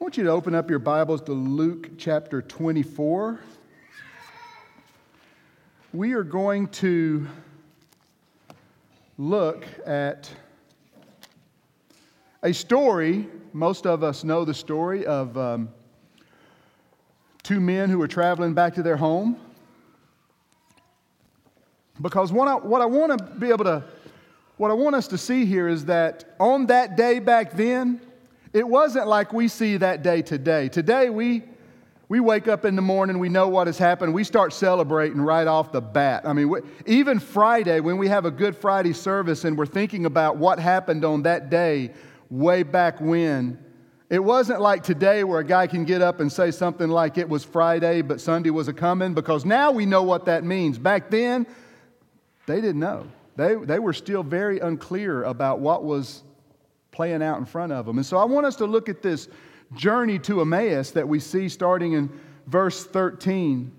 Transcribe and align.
I 0.00 0.04
want 0.04 0.16
you 0.16 0.22
to 0.22 0.30
open 0.30 0.54
up 0.54 0.70
your 0.70 0.78
Bibles 0.78 1.22
to 1.22 1.32
Luke 1.32 1.90
chapter 1.98 2.40
24. 2.40 3.40
We 5.92 6.12
are 6.12 6.22
going 6.22 6.68
to 6.68 7.26
look 9.18 9.66
at 9.84 10.30
a 12.44 12.54
story. 12.54 13.26
Most 13.52 13.86
of 13.86 14.04
us 14.04 14.22
know 14.22 14.44
the 14.44 14.54
story 14.54 15.04
of 15.04 15.36
um, 15.36 15.68
two 17.42 17.58
men 17.58 17.90
who 17.90 17.98
were 17.98 18.06
traveling 18.06 18.54
back 18.54 18.74
to 18.74 18.84
their 18.84 18.96
home. 18.96 19.36
Because 22.00 22.30
what 22.30 22.46
I, 22.46 22.54
what 22.54 22.80
I 22.80 22.86
want 22.86 23.18
to 23.18 23.24
be 23.34 23.48
able 23.48 23.64
to, 23.64 23.82
what 24.58 24.70
I 24.70 24.74
want 24.74 24.94
us 24.94 25.08
to 25.08 25.18
see 25.18 25.44
here 25.44 25.66
is 25.66 25.86
that 25.86 26.36
on 26.38 26.66
that 26.66 26.96
day 26.96 27.18
back 27.18 27.54
then, 27.54 28.00
it 28.52 28.66
wasn't 28.66 29.06
like 29.06 29.32
we 29.32 29.48
see 29.48 29.76
that 29.76 30.02
day 30.02 30.22
today. 30.22 30.68
Today, 30.68 31.10
we, 31.10 31.42
we 32.08 32.20
wake 32.20 32.48
up 32.48 32.64
in 32.64 32.76
the 32.76 32.82
morning, 32.82 33.18
we 33.18 33.28
know 33.28 33.48
what 33.48 33.66
has 33.66 33.78
happened, 33.78 34.14
we 34.14 34.24
start 34.24 34.52
celebrating 34.52 35.20
right 35.20 35.46
off 35.46 35.72
the 35.72 35.80
bat. 35.80 36.26
I 36.26 36.32
mean, 36.32 36.48
we, 36.48 36.60
even 36.86 37.18
Friday, 37.18 37.80
when 37.80 37.98
we 37.98 38.08
have 38.08 38.24
a 38.24 38.30
Good 38.30 38.56
Friday 38.56 38.92
service 38.92 39.44
and 39.44 39.58
we're 39.58 39.66
thinking 39.66 40.06
about 40.06 40.36
what 40.36 40.58
happened 40.58 41.04
on 41.04 41.22
that 41.22 41.50
day 41.50 41.92
way 42.30 42.62
back 42.62 43.00
when, 43.00 43.58
it 44.10 44.24
wasn't 44.24 44.62
like 44.62 44.82
today 44.82 45.22
where 45.22 45.40
a 45.40 45.44
guy 45.44 45.66
can 45.66 45.84
get 45.84 46.00
up 46.00 46.20
and 46.20 46.32
say 46.32 46.50
something 46.50 46.88
like 46.88 47.18
it 47.18 47.28
was 47.28 47.44
Friday, 47.44 48.00
but 48.00 48.22
Sunday 48.22 48.48
was 48.48 48.66
a 48.66 48.72
coming, 48.72 49.12
because 49.12 49.44
now 49.44 49.70
we 49.70 49.84
know 49.84 50.02
what 50.02 50.24
that 50.24 50.44
means. 50.44 50.78
Back 50.78 51.10
then, 51.10 51.46
they 52.46 52.62
didn't 52.62 52.80
know. 52.80 53.06
They, 53.36 53.54
they 53.54 53.78
were 53.78 53.92
still 53.92 54.22
very 54.22 54.60
unclear 54.60 55.24
about 55.24 55.60
what 55.60 55.84
was 55.84 56.22
playing 56.98 57.22
out 57.22 57.38
in 57.38 57.44
front 57.44 57.70
of 57.70 57.86
them. 57.86 57.96
And 57.98 58.04
so 58.04 58.16
I 58.16 58.24
want 58.24 58.44
us 58.44 58.56
to 58.56 58.66
look 58.66 58.88
at 58.88 59.02
this 59.02 59.28
journey 59.72 60.18
to 60.18 60.40
Emmaus 60.40 60.90
that 60.90 61.06
we 61.06 61.20
see 61.20 61.48
starting 61.48 61.92
in 61.92 62.10
verse 62.48 62.84
13 62.84 63.70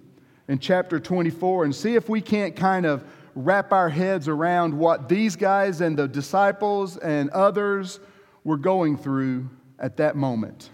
in 0.47 0.57
chapter 0.57 1.01
24 1.01 1.65
and 1.65 1.75
see 1.75 1.95
if 1.95 2.07
we 2.07 2.21
can't 2.21 2.55
kind 2.55 2.85
of 2.85 3.03
wrap 3.35 3.73
our 3.73 3.89
heads 3.89 4.29
around 4.29 4.73
what 4.73 5.09
these 5.09 5.35
guys 5.35 5.81
and 5.81 5.97
the 5.97 6.07
disciples 6.07 6.95
and 6.95 7.29
others 7.31 7.99
were 8.45 8.55
going 8.55 8.95
through 8.95 9.49
at 9.79 9.97
that 9.97 10.15
moment. 10.15 10.69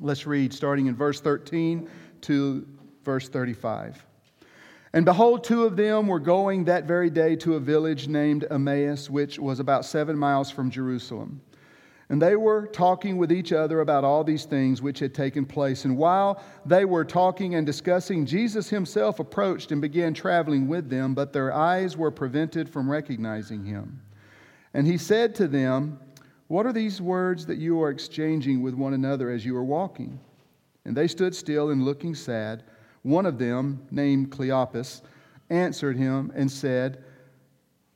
Let's 0.00 0.26
read 0.26 0.52
starting 0.52 0.84
in 0.84 0.94
verse 0.94 1.18
13 1.18 1.88
to 2.20 2.66
verse 3.04 3.30
35. 3.30 4.04
And 4.94 5.04
behold, 5.06 5.42
two 5.42 5.64
of 5.64 5.76
them 5.76 6.06
were 6.06 6.20
going 6.20 6.64
that 6.64 6.84
very 6.84 7.08
day 7.08 7.34
to 7.36 7.54
a 7.54 7.60
village 7.60 8.08
named 8.08 8.44
Emmaus, 8.50 9.08
which 9.08 9.38
was 9.38 9.58
about 9.58 9.86
seven 9.86 10.18
miles 10.18 10.50
from 10.50 10.70
Jerusalem. 10.70 11.40
And 12.10 12.20
they 12.20 12.36
were 12.36 12.66
talking 12.66 13.16
with 13.16 13.32
each 13.32 13.54
other 13.54 13.80
about 13.80 14.04
all 14.04 14.22
these 14.22 14.44
things 14.44 14.82
which 14.82 14.98
had 14.98 15.14
taken 15.14 15.46
place. 15.46 15.86
And 15.86 15.96
while 15.96 16.42
they 16.66 16.84
were 16.84 17.06
talking 17.06 17.54
and 17.54 17.64
discussing, 17.64 18.26
Jesus 18.26 18.68
himself 18.68 19.18
approached 19.18 19.72
and 19.72 19.80
began 19.80 20.12
traveling 20.12 20.68
with 20.68 20.90
them, 20.90 21.14
but 21.14 21.32
their 21.32 21.54
eyes 21.54 21.96
were 21.96 22.10
prevented 22.10 22.68
from 22.68 22.90
recognizing 22.90 23.64
him. 23.64 24.02
And 24.74 24.86
he 24.86 24.98
said 24.98 25.34
to 25.36 25.48
them, 25.48 25.98
What 26.48 26.66
are 26.66 26.72
these 26.74 27.00
words 27.00 27.46
that 27.46 27.56
you 27.56 27.82
are 27.82 27.88
exchanging 27.88 28.60
with 28.60 28.74
one 28.74 28.92
another 28.92 29.30
as 29.30 29.46
you 29.46 29.56
are 29.56 29.64
walking? 29.64 30.20
And 30.84 30.94
they 30.94 31.08
stood 31.08 31.34
still 31.34 31.70
and 31.70 31.82
looking 31.82 32.14
sad. 32.14 32.64
One 33.02 33.26
of 33.26 33.38
them, 33.38 33.86
named 33.90 34.30
Cleopas, 34.30 35.02
answered 35.50 35.96
him 35.96 36.32
and 36.34 36.50
said, 36.50 37.02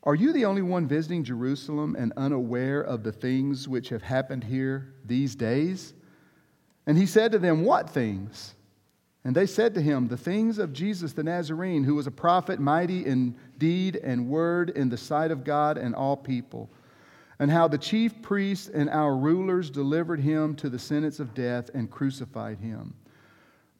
Are 0.02 0.14
you 0.14 0.32
the 0.32 0.44
only 0.44 0.62
one 0.62 0.86
visiting 0.86 1.24
Jerusalem 1.24 1.96
and 1.96 2.12
unaware 2.16 2.80
of 2.80 3.02
the 3.02 3.12
things 3.12 3.68
which 3.68 3.88
have 3.90 4.02
happened 4.02 4.44
here 4.44 4.94
these 5.04 5.34
days? 5.34 5.94
And 6.86 6.98
he 6.98 7.06
said 7.06 7.32
to 7.32 7.38
them, 7.38 7.64
What 7.64 7.90
things? 7.90 8.54
And 9.24 9.34
they 9.34 9.46
said 9.46 9.74
to 9.74 9.82
him, 9.82 10.06
The 10.06 10.16
things 10.16 10.58
of 10.58 10.72
Jesus 10.72 11.12
the 11.12 11.24
Nazarene, 11.24 11.82
who 11.82 11.96
was 11.96 12.06
a 12.06 12.12
prophet, 12.12 12.60
mighty 12.60 13.04
in 13.04 13.34
deed 13.58 13.96
and 13.96 14.28
word 14.28 14.70
in 14.70 14.89
the 14.89 14.96
sight 14.96 15.33
of 15.33 15.42
God 15.42 15.78
and 15.78 15.95
all 15.96 16.16
people, 16.16 16.70
and 17.40 17.50
how 17.50 17.66
the 17.66 17.78
chief 17.78 18.22
priests 18.22 18.68
and 18.68 18.89
our 18.89 19.16
rulers 19.16 19.68
delivered 19.68 20.20
him 20.20 20.55
to 20.56 20.68
the 20.68 20.78
sentence 20.78 21.18
of 21.18 21.34
death 21.34 21.70
and 21.74 21.90
crucified 21.90 22.58
him. 22.58 22.95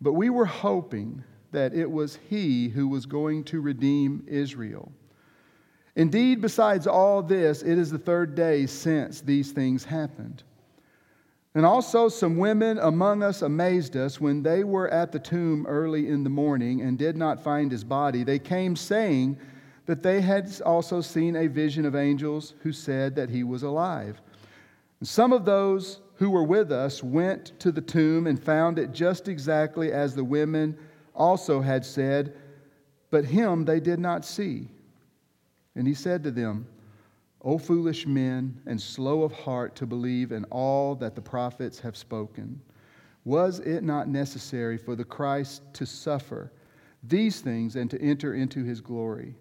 But 0.01 0.13
we 0.13 0.31
were 0.31 0.47
hoping 0.47 1.25
that 1.53 1.75
it 1.75 1.91
was 1.91 2.19
he 2.29 2.69
who 2.69 2.89
was 2.89 3.07
going 3.07 3.45
to 3.45 3.61
redeem 3.61 4.25
Israel. 4.27 4.93
Indeed, 5.95 6.43
besides 6.43 6.87
all 6.87 7.23
this, 7.23 7.63
it 7.63 7.79
is 7.79 7.91
the 7.91 7.99
third 7.99 8.35
day 8.35 8.67
since 8.67 9.23
these 9.23 9.53
things 9.53 9.85
happened. 9.85 10.43
And 11.55 11.65
also, 11.65 12.11
some 12.11 12.37
women 12.37 12.79
among 12.79 13.23
us 13.23 13.41
amazed 13.41 13.97
us 13.97 14.21
when 14.21 14.43
they 14.43 14.63
were 14.63 14.89
at 14.91 15.11
the 15.11 15.19
tomb 15.19 15.65
early 15.67 16.11
in 16.11 16.23
the 16.23 16.29
morning 16.29 16.83
and 16.83 16.99
did 16.99 17.17
not 17.17 17.43
find 17.43 17.73
his 17.73 17.83
body. 17.83 18.25
They 18.25 18.39
came 18.39 18.77
saying 18.77 19.39
that 19.87 20.03
they 20.03 20.21
had 20.21 20.61
also 20.67 21.01
seen 21.01 21.35
a 21.35 21.47
vision 21.47 21.87
of 21.87 21.97
angels 21.97 22.53
who 22.61 22.73
said 22.73 23.17
that 23.17 23.31
he 23.31 23.43
was 23.43 23.63
alive. 23.63 24.21
And 25.01 25.09
some 25.09 25.33
of 25.33 25.47
those 25.47 26.01
who 26.17 26.31
were 26.31 26.45
with 26.45 26.73
us 26.73 27.03
went 27.03 27.59
to 27.61 27.71
the 27.71 27.81
tomb 27.81 28.27
and 28.27 28.43
found 28.43 28.79
it 28.79 28.93
just 28.93 29.29
exactly 29.29 29.93
as 29.93 30.15
the 30.15 30.25
women 30.25 30.77
also 31.15 31.61
had 31.61 31.85
said, 31.85 32.35
but 33.11 33.25
him 33.25 33.65
they 33.65 33.81
did 33.81 33.99
not 33.99 34.25
see. 34.25 34.69
And 35.75 35.87
he 35.87 35.95
said 35.95 36.23
to 36.25 36.31
them, 36.31 36.67
O 37.43 37.59
foolish 37.59 38.07
men 38.07 38.61
and 38.67 38.81
slow 38.81 39.23
of 39.23 39.33
heart 39.33 39.77
to 39.77 39.87
believe 39.87 40.33
in 40.33 40.45
all 40.45 40.95
that 40.97 41.15
the 41.15 41.23
prophets 41.23 41.79
have 41.81 41.97
spoken. 41.97 42.61
Was 43.25 43.61
it 43.61 43.83
not 43.83 44.09
necessary 44.09 44.79
for 44.79 44.97
the 44.97 45.05
Christ 45.05 45.63
to 45.75 45.85
suffer 45.85 46.53
these 47.03 47.41
things 47.41 47.77
and 47.77 47.91
to 47.91 48.01
enter 48.01 48.35
into 48.35 48.65
his 48.65 48.81
glory? 48.81 49.35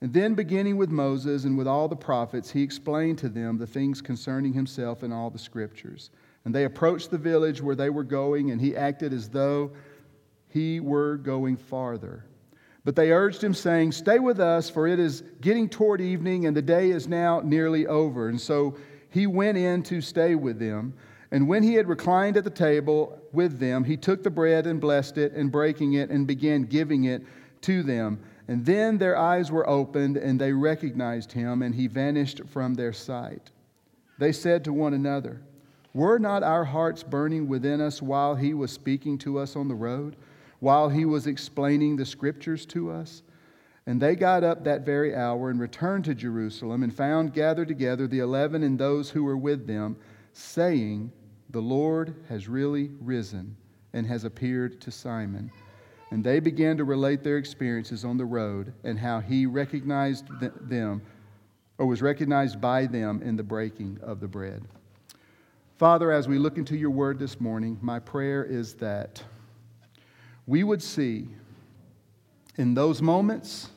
And 0.00 0.12
then, 0.12 0.34
beginning 0.34 0.76
with 0.76 0.90
Moses 0.90 1.44
and 1.44 1.58
with 1.58 1.66
all 1.66 1.88
the 1.88 1.96
prophets, 1.96 2.50
he 2.50 2.62
explained 2.62 3.18
to 3.18 3.28
them 3.28 3.58
the 3.58 3.66
things 3.66 4.00
concerning 4.00 4.52
himself 4.52 5.02
in 5.02 5.12
all 5.12 5.28
the 5.28 5.38
scriptures. 5.38 6.10
And 6.44 6.54
they 6.54 6.64
approached 6.64 7.10
the 7.10 7.18
village 7.18 7.60
where 7.60 7.74
they 7.74 7.90
were 7.90 8.04
going, 8.04 8.52
and 8.52 8.60
he 8.60 8.76
acted 8.76 9.12
as 9.12 9.28
though 9.28 9.72
he 10.48 10.78
were 10.78 11.16
going 11.16 11.56
farther. 11.56 12.24
But 12.84 12.94
they 12.94 13.10
urged 13.10 13.42
him, 13.42 13.54
saying, 13.54 13.92
Stay 13.92 14.20
with 14.20 14.38
us, 14.38 14.70
for 14.70 14.86
it 14.86 15.00
is 15.00 15.24
getting 15.40 15.68
toward 15.68 16.00
evening, 16.00 16.46
and 16.46 16.56
the 16.56 16.62
day 16.62 16.90
is 16.90 17.08
now 17.08 17.40
nearly 17.40 17.86
over. 17.86 18.28
And 18.28 18.40
so 18.40 18.76
he 19.10 19.26
went 19.26 19.58
in 19.58 19.82
to 19.84 20.00
stay 20.00 20.36
with 20.36 20.60
them. 20.60 20.94
And 21.30 21.48
when 21.48 21.62
he 21.62 21.74
had 21.74 21.88
reclined 21.88 22.36
at 22.36 22.44
the 22.44 22.50
table 22.50 23.20
with 23.32 23.58
them, 23.58 23.84
he 23.84 23.96
took 23.96 24.22
the 24.22 24.30
bread 24.30 24.66
and 24.66 24.80
blessed 24.80 25.18
it, 25.18 25.32
and 25.32 25.50
breaking 25.50 25.94
it, 25.94 26.08
and 26.08 26.26
began 26.26 26.62
giving 26.62 27.04
it 27.04 27.22
to 27.62 27.82
them. 27.82 28.20
And 28.48 28.64
then 28.64 28.96
their 28.96 29.16
eyes 29.16 29.52
were 29.52 29.68
opened, 29.68 30.16
and 30.16 30.40
they 30.40 30.54
recognized 30.54 31.32
him, 31.32 31.60
and 31.60 31.74
he 31.74 31.86
vanished 31.86 32.40
from 32.46 32.74
their 32.74 32.94
sight. 32.94 33.50
They 34.18 34.32
said 34.32 34.64
to 34.64 34.72
one 34.72 34.94
another, 34.94 35.42
Were 35.92 36.18
not 36.18 36.42
our 36.42 36.64
hearts 36.64 37.02
burning 37.02 37.46
within 37.46 37.82
us 37.82 38.00
while 38.00 38.34
he 38.34 38.54
was 38.54 38.72
speaking 38.72 39.18
to 39.18 39.38
us 39.38 39.54
on 39.54 39.68
the 39.68 39.74
road, 39.74 40.16
while 40.60 40.88
he 40.88 41.04
was 41.04 41.26
explaining 41.26 41.96
the 41.96 42.06
scriptures 42.06 42.64
to 42.66 42.90
us? 42.90 43.22
And 43.86 44.00
they 44.00 44.16
got 44.16 44.44
up 44.44 44.64
that 44.64 44.84
very 44.84 45.14
hour 45.14 45.50
and 45.50 45.60
returned 45.60 46.06
to 46.06 46.14
Jerusalem, 46.14 46.82
and 46.82 46.94
found 46.94 47.34
gathered 47.34 47.68
together 47.68 48.06
the 48.06 48.20
eleven 48.20 48.62
and 48.62 48.78
those 48.78 49.10
who 49.10 49.24
were 49.24 49.36
with 49.36 49.66
them, 49.66 49.96
saying, 50.32 51.12
The 51.50 51.60
Lord 51.60 52.14
has 52.30 52.48
really 52.48 52.90
risen 53.00 53.56
and 53.92 54.06
has 54.06 54.24
appeared 54.24 54.80
to 54.80 54.90
Simon. 54.90 55.50
And 56.10 56.24
they 56.24 56.40
began 56.40 56.76
to 56.78 56.84
relate 56.84 57.22
their 57.22 57.36
experiences 57.36 58.04
on 58.04 58.16
the 58.16 58.24
road 58.24 58.72
and 58.82 58.98
how 58.98 59.20
he 59.20 59.46
recognized 59.46 60.26
them 60.40 61.02
or 61.76 61.86
was 61.86 62.02
recognized 62.02 62.60
by 62.60 62.86
them 62.86 63.22
in 63.22 63.36
the 63.36 63.42
breaking 63.42 63.98
of 64.02 64.20
the 64.20 64.26
bread. 64.26 64.62
Father, 65.76 66.10
as 66.10 66.26
we 66.26 66.38
look 66.38 66.58
into 66.58 66.76
your 66.76 66.90
word 66.90 67.18
this 67.18 67.40
morning, 67.40 67.78
my 67.80 68.00
prayer 68.00 68.44
is 68.44 68.74
that 68.74 69.22
we 70.46 70.64
would 70.64 70.82
see 70.82 71.28
in 72.56 72.74
those 72.74 73.00
moments 73.00 73.70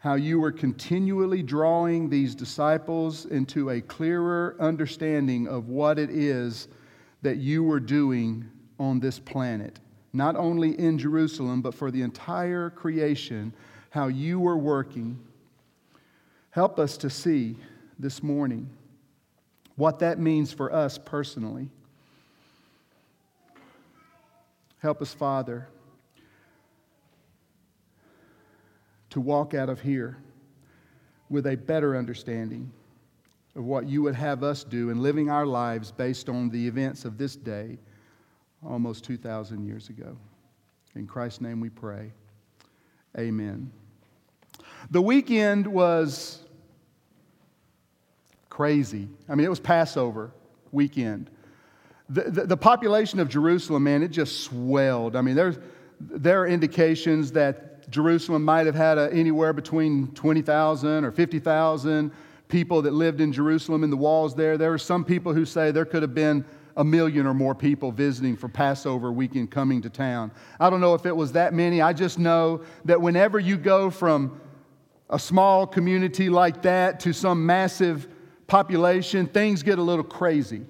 how 0.00 0.14
you 0.14 0.38
were 0.38 0.52
continually 0.52 1.42
drawing 1.42 2.10
these 2.10 2.34
disciples 2.34 3.24
into 3.24 3.70
a 3.70 3.80
clearer 3.80 4.54
understanding 4.60 5.48
of 5.48 5.68
what 5.68 5.98
it 5.98 6.10
is 6.10 6.68
that 7.22 7.38
you 7.38 7.62
were 7.64 7.80
doing 7.80 8.44
on 8.78 9.00
this 9.00 9.18
planet 9.18 9.80
not 10.14 10.36
only 10.36 10.78
in 10.78 10.96
Jerusalem, 10.96 11.60
but 11.60 11.74
for 11.74 11.90
the 11.90 12.00
entire 12.02 12.70
creation, 12.70 13.52
how 13.90 14.06
you 14.06 14.38
were 14.38 14.56
working. 14.56 15.18
Help 16.50 16.78
us 16.78 16.96
to 16.98 17.10
see 17.10 17.56
this 17.98 18.22
morning 18.22 18.70
what 19.74 19.98
that 19.98 20.20
means 20.20 20.52
for 20.52 20.72
us 20.72 20.98
personally. 20.98 21.68
Help 24.78 25.02
us, 25.02 25.12
Father, 25.12 25.66
to 29.10 29.20
walk 29.20 29.52
out 29.52 29.68
of 29.68 29.80
here 29.80 30.16
with 31.28 31.46
a 31.46 31.56
better 31.56 31.96
understanding 31.96 32.70
of 33.56 33.64
what 33.64 33.88
you 33.88 34.02
would 34.02 34.14
have 34.14 34.44
us 34.44 34.62
do 34.62 34.90
in 34.90 35.02
living 35.02 35.28
our 35.28 35.46
lives 35.46 35.90
based 35.90 36.28
on 36.28 36.50
the 36.50 36.68
events 36.68 37.04
of 37.04 37.18
this 37.18 37.34
day 37.34 37.78
almost 38.66 39.04
2,000 39.04 39.64
years 39.64 39.88
ago. 39.88 40.16
In 40.94 41.06
Christ's 41.06 41.40
name 41.40 41.60
we 41.60 41.70
pray. 41.70 42.12
Amen. 43.18 43.70
The 44.90 45.02
weekend 45.02 45.66
was 45.66 46.40
crazy. 48.48 49.08
I 49.28 49.34
mean, 49.34 49.46
it 49.46 49.50
was 49.50 49.60
Passover 49.60 50.30
weekend. 50.72 51.30
The, 52.08 52.22
the, 52.22 52.46
the, 52.46 52.56
population 52.56 53.18
of 53.18 53.28
Jerusalem, 53.28 53.84
man, 53.84 54.02
it 54.02 54.08
just 54.08 54.42
swelled. 54.42 55.16
I 55.16 55.22
mean, 55.22 55.34
there's, 55.34 55.58
there 56.00 56.42
are 56.42 56.46
indications 56.46 57.32
that 57.32 57.90
Jerusalem 57.90 58.44
might 58.44 58.66
have 58.66 58.74
had 58.74 58.98
a, 58.98 59.12
anywhere 59.12 59.52
between 59.52 60.08
20,000 60.08 61.04
or 61.04 61.10
50,000 61.10 62.12
people 62.48 62.82
that 62.82 62.92
lived 62.92 63.20
in 63.20 63.32
Jerusalem 63.32 63.84
in 63.84 63.90
the 63.90 63.96
walls 63.96 64.34
there. 64.34 64.58
There 64.58 64.72
are 64.72 64.78
some 64.78 65.04
people 65.04 65.32
who 65.32 65.44
say 65.44 65.70
there 65.70 65.84
could 65.84 66.02
have 66.02 66.14
been 66.14 66.44
a 66.76 66.84
million 66.84 67.26
or 67.26 67.34
more 67.34 67.54
people 67.54 67.92
visiting 67.92 68.36
for 68.36 68.48
Passover 68.48 69.12
weekend 69.12 69.50
coming 69.50 69.80
to 69.82 69.90
town. 69.90 70.30
I 70.58 70.70
don't 70.70 70.80
know 70.80 70.94
if 70.94 71.06
it 71.06 71.16
was 71.16 71.32
that 71.32 71.54
many. 71.54 71.80
I 71.80 71.92
just 71.92 72.18
know 72.18 72.62
that 72.84 73.00
whenever 73.00 73.38
you 73.38 73.56
go 73.56 73.90
from 73.90 74.40
a 75.10 75.18
small 75.18 75.66
community 75.66 76.28
like 76.28 76.62
that 76.62 77.00
to 77.00 77.12
some 77.12 77.46
massive 77.46 78.08
population, 78.46 79.26
things 79.26 79.62
get 79.62 79.78
a 79.78 79.82
little 79.82 80.04
crazy. 80.04 80.62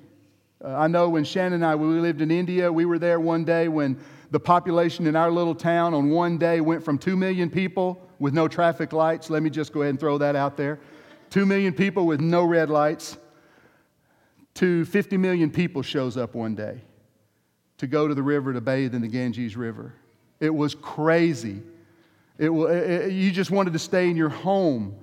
Uh, 0.63 0.77
I 0.77 0.87
know 0.87 1.09
when 1.09 1.25
Shannon 1.25 1.55
and 1.55 1.65
I, 1.65 1.75
we 1.75 1.87
lived 1.87 2.21
in 2.21 2.31
India, 2.31 2.71
we 2.71 2.85
were 2.85 2.99
there 2.99 3.21
one 3.21 3.45
day 3.45 3.69
when 3.69 3.99
the 4.31 4.41
population 4.41 5.07
in 5.07 5.17
our 5.17 5.31
little 5.31 5.55
town 5.55 5.95
on 5.95 6.11
one 6.11 6.39
day 6.39 6.61
went 6.61 6.85
from 6.85 6.99
2 6.99 7.17
million 7.17 7.49
people 7.49 8.03
with 8.19 8.35
no 8.35 8.49
traffic 8.49 8.93
lights. 8.93 9.31
Let 9.31 9.43
me 9.43 9.51
just 9.51 9.73
go 9.73 9.83
ahead 9.83 9.91
and 9.91 10.01
throw 10.01 10.19
that 10.19 10.37
out 10.37 10.57
there. 10.57 10.81
2 11.31 11.47
million 11.47 11.73
people 11.73 12.07
with 12.07 12.21
no 12.21 12.45
red 12.45 12.71
lights 12.71 13.17
to 14.55 14.85
50 14.85 15.17
million 15.17 15.51
people 15.51 15.83
shows 15.83 16.17
up 16.17 16.35
one 16.35 16.55
day 16.55 16.81
to 17.79 17.87
go 17.87 18.07
to 18.07 18.15
the 18.15 18.23
river 18.23 18.53
to 18.53 18.61
bathe 18.61 18.95
in 18.95 19.03
the 19.03 19.09
Ganges 19.09 19.57
River. 19.57 19.95
It 20.41 20.55
was 20.55 20.75
crazy. 20.75 21.63
It, 22.39 22.51
it, 22.51 23.13
you 23.13 23.31
just 23.31 23.51
wanted 23.51 23.73
to 23.73 23.79
stay 23.79 24.09
in 24.09 24.17
your 24.17 24.29
home, 24.29 24.95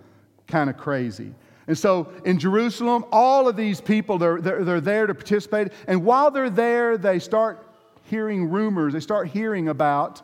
kind 0.47 0.69
of 0.69 0.77
crazy. 0.77 1.33
And 1.67 1.77
so 1.77 2.11
in 2.25 2.39
Jerusalem, 2.39 3.05
all 3.11 3.47
of 3.47 3.55
these 3.55 3.79
people, 3.79 4.17
they're, 4.17 4.41
they're, 4.41 4.63
they're 4.63 4.81
there 4.81 5.07
to 5.07 5.13
participate. 5.13 5.69
And 5.87 6.03
while 6.03 6.31
they're 6.31 6.49
there, 6.49 6.97
they 6.97 7.19
start 7.19 7.65
hearing 8.05 8.49
rumors, 8.49 8.93
they 8.93 8.99
start 8.99 9.27
hearing 9.27 9.69
about 9.69 10.21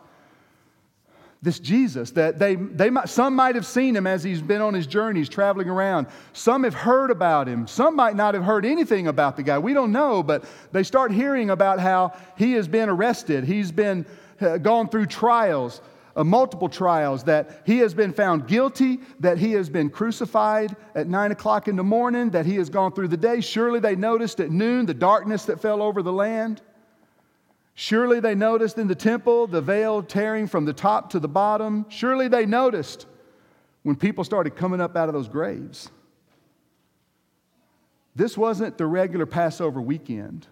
this 1.40 1.60
Jesus 1.60 2.10
that 2.12 2.38
they, 2.38 2.56
they 2.56 2.90
might, 2.90 3.08
some 3.08 3.36
might 3.36 3.54
have 3.54 3.66
seen 3.66 3.94
him 3.94 4.06
as 4.06 4.24
he's 4.24 4.42
been 4.42 4.60
on 4.60 4.74
his 4.74 4.86
journeys 4.86 5.28
traveling 5.28 5.68
around. 5.68 6.08
Some 6.32 6.64
have 6.64 6.74
heard 6.74 7.10
about 7.10 7.46
him. 7.46 7.68
Some 7.68 7.94
might 7.94 8.16
not 8.16 8.34
have 8.34 8.42
heard 8.42 8.66
anything 8.66 9.06
about 9.06 9.36
the 9.36 9.44
guy. 9.44 9.58
We 9.58 9.72
don't 9.72 9.92
know, 9.92 10.22
but 10.22 10.44
they 10.72 10.82
start 10.82 11.12
hearing 11.12 11.50
about 11.50 11.78
how 11.78 12.12
he 12.36 12.54
has 12.54 12.66
been 12.66 12.88
arrested. 12.88 13.44
He's 13.44 13.70
been 13.70 14.04
uh, 14.40 14.58
gone 14.58 14.88
through 14.88 15.06
trials, 15.06 15.80
uh, 16.16 16.24
multiple 16.24 16.68
trials, 16.68 17.22
that 17.24 17.62
he 17.64 17.78
has 17.78 17.94
been 17.94 18.12
found 18.12 18.48
guilty, 18.48 18.98
that 19.20 19.38
he 19.38 19.52
has 19.52 19.68
been 19.68 19.90
crucified 19.90 20.74
at 20.96 21.06
nine 21.06 21.30
o'clock 21.30 21.68
in 21.68 21.76
the 21.76 21.84
morning, 21.84 22.30
that 22.30 22.46
he 22.46 22.56
has 22.56 22.68
gone 22.68 22.92
through 22.92 23.08
the 23.08 23.16
day. 23.16 23.40
Surely 23.40 23.78
they 23.78 23.94
noticed 23.94 24.40
at 24.40 24.50
noon 24.50 24.86
the 24.86 24.94
darkness 24.94 25.44
that 25.44 25.60
fell 25.60 25.82
over 25.82 26.02
the 26.02 26.12
land. 26.12 26.62
Surely 27.80 28.18
they 28.18 28.34
noticed 28.34 28.76
in 28.76 28.88
the 28.88 28.94
temple 28.96 29.46
the 29.46 29.60
veil 29.60 30.02
tearing 30.02 30.48
from 30.48 30.64
the 30.64 30.72
top 30.72 31.10
to 31.10 31.20
the 31.20 31.28
bottom. 31.28 31.86
Surely 31.88 32.26
they 32.26 32.44
noticed 32.44 33.06
when 33.84 33.94
people 33.94 34.24
started 34.24 34.56
coming 34.56 34.80
up 34.80 34.96
out 34.96 35.08
of 35.08 35.14
those 35.14 35.28
graves. 35.28 35.88
This 38.16 38.36
wasn't 38.36 38.78
the 38.78 38.86
regular 38.86 39.26
Passover 39.26 39.80
weekend 39.80 40.48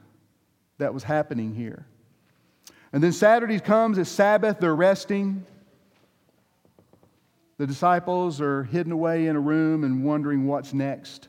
that 0.79 0.95
was 0.95 1.03
happening 1.03 1.53
here. 1.53 1.85
And 2.93 3.03
then 3.03 3.11
Saturday 3.11 3.59
comes, 3.59 3.99
it's 3.99 4.09
Sabbath, 4.09 4.61
they're 4.61 4.77
resting. 4.77 5.45
The 7.59 7.67
disciples 7.67 8.41
are 8.41 8.63
hidden 8.63 8.93
away 8.93 9.27
in 9.27 9.35
a 9.35 9.41
room 9.41 9.83
and 9.83 10.05
wondering 10.05 10.47
what's 10.47 10.73
next. 10.73 11.27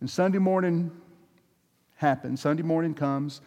And 0.00 0.10
Sunday 0.10 0.36
morning 0.36 0.90
happens. 1.96 2.42
Sunday 2.42 2.64
morning 2.64 2.92
comes. 2.92 3.40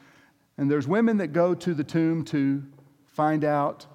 And 0.58 0.70
there's 0.72 0.88
women 0.88 1.18
that 1.18 1.28
go 1.28 1.54
to 1.54 1.74
the 1.74 1.84
tomb 1.84 2.24
to 2.26 2.64
find 3.06 3.44
out, 3.44 3.86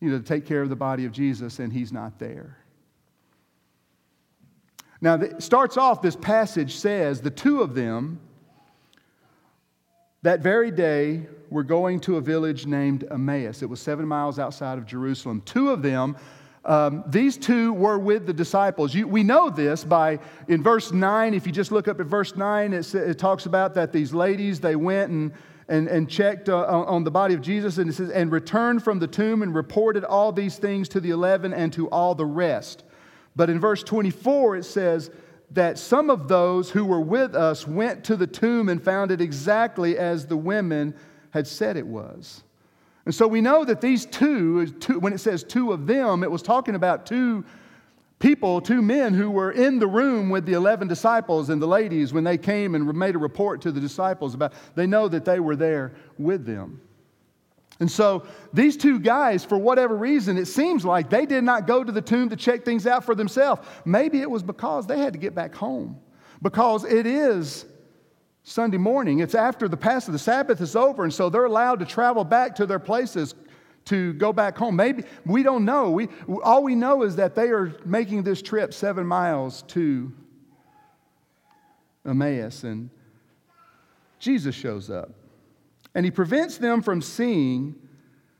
you 0.00 0.10
know, 0.10 0.18
to 0.18 0.24
take 0.24 0.46
care 0.46 0.62
of 0.62 0.68
the 0.68 0.76
body 0.76 1.04
of 1.04 1.12
Jesus, 1.12 1.58
and 1.58 1.72
he's 1.72 1.92
not 1.92 2.18
there. 2.18 2.58
Now, 5.00 5.14
it 5.14 5.42
starts 5.42 5.76
off, 5.76 6.00
this 6.00 6.14
passage 6.14 6.76
says, 6.76 7.20
the 7.20 7.30
two 7.30 7.60
of 7.60 7.74
them 7.74 8.20
that 10.22 10.40
very 10.40 10.70
day 10.70 11.26
were 11.50 11.64
going 11.64 11.98
to 12.00 12.16
a 12.16 12.20
village 12.20 12.66
named 12.66 13.04
Emmaus. 13.10 13.62
It 13.62 13.68
was 13.68 13.80
seven 13.80 14.06
miles 14.06 14.38
outside 14.38 14.78
of 14.78 14.86
Jerusalem. 14.86 15.42
Two 15.44 15.70
of 15.70 15.82
them 15.82 16.16
um, 16.64 17.02
these 17.08 17.36
two 17.36 17.72
were 17.72 17.98
with 17.98 18.26
the 18.26 18.32
disciples. 18.32 18.94
You, 18.94 19.08
we 19.08 19.24
know 19.24 19.50
this 19.50 19.82
by 19.82 20.20
in 20.46 20.62
verse 20.62 20.92
9. 20.92 21.34
If 21.34 21.46
you 21.46 21.52
just 21.52 21.72
look 21.72 21.88
up 21.88 21.98
at 21.98 22.06
verse 22.06 22.36
9, 22.36 22.72
it, 22.72 22.94
it 22.94 23.18
talks 23.18 23.46
about 23.46 23.74
that 23.74 23.92
these 23.92 24.14
ladies, 24.14 24.60
they 24.60 24.76
went 24.76 25.10
and, 25.10 25.32
and, 25.68 25.88
and 25.88 26.08
checked 26.08 26.48
uh, 26.48 26.64
on 26.64 27.02
the 27.02 27.10
body 27.10 27.34
of 27.34 27.40
Jesus, 27.40 27.78
and 27.78 27.90
it 27.90 27.94
says, 27.94 28.10
and 28.10 28.30
returned 28.30 28.84
from 28.84 29.00
the 29.00 29.08
tomb 29.08 29.42
and 29.42 29.54
reported 29.54 30.04
all 30.04 30.30
these 30.30 30.56
things 30.56 30.88
to 30.90 31.00
the 31.00 31.10
eleven 31.10 31.52
and 31.52 31.72
to 31.72 31.88
all 31.88 32.14
the 32.14 32.26
rest. 32.26 32.84
But 33.34 33.50
in 33.50 33.58
verse 33.58 33.82
24, 33.82 34.58
it 34.58 34.64
says 34.64 35.10
that 35.50 35.78
some 35.78 36.10
of 36.10 36.28
those 36.28 36.70
who 36.70 36.84
were 36.84 37.00
with 37.00 37.34
us 37.34 37.66
went 37.66 38.04
to 38.04 38.16
the 38.16 38.26
tomb 38.26 38.68
and 38.68 38.82
found 38.82 39.10
it 39.10 39.20
exactly 39.20 39.98
as 39.98 40.26
the 40.26 40.36
women 40.36 40.94
had 41.30 41.46
said 41.46 41.76
it 41.76 41.86
was. 41.86 42.44
And 43.04 43.14
so 43.14 43.26
we 43.26 43.40
know 43.40 43.64
that 43.64 43.80
these 43.80 44.06
two, 44.06 44.66
two, 44.66 45.00
when 45.00 45.12
it 45.12 45.18
says 45.18 45.42
two 45.42 45.72
of 45.72 45.86
them, 45.86 46.22
it 46.22 46.30
was 46.30 46.42
talking 46.42 46.74
about 46.74 47.04
two 47.04 47.44
people, 48.20 48.60
two 48.60 48.80
men 48.80 49.12
who 49.12 49.30
were 49.30 49.50
in 49.50 49.80
the 49.80 49.86
room 49.86 50.30
with 50.30 50.46
the 50.46 50.52
11 50.52 50.86
disciples 50.86 51.50
and 51.50 51.60
the 51.60 51.66
ladies 51.66 52.12
when 52.12 52.22
they 52.22 52.38
came 52.38 52.76
and 52.76 52.86
made 52.94 53.16
a 53.16 53.18
report 53.18 53.60
to 53.62 53.72
the 53.72 53.80
disciples 53.80 54.34
about, 54.34 54.52
they 54.76 54.86
know 54.86 55.08
that 55.08 55.24
they 55.24 55.40
were 55.40 55.56
there 55.56 55.92
with 56.18 56.46
them. 56.46 56.80
And 57.80 57.90
so 57.90 58.24
these 58.52 58.76
two 58.76 59.00
guys, 59.00 59.44
for 59.44 59.58
whatever 59.58 59.96
reason, 59.96 60.38
it 60.38 60.46
seems 60.46 60.84
like 60.84 61.10
they 61.10 61.26
did 61.26 61.42
not 61.42 61.66
go 61.66 61.82
to 61.82 61.90
the 61.90 62.00
tomb 62.00 62.28
to 62.28 62.36
check 62.36 62.64
things 62.64 62.86
out 62.86 63.04
for 63.04 63.16
themselves. 63.16 63.66
Maybe 63.84 64.20
it 64.20 64.30
was 64.30 64.44
because 64.44 64.86
they 64.86 64.98
had 64.98 65.12
to 65.14 65.18
get 65.18 65.34
back 65.34 65.52
home. 65.52 65.98
Because 66.40 66.84
it 66.84 67.06
is 67.06 67.66
Sunday 68.44 68.78
morning. 68.78 69.20
It's 69.20 69.34
after 69.34 69.68
the 69.68 69.76
Passover, 69.76 70.12
the 70.12 70.18
Sabbath 70.18 70.60
is 70.60 70.74
over, 70.74 71.04
and 71.04 71.14
so 71.14 71.30
they're 71.30 71.44
allowed 71.44 71.78
to 71.78 71.86
travel 71.86 72.24
back 72.24 72.56
to 72.56 72.66
their 72.66 72.80
places 72.80 73.34
to 73.84 74.12
go 74.14 74.32
back 74.32 74.56
home. 74.56 74.76
Maybe 74.76 75.04
we 75.24 75.42
don't 75.42 75.64
know. 75.64 75.90
We, 75.90 76.08
all 76.42 76.62
we 76.62 76.74
know 76.74 77.02
is 77.02 77.16
that 77.16 77.34
they 77.34 77.48
are 77.50 77.74
making 77.84 78.22
this 78.22 78.42
trip 78.42 78.74
seven 78.74 79.06
miles 79.06 79.62
to 79.68 80.12
Emmaus, 82.04 82.64
and 82.64 82.90
Jesus 84.18 84.54
shows 84.54 84.90
up. 84.90 85.10
And 85.94 86.04
he 86.04 86.10
prevents 86.10 86.58
them 86.58 86.82
from 86.82 87.02
seeing 87.02 87.74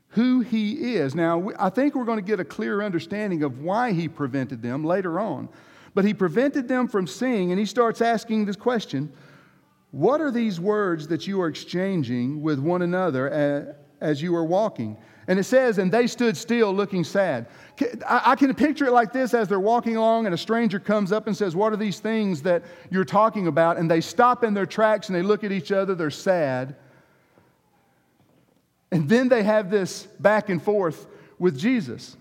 who 0.09 0.41
he 0.41 0.95
is. 0.95 1.15
Now, 1.15 1.51
I 1.57 1.69
think 1.69 1.95
we're 1.95 2.05
going 2.05 2.19
to 2.19 2.25
get 2.25 2.39
a 2.39 2.45
clearer 2.45 2.83
understanding 2.83 3.43
of 3.43 3.59
why 3.59 3.93
he 3.93 4.07
prevented 4.07 4.61
them 4.61 4.83
later 4.83 5.19
on. 5.19 5.49
But 5.93 6.05
he 6.05 6.13
prevented 6.13 6.67
them 6.67 6.87
from 6.87 7.05
seeing, 7.05 7.51
and 7.51 7.59
he 7.59 7.65
starts 7.65 8.01
asking 8.01 8.45
this 8.45 8.55
question 8.55 9.11
what 9.93 10.21
are 10.21 10.31
these 10.31 10.59
words 10.59 11.07
that 11.09 11.27
you 11.27 11.39
are 11.39 11.47
exchanging 11.47 12.41
with 12.41 12.57
one 12.57 12.81
another 12.81 13.77
as 14.01 14.23
you 14.23 14.35
are 14.35 14.43
walking? 14.43 14.97
And 15.27 15.37
it 15.37 15.43
says, 15.43 15.77
and 15.77 15.91
they 15.91 16.07
stood 16.07 16.35
still 16.35 16.73
looking 16.73 17.03
sad. 17.03 17.45
I 18.09 18.35
can 18.35 18.55
picture 18.55 18.87
it 18.87 18.91
like 18.91 19.13
this 19.13 19.35
as 19.35 19.47
they're 19.47 19.59
walking 19.59 19.95
along, 19.95 20.25
and 20.25 20.33
a 20.33 20.37
stranger 20.37 20.79
comes 20.79 21.11
up 21.11 21.27
and 21.27 21.37
says, 21.37 21.55
What 21.55 21.73
are 21.73 21.77
these 21.77 21.99
things 21.99 22.41
that 22.41 22.63
you're 22.89 23.05
talking 23.05 23.45
about? 23.45 23.77
And 23.77 23.89
they 23.89 24.01
stop 24.01 24.43
in 24.43 24.55
their 24.55 24.65
tracks 24.65 25.09
and 25.09 25.15
they 25.15 25.21
look 25.21 25.43
at 25.43 25.51
each 25.51 25.71
other, 25.71 25.93
they're 25.93 26.09
sad. 26.09 26.75
And 28.91 29.07
then 29.07 29.29
they 29.29 29.43
have 29.43 29.69
this 29.69 30.07
back 30.19 30.49
and 30.49 30.61
forth 30.61 31.05
with 31.37 31.55
Jesus. 31.55 32.17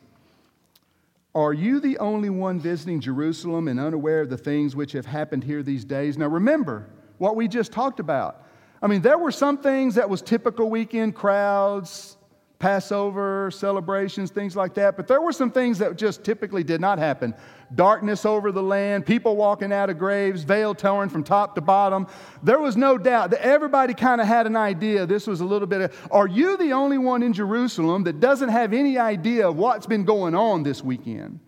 Are 1.34 1.54
you 1.54 1.80
the 1.80 1.96
only 1.96 2.28
one 2.28 2.60
visiting 2.60 3.00
Jerusalem 3.00 3.66
and 3.66 3.80
unaware 3.80 4.20
of 4.20 4.28
the 4.28 4.36
things 4.36 4.76
which 4.76 4.92
have 4.92 5.06
happened 5.06 5.44
here 5.44 5.62
these 5.62 5.86
days? 5.86 6.18
Now 6.18 6.26
remember, 6.26 6.86
what 7.22 7.36
we 7.36 7.46
just 7.46 7.70
talked 7.70 8.00
about. 8.00 8.44
I 8.82 8.88
mean, 8.88 9.00
there 9.00 9.16
were 9.16 9.30
some 9.30 9.56
things 9.58 9.94
that 9.94 10.10
was 10.10 10.20
typical 10.20 10.68
weekend 10.68 11.14
crowds, 11.14 12.16
Passover 12.58 13.48
celebrations, 13.52 14.32
things 14.32 14.56
like 14.56 14.74
that, 14.74 14.96
but 14.96 15.06
there 15.06 15.20
were 15.20 15.30
some 15.30 15.52
things 15.52 15.78
that 15.78 15.96
just 15.96 16.24
typically 16.24 16.64
did 16.64 16.80
not 16.80 16.98
happen. 16.98 17.32
Darkness 17.76 18.26
over 18.26 18.50
the 18.50 18.62
land, 18.62 19.06
people 19.06 19.36
walking 19.36 19.72
out 19.72 19.88
of 19.88 20.00
graves, 20.00 20.42
veil 20.42 20.74
torn 20.74 21.08
from 21.08 21.22
top 21.22 21.54
to 21.54 21.60
bottom. 21.60 22.08
There 22.42 22.58
was 22.58 22.76
no 22.76 22.98
doubt 22.98 23.30
that 23.30 23.40
everybody 23.40 23.94
kind 23.94 24.20
of 24.20 24.26
had 24.26 24.48
an 24.48 24.56
idea 24.56 25.06
this 25.06 25.28
was 25.28 25.40
a 25.40 25.44
little 25.44 25.68
bit 25.68 25.80
of, 25.80 26.08
are 26.10 26.26
you 26.26 26.56
the 26.56 26.72
only 26.72 26.98
one 26.98 27.22
in 27.22 27.32
Jerusalem 27.32 28.02
that 28.02 28.18
doesn't 28.18 28.48
have 28.48 28.72
any 28.72 28.98
idea 28.98 29.48
of 29.48 29.56
what's 29.56 29.86
been 29.86 30.04
going 30.04 30.34
on 30.34 30.64
this 30.64 30.82
weekend? 30.82 31.38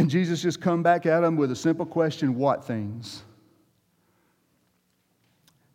And 0.00 0.08
Jesus 0.08 0.40
just 0.40 0.62
come 0.62 0.82
back 0.82 1.04
at 1.04 1.20
them 1.20 1.36
with 1.36 1.50
a 1.50 1.54
simple 1.54 1.84
question 1.84 2.36
what 2.36 2.64
things? 2.64 3.22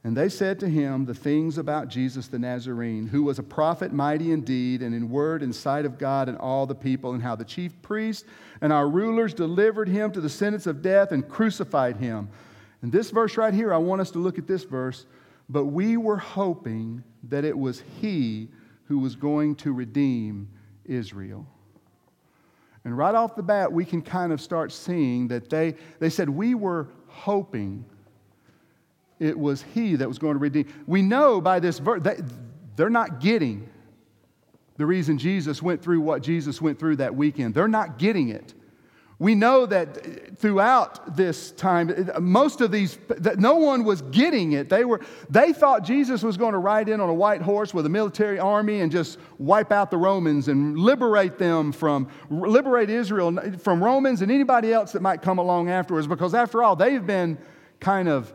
And 0.03 0.17
they 0.17 0.29
said 0.29 0.59
to 0.61 0.67
him 0.67 1.05
the 1.05 1.13
things 1.13 1.59
about 1.59 1.89
Jesus 1.89 2.25
the 2.25 2.39
Nazarene, 2.39 3.05
who 3.05 3.21
was 3.21 3.37
a 3.37 3.43
prophet, 3.43 3.93
mighty 3.93 4.31
in 4.31 4.41
deed, 4.41 4.81
and 4.81 4.95
in 4.95 5.11
word 5.11 5.43
and 5.43 5.53
sight 5.53 5.85
of 5.85 5.99
God 5.99 6.27
and 6.27 6.39
all 6.39 6.65
the 6.65 6.73
people, 6.73 7.13
and 7.13 7.21
how 7.21 7.35
the 7.35 7.45
chief 7.45 7.79
priests 7.83 8.27
and 8.61 8.73
our 8.73 8.89
rulers 8.89 9.31
delivered 9.31 9.87
him 9.87 10.11
to 10.13 10.21
the 10.21 10.27
sentence 10.27 10.65
of 10.65 10.81
death 10.81 11.11
and 11.11 11.29
crucified 11.29 11.97
him. 11.97 12.27
And 12.81 12.91
this 12.91 13.11
verse 13.11 13.37
right 13.37 13.53
here, 13.53 13.71
I 13.71 13.77
want 13.77 14.01
us 14.01 14.09
to 14.09 14.17
look 14.17 14.39
at 14.39 14.47
this 14.47 14.63
verse. 14.63 15.05
But 15.49 15.65
we 15.65 15.97
were 15.97 16.17
hoping 16.17 17.03
that 17.29 17.45
it 17.45 17.55
was 17.55 17.83
he 18.01 18.49
who 18.85 18.97
was 18.97 19.15
going 19.15 19.53
to 19.57 19.71
redeem 19.71 20.49
Israel. 20.83 21.45
And 22.85 22.95
right 22.95 23.15
off 23.15 23.35
the 23.35 23.43
bat, 23.43 23.71
we 23.71 23.83
can 23.83 24.01
kind 24.01 24.31
of 24.31 24.39
start 24.39 24.71
seeing 24.71 25.27
that 25.29 25.49
they, 25.49 25.75
they 25.99 26.09
said, 26.09 26.29
We 26.29 26.53
were 26.53 26.87
hoping 27.07 27.83
it 29.19 29.37
was 29.37 29.63
He 29.73 29.95
that 29.95 30.07
was 30.07 30.19
going 30.19 30.35
to 30.35 30.39
redeem. 30.39 30.67
We 30.85 31.01
know 31.01 31.41
by 31.41 31.59
this 31.59 31.79
verse, 31.79 32.01
they, 32.03 32.17
they're 32.75 32.89
not 32.89 33.19
getting 33.19 33.69
the 34.77 34.85
reason 34.85 35.17
Jesus 35.17 35.61
went 35.61 35.81
through 35.81 36.01
what 36.01 36.21
Jesus 36.21 36.61
went 36.61 36.77
through 36.77 36.97
that 36.97 37.15
weekend. 37.15 37.53
They're 37.53 37.67
not 37.67 37.97
getting 37.97 38.29
it. 38.29 38.53
We 39.17 39.33
know 39.33 39.65
that 39.65 40.37
throughout 40.37 41.15
this 41.15 41.51
time, 41.51 42.11
most 42.19 42.59
of 42.59 42.69
these, 42.71 42.97
no 43.37 43.55
one 43.55 43.85
was 43.85 44.01
getting 44.01 44.51
it. 44.51 44.67
They, 44.67 44.83
were, 44.83 44.99
they 45.29 45.53
thought 45.53 45.85
Jesus 45.85 46.21
was 46.21 46.35
going 46.35 46.51
to 46.51 46.57
ride 46.57 46.89
in 46.89 46.99
on 46.99 47.07
a 47.07 47.13
white 47.13 47.41
horse 47.41 47.73
with 47.73 47.85
a 47.85 47.89
military 47.89 48.39
army 48.39 48.81
and 48.81 48.91
just 48.91 49.17
wipe 49.37 49.71
out 49.71 49.89
the 49.89 49.97
Romans 49.97 50.49
and 50.49 50.77
liberate 50.77 51.37
them 51.37 51.71
from, 51.71 52.09
liberate 52.29 52.89
Israel 52.89 53.33
from 53.57 53.81
Romans 53.81 54.21
and 54.21 54.29
anybody 54.29 54.73
else 54.73 54.91
that 54.91 55.01
might 55.01 55.21
come 55.21 55.37
along 55.37 55.69
afterwards. 55.69 56.07
Because 56.07 56.33
after 56.33 56.61
all, 56.61 56.75
they've 56.75 57.05
been 57.05 57.37
kind 57.79 58.09
of 58.09 58.33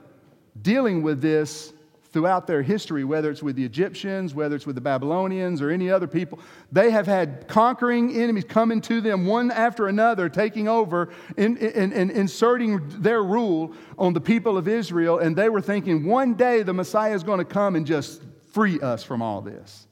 dealing 0.63 1.03
with 1.03 1.21
this 1.21 1.75
throughout 2.12 2.47
their 2.47 2.62
history, 2.62 3.05
whether 3.05 3.31
it's 3.31 3.43
with 3.43 3.57
the 3.57 3.64
Egyptians, 3.64 4.35
whether 4.35 4.57
it's 4.57 4.67
with 4.67 4.75
the 4.75 4.81
Babylonians, 4.81 5.62
or 5.62 5.71
any 5.71 5.90
other 5.90 6.09
people. 6.09 6.40
They 6.73 6.90
have 6.90 7.07
had 7.07 7.47
conquering 7.47 8.17
enemies 8.17 8.45
coming 8.49 8.81
to 8.83 9.00
them 9.00 9.26
one 9.26 9.50
after 9.50 9.87
another, 9.87 10.29
taking 10.29 10.69
over 10.69 11.11
and 11.37 11.57
in, 11.59 11.71
in, 11.73 11.93
in, 11.93 12.11
inserting 12.11 12.81
their 13.00 13.23
rule 13.23 13.73
on 13.97 14.12
the 14.12 14.21
people 14.21 14.57
of 14.57 14.67
Israel. 14.67 15.19
And 15.19 15.37
they 15.37 15.49
were 15.49 15.61
thinking 15.61 16.05
one 16.05 16.35
day 16.35 16.62
the 16.62 16.75
Messiah 16.75 17.14
is 17.14 17.23
going 17.23 17.38
to 17.38 17.45
come 17.45 17.76
and 17.76 17.87
just 17.87 18.23
free 18.52 18.81
us 18.81 19.05
from 19.05 19.23
all 19.23 19.40
this. 19.40 19.87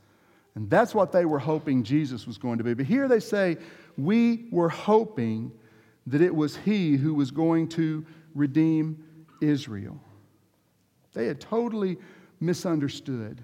And 0.56 0.68
that's 0.68 0.94
what 0.94 1.12
they 1.12 1.24
were 1.24 1.38
hoping 1.38 1.84
Jesus 1.84 2.26
was 2.26 2.36
going 2.36 2.58
to 2.58 2.64
be. 2.64 2.74
But 2.74 2.86
here 2.86 3.06
they 3.06 3.20
say, 3.20 3.58
We 3.96 4.46
were 4.50 4.68
hoping 4.68 5.52
that 6.08 6.20
it 6.20 6.34
was 6.34 6.56
He 6.56 6.96
who 6.96 7.14
was 7.14 7.30
going 7.30 7.68
to 7.70 8.04
redeem 8.34 9.04
Israel. 9.40 10.00
They 11.14 11.26
had 11.26 11.40
totally 11.40 11.98
misunderstood 12.40 13.42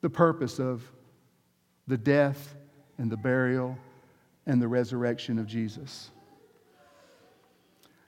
the 0.00 0.10
purpose 0.10 0.58
of 0.58 0.82
the 1.86 1.96
death 1.96 2.54
and 2.98 3.10
the 3.10 3.16
burial 3.16 3.78
and 4.46 4.60
the 4.60 4.68
resurrection 4.68 5.38
of 5.38 5.46
Jesus. 5.46 6.10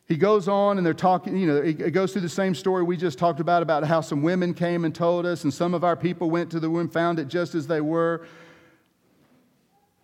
He 0.06 0.16
goes 0.16 0.48
on 0.48 0.78
and 0.78 0.86
they're 0.86 0.94
talking, 0.94 1.36
you 1.36 1.46
know, 1.46 1.56
it 1.56 1.90
goes 1.90 2.12
through 2.12 2.22
the 2.22 2.30
same 2.30 2.54
story 2.54 2.82
we 2.82 2.96
just 2.96 3.18
talked 3.18 3.40
about, 3.40 3.62
about 3.62 3.84
how 3.84 4.00
some 4.00 4.22
women 4.22 4.54
came 4.54 4.86
and 4.86 4.94
told 4.94 5.26
us, 5.26 5.44
and 5.44 5.52
some 5.52 5.74
of 5.74 5.84
our 5.84 5.96
people 5.96 6.30
went 6.30 6.50
to 6.52 6.60
the 6.60 6.70
womb, 6.70 6.88
found 6.88 7.18
it 7.18 7.28
just 7.28 7.54
as 7.54 7.66
they 7.66 7.82
were. 7.82 8.26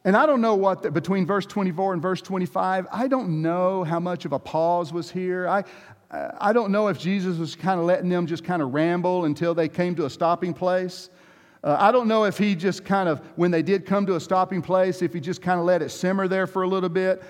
And 0.04 0.14
I 0.14 0.26
don't 0.26 0.42
know 0.42 0.54
what, 0.54 0.83
the, 0.83 0.90
between 0.90 1.25
verse 1.25 1.47
24 1.47 1.94
and 1.94 2.02
verse 2.02 2.21
25, 2.21 2.87
I 2.92 3.09
don't 3.09 3.40
know 3.40 3.83
how 3.83 3.99
much 3.99 4.26
of 4.26 4.33
a 4.33 4.38
pause 4.38 4.92
was 4.92 5.11
here. 5.11 5.49
I, 5.49 5.64
I 6.38 6.52
don't 6.52 6.71
know 6.71 6.88
if 6.88 6.99
Jesus 6.99 7.38
was 7.38 7.56
kind 7.56 7.80
of 7.80 7.87
letting 7.87 8.09
them 8.09 8.26
just 8.26 8.44
kind 8.44 8.62
of 8.62 8.73
ramble 8.73 9.25
until 9.25 9.54
they 9.54 9.68
came 9.68 9.97
to 9.97 10.04
a 10.04 10.11
stopping 10.11 10.54
place. 10.54 11.11
Uh, 11.62 11.76
I 11.78 11.90
don't 11.90 12.06
know 12.06 12.25
if 12.25 12.38
he 12.38 12.54
just 12.54 12.85
kind 12.85 13.09
of, 13.09 13.21
when 13.37 13.50
they 13.50 13.62
did 13.62 13.85
come 13.85 14.06
to 14.06 14.14
a 14.14 14.21
stopping 14.21 14.62
place, 14.62 15.02
if 15.02 15.12
he 15.12 15.21
just 15.21 15.42
kind 15.42 15.59
of 15.59 15.66
let 15.66 15.83
it 15.83 15.90
simmer 15.90 16.28
there 16.28 16.47
for 16.47 16.62
a 16.62 16.68
little 16.68 16.88
bit. 16.88 17.23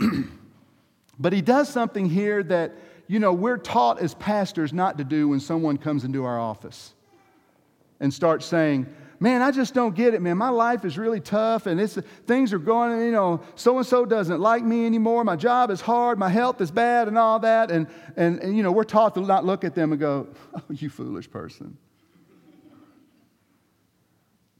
but 1.18 1.32
he 1.32 1.42
does 1.42 1.68
something 1.68 2.08
here 2.08 2.42
that, 2.42 2.72
you 3.06 3.20
know, 3.20 3.32
we're 3.32 3.58
taught 3.58 4.00
as 4.00 4.14
pastors 4.14 4.72
not 4.72 4.98
to 4.98 5.04
do 5.04 5.28
when 5.28 5.38
someone 5.38 5.76
comes 5.76 6.04
into 6.04 6.24
our 6.24 6.40
office 6.40 6.94
and 8.00 8.12
starts 8.12 8.46
saying, 8.46 8.86
man, 9.24 9.40
I 9.40 9.52
just 9.52 9.72
don't 9.72 9.94
get 9.94 10.12
it, 10.12 10.20
man. 10.20 10.36
My 10.36 10.50
life 10.50 10.84
is 10.84 10.98
really 10.98 11.18
tough 11.18 11.64
and 11.64 11.80
it's, 11.80 11.98
things 12.26 12.52
are 12.52 12.58
going, 12.58 13.00
you 13.00 13.10
know, 13.10 13.40
so 13.54 13.78
and 13.78 13.86
so 13.86 14.04
doesn't 14.04 14.38
like 14.38 14.62
me 14.62 14.84
anymore. 14.84 15.24
My 15.24 15.34
job 15.34 15.70
is 15.70 15.80
hard. 15.80 16.18
My 16.18 16.28
health 16.28 16.60
is 16.60 16.70
bad 16.70 17.08
and 17.08 17.16
all 17.16 17.38
that. 17.38 17.70
And, 17.70 17.86
and, 18.16 18.38
and, 18.40 18.54
you 18.54 18.62
know, 18.62 18.70
we're 18.70 18.84
taught 18.84 19.14
to 19.14 19.22
not 19.22 19.46
look 19.46 19.64
at 19.64 19.74
them 19.74 19.92
and 19.92 20.00
go, 20.00 20.28
oh, 20.54 20.60
you 20.68 20.90
foolish 20.90 21.30
person. 21.30 21.78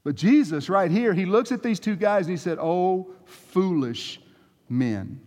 But 0.03 0.15
Jesus, 0.15 0.67
right 0.67 0.89
here, 0.89 1.13
he 1.13 1.27
looks 1.27 1.51
at 1.51 1.61
these 1.61 1.79
two 1.79 1.95
guys 1.95 2.25
and 2.25 2.31
he 2.31 2.37
said, 2.37 2.57
oh, 2.59 3.11
foolish 3.25 4.19
men. 4.67 5.21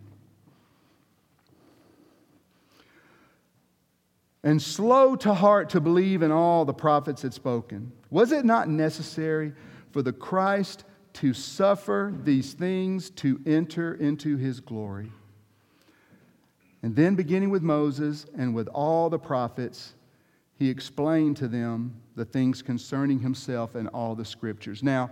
And 4.43 4.61
slow 4.61 5.15
to 5.17 5.33
heart 5.33 5.69
to 5.71 5.81
believe 5.81 6.21
in 6.21 6.31
all 6.31 6.65
the 6.65 6.73
prophets 6.73 7.21
had 7.21 7.33
spoken. 7.33 7.91
Was 8.09 8.31
it 8.31 8.45
not 8.45 8.69
necessary 8.69 9.53
for 9.91 10.01
the 10.01 10.13
Christ 10.13 10.85
to 11.13 11.33
suffer 11.33 12.13
these 12.23 12.53
things 12.53 13.09
to 13.11 13.39
enter 13.45 13.95
into 13.95 14.37
his 14.37 14.59
glory? 14.59 15.11
And 16.81 16.95
then, 16.95 17.15
beginning 17.15 17.49
with 17.49 17.61
Moses 17.61 18.25
and 18.37 18.55
with 18.55 18.69
all 18.69 19.09
the 19.09 19.19
prophets, 19.19 19.95
he 20.57 20.69
explained 20.69 21.35
to 21.37 21.47
them 21.49 21.93
the 22.15 22.23
things 22.23 22.61
concerning 22.61 23.19
himself 23.19 23.75
and 23.75 23.89
all 23.89 24.15
the 24.15 24.23
scriptures. 24.23 24.81
Now, 24.81 25.09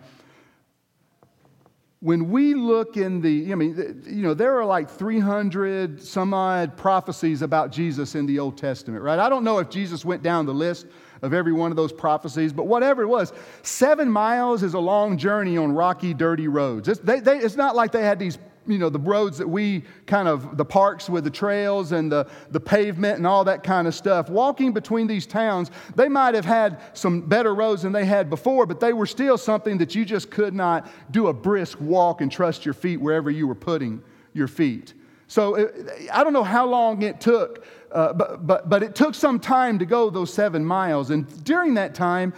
when 1.99 2.29
we 2.29 2.53
look 2.53 2.95
in 2.95 3.21
the, 3.21 3.51
I 3.51 3.55
mean, 3.55 4.03
you 4.05 4.21
know, 4.21 4.35
there 4.35 4.55
are 4.59 4.65
like 4.65 4.89
300 4.89 6.01
some 6.01 6.33
odd 6.33 6.77
prophecies 6.77 7.41
about 7.41 7.71
Jesus 7.71 8.13
in 8.13 8.27
the 8.27 8.37
Old 8.37 8.57
Testament, 8.57 9.03
right? 9.03 9.17
I 9.17 9.29
don't 9.29 9.43
know 9.43 9.57
if 9.57 9.69
Jesus 9.69 10.05
went 10.05 10.21
down 10.21 10.45
the 10.45 10.53
list 10.53 10.85
of 11.23 11.33
every 11.33 11.53
one 11.53 11.71
of 11.71 11.77
those 11.77 11.91
prophecies, 11.91 12.53
but 12.53 12.67
whatever 12.67 13.01
it 13.01 13.07
was, 13.07 13.33
seven 13.63 14.11
miles 14.11 14.61
is 14.61 14.75
a 14.75 14.79
long 14.79 15.17
journey 15.17 15.57
on 15.57 15.71
rocky, 15.71 16.13
dirty 16.13 16.47
roads. 16.47 16.87
It's, 16.87 16.99
they, 16.99 17.19
they, 17.19 17.37
it's 17.37 17.55
not 17.55 17.75
like 17.75 17.91
they 17.91 18.03
had 18.03 18.19
these 18.19 18.37
you 18.67 18.77
know, 18.77 18.89
the 18.89 18.99
roads 18.99 19.37
that 19.37 19.47
we 19.47 19.83
kind 20.05 20.27
of, 20.27 20.57
the 20.57 20.65
parks 20.65 21.09
with 21.09 21.23
the 21.23 21.29
trails 21.29 21.91
and 21.91 22.11
the, 22.11 22.27
the 22.51 22.59
pavement 22.59 23.17
and 23.17 23.25
all 23.25 23.43
that 23.45 23.63
kind 23.63 23.87
of 23.87 23.95
stuff. 23.95 24.29
Walking 24.29 24.73
between 24.73 25.07
these 25.07 25.25
towns, 25.25 25.71
they 25.95 26.09
might 26.09 26.35
have 26.35 26.45
had 26.45 26.79
some 26.93 27.21
better 27.21 27.55
roads 27.55 27.81
than 27.83 27.91
they 27.91 28.05
had 28.05 28.29
before, 28.29 28.65
but 28.65 28.79
they 28.79 28.93
were 28.93 29.05
still 29.05 29.37
something 29.37 29.77
that 29.77 29.95
you 29.95 30.05
just 30.05 30.29
could 30.29 30.53
not 30.53 30.89
do 31.11 31.27
a 31.27 31.33
brisk 31.33 31.79
walk 31.79 32.21
and 32.21 32.31
trust 32.31 32.65
your 32.65 32.73
feet 32.73 32.97
wherever 32.97 33.31
you 33.31 33.47
were 33.47 33.55
putting 33.55 34.01
your 34.33 34.47
feet. 34.47 34.93
So 35.27 35.55
it, 35.55 36.09
I 36.11 36.23
don't 36.23 36.33
know 36.33 36.43
how 36.43 36.65
long 36.65 37.01
it 37.01 37.19
took, 37.19 37.65
uh, 37.91 38.13
but, 38.13 38.47
but, 38.47 38.69
but 38.69 38.83
it 38.83 38.95
took 38.95 39.15
some 39.15 39.39
time 39.39 39.79
to 39.79 39.85
go 39.85 40.09
those 40.09 40.33
seven 40.33 40.63
miles. 40.63 41.09
And 41.09 41.43
during 41.43 41.73
that 41.75 41.95
time, 41.95 42.33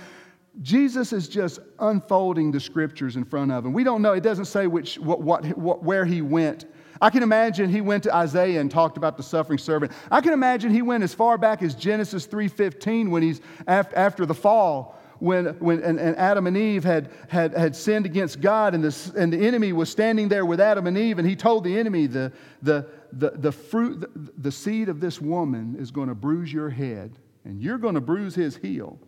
Jesus 0.61 1.13
is 1.13 1.27
just 1.27 1.59
unfolding 1.79 2.51
the 2.51 2.59
scriptures 2.59 3.15
in 3.15 3.23
front 3.23 3.51
of 3.51 3.65
him. 3.65 3.73
We 3.73 3.83
don't 3.83 4.01
know, 4.01 4.13
it 4.13 4.23
doesn't 4.23 4.45
say 4.45 4.67
which, 4.67 4.99
what, 4.99 5.21
what, 5.21 5.45
what, 5.57 5.83
where 5.83 6.05
he 6.05 6.21
went. 6.21 6.65
I 7.01 7.09
can 7.09 7.23
imagine 7.23 7.69
he 7.69 7.79
went 7.79 8.03
to 8.03 8.15
Isaiah 8.15 8.59
and 8.59 8.69
talked 8.69 8.97
about 8.97 9.15
the 9.15 9.23
suffering 9.23 9.57
servant. 9.57 9.93
I 10.11 10.19
can 10.19 10.33
imagine 10.33 10.71
he 10.71 10.81
went 10.81 11.03
as 11.03 11.13
far 11.13 11.37
back 11.37 11.61
as 11.61 11.75
Genesis 11.75 12.27
3.15 12.27 13.09
when 13.09 13.23
he's 13.23 13.39
after 13.67 14.25
the 14.25 14.33
fall, 14.33 14.99
when, 15.19 15.47
when 15.59 15.81
and, 15.81 15.97
and 15.97 16.17
Adam 16.17 16.45
and 16.45 16.57
Eve 16.57 16.83
had, 16.83 17.09
had, 17.29 17.53
had 17.53 17.73
sinned 17.75 18.05
against 18.05 18.41
God 18.41 18.73
and, 18.73 18.83
this, 18.83 19.09
and 19.09 19.31
the 19.31 19.37
enemy 19.37 19.71
was 19.71 19.89
standing 19.89 20.27
there 20.27 20.45
with 20.45 20.59
Adam 20.59 20.87
and 20.87 20.97
Eve 20.97 21.19
and 21.19 21.27
he 21.27 21.37
told 21.37 21.63
the 21.63 21.77
enemy, 21.77 22.05
the, 22.05 22.33
the, 22.61 22.85
the, 23.13 23.31
the 23.31 23.51
fruit, 23.51 24.01
the, 24.01 24.31
the 24.37 24.51
seed 24.51 24.89
of 24.89 24.99
this 24.99 25.21
woman 25.21 25.77
is 25.79 25.91
going 25.91 26.09
to 26.09 26.15
bruise 26.15 26.51
your 26.51 26.69
head 26.69 27.17
and 27.45 27.61
you're 27.61 27.77
going 27.77 27.95
to 27.95 28.01
bruise 28.01 28.35
his 28.35 28.57
heel. 28.57 28.99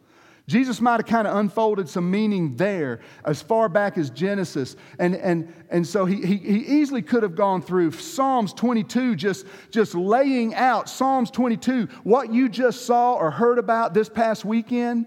Jesus 0.52 0.82
might 0.82 1.00
have 1.00 1.06
kind 1.06 1.28
of 1.28 1.38
unfolded 1.38 1.88
some 1.88 2.12
meaning 2.12 2.58
there 2.58 3.00
as 3.24 3.42
far 3.42 3.70
back 3.70 3.98
as 3.98 4.10
Genesis. 4.10 4.76
And, 5.00 5.16
and, 5.16 5.54
and 5.70 5.88
so 5.88 6.04
he, 6.04 6.18
he, 6.18 6.36
he, 6.36 6.58
easily 6.82 7.02
could 7.02 7.24
have 7.24 7.36
gone 7.36 7.62
through 7.62 7.92
Psalms 7.94 8.52
22, 8.54 9.16
just, 9.16 9.46
just 9.70 9.96
laying 9.96 10.54
out 10.54 10.90
Psalms 10.90 11.32
22. 11.32 11.88
What 12.04 12.34
you 12.34 12.50
just 12.50 12.86
saw 12.86 13.14
or 13.14 13.32
heard 13.32 13.60
about 13.60 13.94
this 13.94 14.10
past 14.10 14.44
weekend 14.44 15.06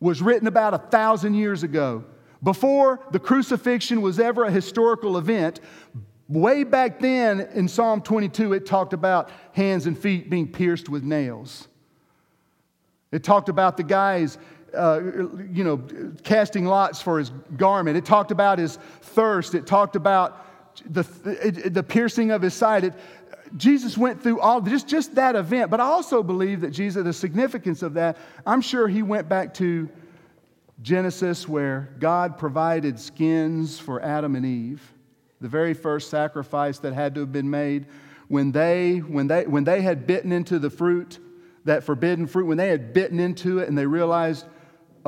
was 0.00 0.20
written 0.20 0.46
about 0.46 0.74
a 0.74 0.78
thousand 0.78 1.32
years 1.32 1.62
ago. 1.62 2.04
Before 2.42 3.00
the 3.10 3.18
crucifixion 3.18 4.02
was 4.02 4.20
ever 4.20 4.44
a 4.44 4.50
historical 4.50 5.16
event, 5.16 5.60
way 6.28 6.62
back 6.62 7.00
then 7.00 7.40
in 7.54 7.68
Psalm 7.68 8.02
22, 8.02 8.52
it 8.52 8.66
talked 8.66 8.92
about 8.92 9.30
hands 9.52 9.86
and 9.86 9.98
feet 9.98 10.28
being 10.28 10.46
pierced 10.46 10.90
with 10.90 11.04
nails. 11.04 11.68
It 13.10 13.24
talked 13.24 13.48
about 13.48 13.76
the 13.76 13.82
guys, 13.82 14.36
uh, 14.74 15.00
you 15.50 15.64
know, 15.64 15.82
casting 16.22 16.66
lots 16.66 17.00
for 17.00 17.18
his 17.18 17.30
garment. 17.56 17.96
It 17.96 18.04
talked 18.04 18.30
about 18.30 18.58
his 18.58 18.76
thirst. 19.00 19.54
It 19.54 19.66
talked 19.66 19.96
about 19.96 20.44
the, 20.88 21.02
the 21.70 21.82
piercing 21.82 22.30
of 22.30 22.42
his 22.42 22.54
side. 22.54 22.84
It, 22.84 22.94
Jesus 23.56 23.96
went 23.96 24.22
through 24.22 24.40
all 24.40 24.60
just, 24.60 24.86
just 24.86 25.14
that 25.14 25.34
event, 25.34 25.70
but 25.70 25.80
I 25.80 25.84
also 25.84 26.22
believe 26.22 26.60
that 26.60 26.70
Jesus, 26.70 27.02
the 27.02 27.12
significance 27.12 27.82
of 27.82 27.94
that, 27.94 28.18
I'm 28.46 28.60
sure 28.60 28.88
he 28.88 29.02
went 29.02 29.28
back 29.28 29.54
to 29.54 29.88
Genesis 30.82 31.48
where 31.48 31.94
God 31.98 32.38
provided 32.38 33.00
skins 33.00 33.78
for 33.78 34.02
Adam 34.02 34.36
and 34.36 34.44
Eve, 34.44 34.92
the 35.40 35.48
very 35.48 35.74
first 35.74 36.10
sacrifice 36.10 36.78
that 36.80 36.92
had 36.92 37.14
to 37.14 37.20
have 37.20 37.32
been 37.32 37.50
made. 37.50 37.86
When 38.28 38.52
they, 38.52 38.98
when 38.98 39.28
they, 39.28 39.46
when 39.46 39.64
they 39.64 39.80
had 39.80 40.06
bitten 40.06 40.30
into 40.30 40.58
the 40.58 40.70
fruit, 40.70 41.18
that 41.64 41.84
forbidden 41.84 42.26
fruit, 42.26 42.46
when 42.46 42.58
they 42.58 42.68
had 42.68 42.92
bitten 42.92 43.18
into 43.18 43.58
it 43.58 43.68
and 43.68 43.76
they 43.76 43.86
realized, 43.86 44.46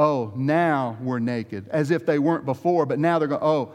oh, 0.01 0.33
now 0.35 0.97
we're 1.03 1.19
naked, 1.19 1.69
as 1.69 1.91
if 1.91 2.07
they 2.07 2.19
weren't 2.19 2.47
before, 2.47 2.87
but 2.87 2.99
now 2.99 3.19
they're 3.19 3.29
going, 3.29 3.43
oh, 3.43 3.75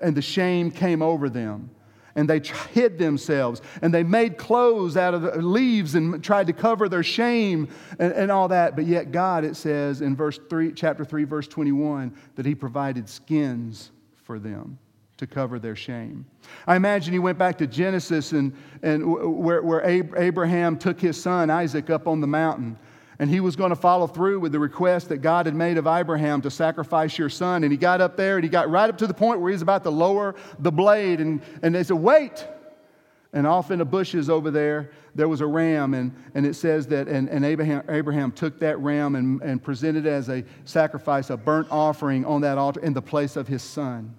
and 0.00 0.16
the 0.16 0.22
shame 0.22 0.68
came 0.68 1.00
over 1.00 1.30
them 1.30 1.70
and 2.16 2.28
they 2.28 2.40
hid 2.72 2.98
themselves 2.98 3.62
and 3.80 3.94
they 3.94 4.02
made 4.02 4.36
clothes 4.36 4.96
out 4.96 5.14
of 5.14 5.22
leaves 5.44 5.94
and 5.94 6.22
tried 6.22 6.48
to 6.48 6.52
cover 6.52 6.88
their 6.88 7.02
shame 7.02 7.68
and, 7.98 8.12
and, 8.12 8.30
all 8.30 8.48
that 8.48 8.76
but 8.76 8.84
yet 8.84 9.12
god 9.12 9.44
it 9.44 9.56
says 9.56 10.00
in 10.00 10.14
verse 10.14 10.38
3 10.50 10.72
chapter 10.72 11.04
3 11.04 11.24
verse 11.24 11.48
21 11.48 12.14
that 12.34 12.44
he 12.44 12.54
provided 12.54 13.08
skins 13.08 13.92
for 14.24 14.38
them 14.38 14.78
to 15.16 15.28
cover 15.28 15.60
their 15.60 15.76
shame. 15.76 16.26
I 16.66 16.74
imagine 16.74 17.12
he 17.12 17.20
went 17.20 17.38
back 17.38 17.58
to 17.58 17.66
genesis 17.66 18.32
and, 18.32 18.52
and 18.82 19.04
where, 19.38 19.62
where 19.62 19.84
abraham 19.84 20.76
took 20.76 21.00
his 21.00 21.20
son 21.20 21.50
isaac 21.50 21.90
up 21.90 22.06
on 22.06 22.20
the 22.20 22.26
mountain 22.26 22.76
and 23.18 23.30
he 23.30 23.40
was 23.40 23.56
going 23.56 23.70
to 23.70 23.76
follow 23.76 24.06
through 24.06 24.40
with 24.40 24.52
the 24.52 24.58
request 24.58 25.08
that 25.08 25.18
God 25.18 25.46
had 25.46 25.54
made 25.54 25.78
of 25.78 25.86
Abraham 25.86 26.40
to 26.42 26.50
sacrifice 26.50 27.16
your 27.18 27.28
son. 27.28 27.62
And 27.62 27.72
he 27.72 27.76
got 27.76 28.00
up 28.00 28.16
there 28.16 28.36
and 28.36 28.44
he 28.44 28.50
got 28.50 28.70
right 28.70 28.88
up 28.88 28.98
to 28.98 29.06
the 29.06 29.14
point 29.14 29.40
where 29.40 29.52
he's 29.52 29.62
about 29.62 29.84
to 29.84 29.90
lower 29.90 30.34
the 30.58 30.72
blade. 30.72 31.20
And, 31.20 31.40
and 31.62 31.74
they 31.74 31.84
said, 31.84 31.96
Wait! 31.96 32.46
And 33.32 33.48
off 33.48 33.72
in 33.72 33.80
the 33.80 33.84
bushes 33.84 34.30
over 34.30 34.52
there, 34.52 34.92
there 35.16 35.28
was 35.28 35.40
a 35.40 35.46
ram. 35.46 35.94
And, 35.94 36.14
and 36.34 36.46
it 36.46 36.54
says 36.54 36.86
that, 36.88 37.08
and, 37.08 37.28
and 37.28 37.44
Abraham, 37.44 37.82
Abraham 37.88 38.30
took 38.30 38.60
that 38.60 38.78
ram 38.78 39.16
and, 39.16 39.42
and 39.42 39.60
presented 39.60 40.06
it 40.06 40.10
as 40.10 40.28
a 40.28 40.44
sacrifice, 40.64 41.30
a 41.30 41.36
burnt 41.36 41.66
offering 41.68 42.24
on 42.24 42.42
that 42.42 42.58
altar 42.58 42.80
in 42.80 42.92
the 42.92 43.02
place 43.02 43.34
of 43.34 43.48
his 43.48 43.62
son. 43.62 44.14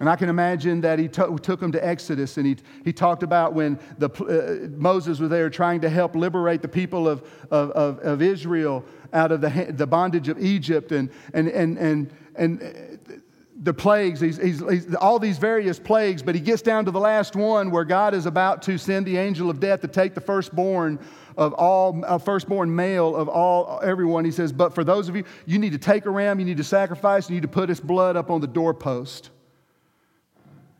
And 0.00 0.08
I 0.08 0.14
can 0.14 0.28
imagine 0.28 0.80
that 0.82 0.98
he 0.98 1.08
t- 1.08 1.22
took 1.42 1.58
them 1.58 1.72
to 1.72 1.84
Exodus 1.84 2.36
and 2.36 2.46
he, 2.46 2.56
he 2.84 2.92
talked 2.92 3.22
about 3.22 3.52
when 3.52 3.80
the, 3.98 4.08
uh, 4.08 4.68
Moses 4.78 5.18
was 5.18 5.28
there 5.28 5.50
trying 5.50 5.80
to 5.80 5.90
help 5.90 6.14
liberate 6.14 6.62
the 6.62 6.68
people 6.68 7.08
of, 7.08 7.22
of, 7.50 7.70
of, 7.72 7.98
of 8.00 8.22
Israel 8.22 8.84
out 9.12 9.32
of 9.32 9.40
the, 9.40 9.66
the 9.70 9.86
bondage 9.86 10.28
of 10.28 10.38
Egypt 10.38 10.92
and, 10.92 11.10
and, 11.34 11.48
and, 11.48 11.78
and, 11.78 12.12
and 12.36 12.62
uh, 12.62 13.14
the 13.60 13.74
plagues, 13.74 14.20
he's, 14.20 14.36
he's, 14.36 14.60
he's, 14.60 14.94
all 14.94 15.18
these 15.18 15.38
various 15.38 15.80
plagues, 15.80 16.22
but 16.22 16.36
he 16.36 16.40
gets 16.40 16.62
down 16.62 16.84
to 16.84 16.92
the 16.92 17.00
last 17.00 17.34
one 17.34 17.72
where 17.72 17.84
God 17.84 18.14
is 18.14 18.26
about 18.26 18.62
to 18.62 18.78
send 18.78 19.04
the 19.04 19.16
angel 19.16 19.50
of 19.50 19.58
death 19.58 19.80
to 19.80 19.88
take 19.88 20.14
the 20.14 20.20
firstborn 20.20 21.00
of 21.36 21.54
all, 21.54 22.00
uh, 22.06 22.18
firstborn 22.18 22.74
male 22.74 23.16
of 23.16 23.28
all, 23.28 23.80
everyone. 23.82 24.24
He 24.24 24.30
says, 24.30 24.52
But 24.52 24.74
for 24.74 24.84
those 24.84 25.08
of 25.08 25.16
you, 25.16 25.24
you 25.46 25.58
need 25.58 25.72
to 25.72 25.78
take 25.78 26.06
a 26.06 26.10
ram, 26.10 26.38
you 26.38 26.44
need 26.44 26.56
to 26.58 26.64
sacrifice, 26.64 27.28
you 27.28 27.34
need 27.34 27.42
to 27.42 27.48
put 27.48 27.68
its 27.68 27.80
blood 27.80 28.16
up 28.16 28.30
on 28.30 28.40
the 28.40 28.46
doorpost. 28.46 29.30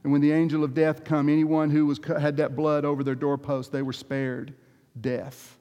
And 0.04 0.12
when 0.12 0.20
the 0.20 0.32
angel 0.32 0.64
of 0.64 0.74
death 0.74 1.04
come, 1.04 1.28
anyone 1.28 1.70
who 1.70 1.86
was, 1.86 2.00
had 2.06 2.36
that 2.36 2.54
blood 2.54 2.84
over 2.84 3.02
their 3.02 3.14
doorpost, 3.14 3.72
they 3.72 3.82
were 3.82 3.92
spared 3.92 4.54
death. 5.00 5.56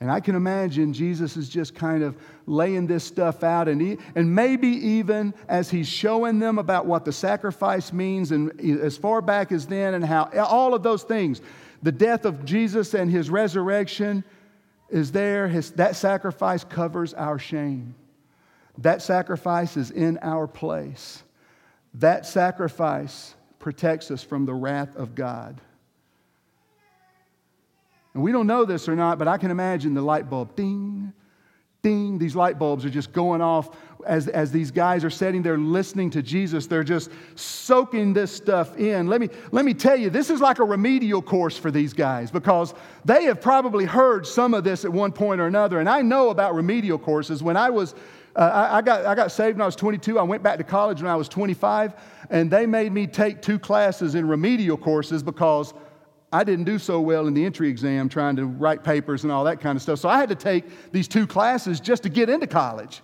And 0.00 0.10
I 0.10 0.20
can 0.20 0.34
imagine 0.34 0.94
Jesus 0.94 1.36
is 1.36 1.48
just 1.48 1.74
kind 1.74 2.02
of 2.02 2.16
laying 2.46 2.86
this 2.86 3.04
stuff 3.04 3.44
out, 3.44 3.68
and, 3.68 3.80
he, 3.80 3.98
and 4.14 4.34
maybe 4.34 4.68
even 4.68 5.34
as 5.46 5.70
he's 5.70 5.88
showing 5.88 6.38
them 6.38 6.58
about 6.58 6.86
what 6.86 7.04
the 7.04 7.12
sacrifice 7.12 7.92
means, 7.92 8.32
and 8.32 8.58
as 8.60 8.96
far 8.96 9.20
back 9.20 9.52
as 9.52 9.66
then, 9.66 9.92
and 9.92 10.04
how 10.04 10.30
all 10.42 10.72
of 10.72 10.82
those 10.82 11.02
things, 11.02 11.42
the 11.82 11.92
death 11.92 12.24
of 12.24 12.46
Jesus 12.46 12.94
and 12.94 13.10
his 13.10 13.28
resurrection 13.28 14.24
is 14.88 15.12
there. 15.12 15.48
His, 15.48 15.70
that 15.72 15.96
sacrifice 15.96 16.64
covers 16.64 17.12
our 17.12 17.38
shame. 17.38 17.94
That 18.78 19.02
sacrifice 19.02 19.76
is 19.76 19.90
in 19.90 20.18
our 20.22 20.46
place. 20.46 21.22
That 21.94 22.26
sacrifice 22.26 23.34
protects 23.58 24.10
us 24.10 24.22
from 24.22 24.46
the 24.46 24.54
wrath 24.54 24.96
of 24.96 25.14
God. 25.14 25.60
And 28.14 28.22
we 28.22 28.32
don't 28.32 28.46
know 28.46 28.64
this 28.64 28.88
or 28.88 28.96
not, 28.96 29.18
but 29.18 29.28
I 29.28 29.38
can 29.38 29.50
imagine 29.50 29.94
the 29.94 30.02
light 30.02 30.28
bulb 30.28 30.56
ding, 30.56 31.12
ding. 31.82 32.18
These 32.18 32.34
light 32.34 32.58
bulbs 32.58 32.84
are 32.84 32.90
just 32.90 33.12
going 33.12 33.40
off 33.40 33.70
as, 34.06 34.28
as 34.28 34.50
these 34.50 34.70
guys 34.70 35.04
are 35.04 35.10
sitting 35.10 35.42
there 35.42 35.58
listening 35.58 36.10
to 36.10 36.22
Jesus. 36.22 36.66
They're 36.66 36.82
just 36.82 37.10
soaking 37.36 38.12
this 38.12 38.32
stuff 38.32 38.76
in. 38.76 39.06
Let 39.06 39.20
me, 39.20 39.28
let 39.52 39.64
me 39.64 39.74
tell 39.74 39.96
you, 39.96 40.10
this 40.10 40.30
is 40.30 40.40
like 40.40 40.58
a 40.58 40.64
remedial 40.64 41.22
course 41.22 41.56
for 41.56 41.70
these 41.70 41.92
guys 41.92 42.30
because 42.30 42.74
they 43.04 43.24
have 43.24 43.40
probably 43.40 43.84
heard 43.84 44.26
some 44.26 44.54
of 44.54 44.64
this 44.64 44.84
at 44.84 44.92
one 44.92 45.12
point 45.12 45.40
or 45.40 45.46
another. 45.46 45.78
And 45.78 45.88
I 45.88 46.02
know 46.02 46.30
about 46.30 46.54
remedial 46.54 46.98
courses. 46.98 47.42
When 47.42 47.56
I 47.56 47.70
was 47.70 47.94
uh, 48.36 48.40
I, 48.40 48.78
I, 48.78 48.82
got, 48.82 49.06
I 49.06 49.14
got 49.14 49.32
saved 49.32 49.56
when 49.56 49.62
I 49.62 49.66
was 49.66 49.76
22. 49.76 50.18
I 50.18 50.22
went 50.22 50.42
back 50.42 50.58
to 50.58 50.64
college 50.64 51.02
when 51.02 51.10
I 51.10 51.16
was 51.16 51.28
25, 51.28 51.94
and 52.30 52.50
they 52.50 52.66
made 52.66 52.92
me 52.92 53.06
take 53.06 53.42
two 53.42 53.58
classes 53.58 54.14
in 54.14 54.26
remedial 54.26 54.76
courses 54.76 55.22
because 55.22 55.74
I 56.32 56.44
didn't 56.44 56.64
do 56.64 56.78
so 56.78 57.00
well 57.00 57.26
in 57.26 57.34
the 57.34 57.44
entry 57.44 57.68
exam 57.68 58.08
trying 58.08 58.36
to 58.36 58.46
write 58.46 58.84
papers 58.84 59.24
and 59.24 59.32
all 59.32 59.44
that 59.44 59.60
kind 59.60 59.74
of 59.74 59.82
stuff. 59.82 59.98
So 59.98 60.08
I 60.08 60.18
had 60.18 60.28
to 60.28 60.36
take 60.36 60.92
these 60.92 61.08
two 61.08 61.26
classes 61.26 61.80
just 61.80 62.04
to 62.04 62.08
get 62.08 62.30
into 62.30 62.46
college. 62.46 63.02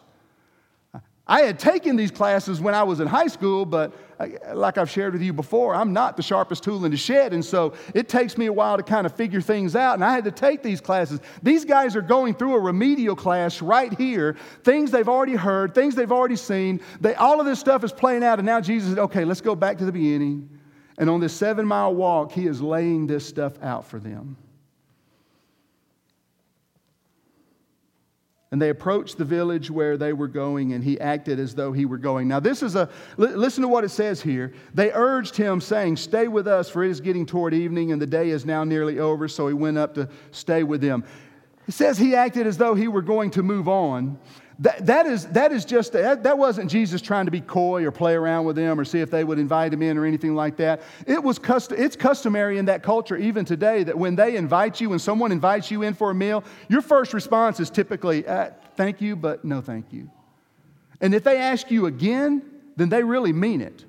I 1.29 1.41
had 1.41 1.59
taken 1.59 1.97
these 1.97 2.13
classes 2.13 2.61
when 2.61 2.73
I 2.73 2.85
was 2.85 3.01
in 3.01 3.09
high 3.09 3.27
school, 3.27 3.67
but 3.67 3.93
uh, 4.21 4.29
like 4.55 4.79
I've 4.79 4.89
shared 4.89 5.13
with 5.13 5.23
you 5.23 5.33
before, 5.33 5.75
I'm 5.75 5.93
not 5.93 6.17
the 6.17 6.23
sharpest 6.23 6.63
tool 6.63 6.85
in 6.85 6.93
the 6.93 6.97
shed. 6.97 7.33
And 7.33 7.45
so 7.45 7.75
it 7.95 8.09
takes 8.09 8.39
me 8.39 8.47
a 8.47 8.53
while 8.53 8.77
to 8.77 8.85
kind 8.85 9.07
of 9.07 9.15
figure 9.17 9.41
things 9.41 9.75
out. 9.75 9.95
And 9.95 10.05
I 10.05 10.15
had 10.15 10.23
to 10.25 10.31
take 10.31 10.63
these 10.63 10.81
classes. 10.81 11.19
These 11.43 11.65
guys 11.65 11.97
are 11.97 12.03
going 12.03 12.35
through 12.35 12.55
a 12.55 12.61
remedial 12.61 13.17
class 13.17 13.61
right 13.61 13.93
here, 13.99 14.37
things 14.63 14.93
they've 14.93 15.09
already 15.09 15.35
heard, 15.35 15.75
things 15.75 15.97
they've 15.97 16.13
already 16.13 16.37
seen. 16.37 16.81
They, 17.01 17.17
all 17.17 17.41
of 17.41 17.47
this 17.47 17.59
stuff 17.59 17.83
is 17.83 17.93
playing 17.93 18.23
out. 18.23 18.39
And 18.39 18.47
now 18.47 18.61
Jesus 18.61 18.91
said, 18.91 19.01
okay, 19.01 19.25
let's 19.25 19.41
go 19.41 19.57
back 19.57 19.79
to 19.79 19.85
the 19.85 19.93
beginning. 19.93 20.49
And 20.97 21.11
on 21.11 21.19
this 21.19 21.33
seven 21.33 21.67
mile 21.67 21.93
walk, 21.93 22.31
he 22.31 22.47
is 22.47 22.63
laying 22.63 23.09
this 23.09 23.27
stuff 23.27 23.61
out 23.63 23.85
for 23.85 23.99
them. 23.99 24.37
And 28.53 28.63
they 28.63 28.71
approached 28.71 29.19
the 29.19 29.25
village 29.25 29.73
where 29.73 29.97
they 29.97 30.13
were 30.13 30.29
going, 30.29 30.73
and 30.73 30.85
he 30.85 31.01
acted 31.01 31.41
as 31.41 31.55
though 31.55 31.73
he 31.73 31.85
were 31.85 31.99
going. 31.99 32.29
Now, 32.29 32.39
this 32.39 32.63
is 32.63 32.77
a, 32.77 32.89
listen 33.17 33.63
to 33.63 33.69
what 33.69 33.83
it 33.83 33.89
says 33.89 34.23
here. 34.23 34.53
They 34.73 34.93
urged 34.93 35.37
him, 35.37 35.61
saying, 35.61 35.97
Stay 35.97 36.29
with 36.29 36.47
us, 36.47 36.71
for 36.71 36.85
it 36.85 36.91
is 36.91 37.01
getting 37.01 37.27
toward 37.27 37.55
evening, 37.55 37.91
and 37.91 38.01
the 38.01 38.07
day 38.07 38.31
is 38.31 38.47
now 38.47 38.63
nearly 38.63 39.01
over. 39.01 39.27
So 39.27 39.49
he 39.49 39.55
went 39.55 39.79
up 39.79 39.95
to 39.95 40.09
stay 40.31 40.63
with 40.63 40.81
them. 40.81 41.03
It 41.67 41.75
says 41.75 41.99
he 41.99 42.15
acted 42.15 42.47
as 42.47 42.57
though 42.57 42.77
he 42.77 42.87
were 42.87 43.03
going 43.03 43.33
to 43.33 43.43
move 43.43 43.67
on. 43.69 44.19
That, 44.61 44.87
that, 44.87 45.05
is, 45.07 45.27
that 45.29 45.53
is 45.53 45.67
just, 45.67 45.93
that, 45.93 46.23
that 46.23 46.39
wasn't 46.39 46.71
Jesus 46.71 47.03
trying 47.03 47.27
to 47.27 47.31
be 47.31 47.43
coy 47.43 47.85
or 47.85 47.91
play 47.91 48.15
around 48.15 48.47
with 48.47 48.57
them 48.57 48.81
or 48.81 48.87
see 48.87 49.01
if 49.01 49.11
they 49.11 49.23
would 49.23 49.39
invite 49.39 49.73
him 49.73 49.83
in 49.83 49.99
or 49.99 50.07
anything 50.07 50.35
like 50.35 50.57
that. 50.57 50.81
It 51.07 51.23
was 51.23 51.39
custom, 51.39 51.79
it's 51.79 51.95
customary 51.95 52.57
in 52.57 52.65
that 52.65 52.83
culture, 52.83 53.17
even 53.17 53.45
today, 53.45 53.85
that 53.85 53.99
when 53.99 54.17
they 54.17 54.37
invite 54.37 54.81
you, 54.81 54.89
when 54.89 54.99
someone 54.99 55.31
invites 55.31 55.71
you 55.71 55.83
in 55.83 55.93
for 55.93 56.11
a 56.11 56.15
meal, 56.15 56.43
your 56.69 56.81
first 56.81 57.13
response 57.13 57.61
is 57.61 57.69
typically, 57.69 58.27
uh, 58.27 58.51
thank 58.77 59.03
you, 59.03 59.15
but 59.15 59.45
no 59.45 59.61
thank 59.61 59.93
you. 59.93 60.11
And 61.03 61.15
if 61.15 61.23
they 61.23 61.37
ask 61.37 61.71
you 61.71 61.85
again, 61.85 62.43
then 62.77 62.89
they 62.89 63.03
really 63.03 63.35
mean 63.35 63.61
it 63.61 63.85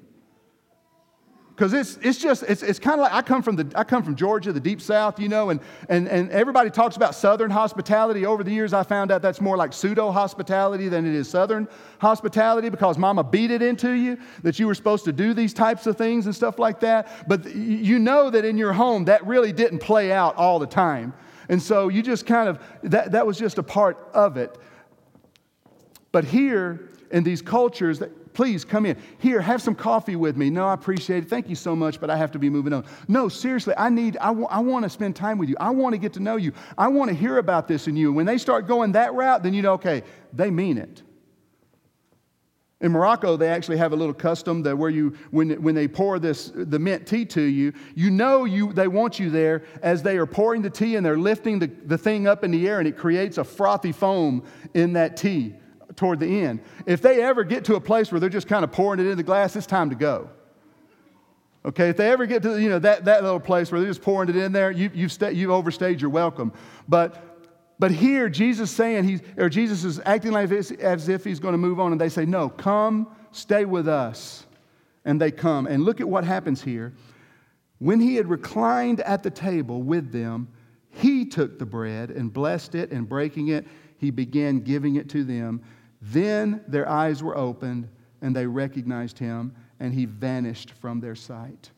because 1.57 1.73
it's, 1.73 1.97
it's 2.03 2.19
just 2.19 2.43
it's, 2.43 2.61
it's 2.61 2.77
kind 2.77 2.99
of 2.99 3.05
like 3.05 3.13
I 3.13 3.23
come 3.23 3.41
from 3.41 3.55
the 3.55 3.71
I 3.73 3.83
come 3.83 4.03
from 4.03 4.15
Georgia, 4.15 4.53
the 4.53 4.59
deep 4.59 4.79
South, 4.79 5.19
you 5.19 5.27
know, 5.27 5.49
and, 5.49 5.59
and 5.89 6.07
and 6.07 6.29
everybody 6.29 6.69
talks 6.69 6.97
about 6.97 7.15
Southern 7.15 7.49
hospitality. 7.49 8.27
Over 8.27 8.43
the 8.43 8.51
years, 8.51 8.73
I 8.73 8.83
found 8.83 9.11
out 9.11 9.23
that's 9.23 9.41
more 9.41 9.57
like 9.57 9.73
pseudo 9.73 10.11
hospitality 10.11 10.87
than 10.87 11.07
it 11.07 11.15
is 11.15 11.27
Southern 11.27 11.67
hospitality 11.99 12.69
because 12.69 12.99
Mama 12.99 13.23
beat 13.23 13.49
it 13.49 13.63
into 13.63 13.93
you 13.93 14.19
that 14.43 14.59
you 14.59 14.67
were 14.67 14.75
supposed 14.75 15.03
to 15.05 15.11
do 15.11 15.33
these 15.33 15.51
types 15.51 15.87
of 15.87 15.97
things 15.97 16.27
and 16.27 16.35
stuff 16.35 16.59
like 16.59 16.79
that. 16.81 17.27
But 17.27 17.55
you 17.55 17.97
know 17.97 18.29
that 18.29 18.45
in 18.45 18.55
your 18.55 18.73
home 18.73 19.05
that 19.05 19.25
really 19.25 19.51
didn't 19.51 19.79
play 19.79 20.11
out 20.11 20.35
all 20.35 20.59
the 20.59 20.67
time, 20.67 21.11
and 21.49 21.59
so 21.59 21.87
you 21.87 22.03
just 22.03 22.27
kind 22.27 22.49
of 22.49 22.59
that 22.83 23.13
that 23.13 23.25
was 23.25 23.39
just 23.39 23.57
a 23.57 23.63
part 23.63 23.97
of 24.13 24.37
it. 24.37 24.55
But 26.11 26.23
here 26.23 26.89
in 27.09 27.23
these 27.23 27.41
cultures, 27.41 28.03
Please 28.37 28.63
come 28.63 28.85
in. 28.85 28.95
Here, 29.17 29.41
have 29.41 29.63
some 29.63 29.73
coffee 29.73 30.15
with 30.15 30.37
me. 30.37 30.51
No, 30.51 30.67
I 30.67 30.75
appreciate 30.75 31.23
it. 31.23 31.27
Thank 31.27 31.49
you 31.49 31.55
so 31.55 31.75
much, 31.75 31.99
but 31.99 32.11
I 32.11 32.17
have 32.17 32.31
to 32.33 32.37
be 32.37 32.51
moving 32.51 32.71
on. 32.71 32.85
No, 33.07 33.29
seriously, 33.29 33.73
I 33.75 33.89
need, 33.89 34.15
I, 34.17 34.27
w- 34.27 34.45
I 34.51 34.59
want 34.59 34.83
to 34.83 34.91
spend 34.91 35.15
time 35.15 35.39
with 35.39 35.49
you. 35.49 35.55
I 35.59 35.71
want 35.71 35.93
to 35.93 35.97
get 35.97 36.13
to 36.13 36.19
know 36.19 36.35
you. 36.35 36.53
I 36.77 36.87
want 36.87 37.09
to 37.09 37.15
hear 37.15 37.39
about 37.39 37.67
this 37.67 37.87
in 37.87 37.95
you. 37.95 38.13
When 38.13 38.27
they 38.27 38.37
start 38.37 38.67
going 38.67 38.91
that 38.91 39.15
route, 39.15 39.41
then 39.41 39.55
you 39.55 39.63
know, 39.63 39.73
okay, 39.73 40.03
they 40.33 40.51
mean 40.51 40.77
it. 40.77 41.01
In 42.79 42.91
Morocco, 42.91 43.37
they 43.37 43.49
actually 43.49 43.77
have 43.77 43.91
a 43.91 43.95
little 43.95 44.13
custom 44.13 44.61
that 44.61 44.77
where 44.77 44.91
you, 44.91 45.17
when, 45.31 45.59
when 45.63 45.73
they 45.73 45.87
pour 45.87 46.19
this, 46.19 46.51
the 46.53 46.77
mint 46.77 47.07
tea 47.07 47.25
to 47.25 47.41
you, 47.41 47.73
you 47.95 48.11
know 48.11 48.45
you, 48.45 48.71
they 48.71 48.87
want 48.87 49.19
you 49.19 49.31
there 49.31 49.63
as 49.81 50.03
they 50.03 50.15
are 50.15 50.27
pouring 50.27 50.61
the 50.61 50.69
tea 50.69 50.95
and 50.95 51.03
they're 51.03 51.17
lifting 51.17 51.57
the, 51.57 51.71
the 51.85 51.97
thing 51.97 52.27
up 52.27 52.43
in 52.43 52.51
the 52.51 52.69
air 52.69 52.77
and 52.77 52.87
it 52.87 52.97
creates 52.97 53.39
a 53.39 53.43
frothy 53.43 53.91
foam 53.91 54.43
in 54.75 54.93
that 54.93 55.17
tea 55.17 55.55
toward 55.97 56.19
the 56.21 56.41
end. 56.41 56.61
If 56.85 57.01
they 57.01 57.21
ever 57.21 57.43
get 57.43 57.65
to 57.65 57.75
a 57.75 57.81
place 57.81 58.11
where 58.11 58.21
they're 58.21 58.29
just 58.29 58.47
kind 58.47 58.63
of 58.63 58.71
pouring 58.71 59.01
it 59.01 59.07
in 59.07 59.17
the 59.17 59.23
glass, 59.23 59.55
it's 59.57 59.67
time 59.67 59.89
to 59.89 59.95
go. 59.95 60.29
Okay, 61.65 61.89
if 61.89 61.97
they 61.97 62.09
ever 62.09 62.25
get 62.25 62.43
to 62.43 62.61
you 62.61 62.69
know 62.69 62.79
that, 62.79 63.03
that 63.05 63.23
little 63.23 63.41
place 63.41 63.69
where 63.71 63.81
they're 63.81 63.89
just 63.89 64.01
pouring 64.01 64.29
it 64.29 64.37
in 64.37 64.53
there, 64.53 64.71
you, 64.71 64.89
you've, 64.93 65.11
sta- 65.11 65.29
you've 65.29 65.51
overstayed 65.51 65.99
your 65.99 66.09
welcome. 66.09 66.53
But 66.87 67.21
but 67.79 67.91
here 67.91 68.29
Jesus 68.29 68.71
saying 68.71 69.03
he's 69.03 69.21
or 69.37 69.49
Jesus 69.49 69.83
is 69.83 69.99
acting 70.05 70.31
like 70.31 70.49
as, 70.51 70.71
as 70.71 71.09
if 71.09 71.25
he's 71.25 71.39
going 71.39 71.53
to 71.53 71.57
move 71.57 71.79
on, 71.79 71.91
and 71.91 71.99
they 71.99 72.09
say, 72.09 72.25
No, 72.25 72.47
come, 72.47 73.07
stay 73.31 73.65
with 73.65 73.87
us. 73.87 74.45
And 75.03 75.21
they 75.21 75.31
come. 75.31 75.67
And 75.67 75.83
look 75.83 76.01
at 76.01 76.07
what 76.07 76.23
happens 76.23 76.61
here. 76.61 76.93
When 77.79 77.99
he 77.99 78.15
had 78.15 78.27
reclined 78.27 79.01
at 79.01 79.23
the 79.23 79.29
table 79.29 79.81
with 79.81 80.11
them, 80.11 80.49
he 80.89 81.25
took 81.25 81.59
the 81.59 81.65
bread 81.65 82.09
and 82.09 82.33
blessed 82.33 82.75
it, 82.75 82.91
and 82.91 83.07
breaking 83.07 83.49
it, 83.49 83.67
he 83.99 84.09
began 84.09 84.59
giving 84.59 84.95
it 84.95 85.09
to 85.09 85.23
them. 85.23 85.61
Then 86.11 86.61
their 86.67 86.87
eyes 86.87 87.21
were 87.21 87.37
opened, 87.37 87.89
and 88.21 88.35
they 88.35 88.47
recognized 88.47 89.19
him, 89.19 89.53
and 89.79 89.93
he 89.93 90.05
vanished 90.05 90.71
from 90.71 90.99
their 90.99 91.15
sight. 91.15 91.71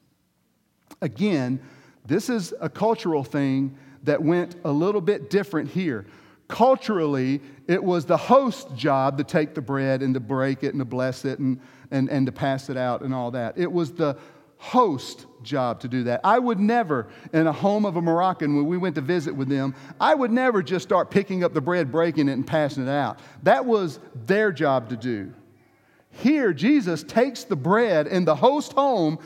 Again, 1.01 1.59
this 2.05 2.29
is 2.29 2.53
a 2.59 2.69
cultural 2.69 3.23
thing 3.23 3.77
that 4.03 4.21
went 4.21 4.55
a 4.63 4.71
little 4.71 5.01
bit 5.01 5.29
different 5.29 5.69
here. 5.69 6.05
Culturally, 6.47 7.41
it 7.67 7.83
was 7.83 8.05
the 8.05 8.17
host's 8.17 8.71
job 8.73 9.17
to 9.19 9.23
take 9.23 9.53
the 9.53 9.61
bread 9.61 10.01
and 10.01 10.13
to 10.15 10.19
break 10.19 10.63
it 10.63 10.73
and 10.73 10.79
to 10.79 10.85
bless 10.85 11.25
it 11.25 11.39
and, 11.39 11.59
and, 11.91 12.09
and 12.09 12.25
to 12.25 12.31
pass 12.31 12.69
it 12.69 12.77
out 12.77 13.01
and 13.01 13.13
all 13.13 13.31
that. 13.31 13.57
It 13.57 13.71
was 13.71 13.91
the 13.91 14.17
host 14.59 15.25
job 15.41 15.79
to 15.79 15.87
do 15.87 16.03
that. 16.03 16.19
I 16.23 16.37
would 16.37 16.59
never, 16.59 17.07
in 17.31 17.47
a 17.47 17.51
home 17.51 17.85
of 17.85 17.95
a 17.95 18.01
Moroccan, 18.01 18.57
when 18.57 18.67
we 18.67 18.77
went 18.77 18.95
to 18.95 19.01
visit 19.01 19.33
with 19.33 19.47
them, 19.47 19.73
I 19.99 20.13
would 20.13 20.31
never 20.31 20.61
just 20.61 20.83
start 20.83 21.09
picking 21.09 21.43
up 21.45 21.53
the 21.53 21.61
bread, 21.61 21.91
breaking 21.91 22.27
it, 22.27 22.33
and 22.33 22.45
passing 22.45 22.83
it 22.83 22.89
out. 22.89 23.19
That 23.43 23.65
was 23.65 23.99
their 24.13 24.51
job 24.51 24.89
to 24.89 24.97
do. 24.97 25.33
Here, 26.11 26.51
Jesus 26.53 27.03
takes 27.03 27.45
the 27.45 27.55
bread 27.55 28.05
in 28.07 28.25
the 28.25 28.35
host 28.35 28.73
home, 28.73 29.19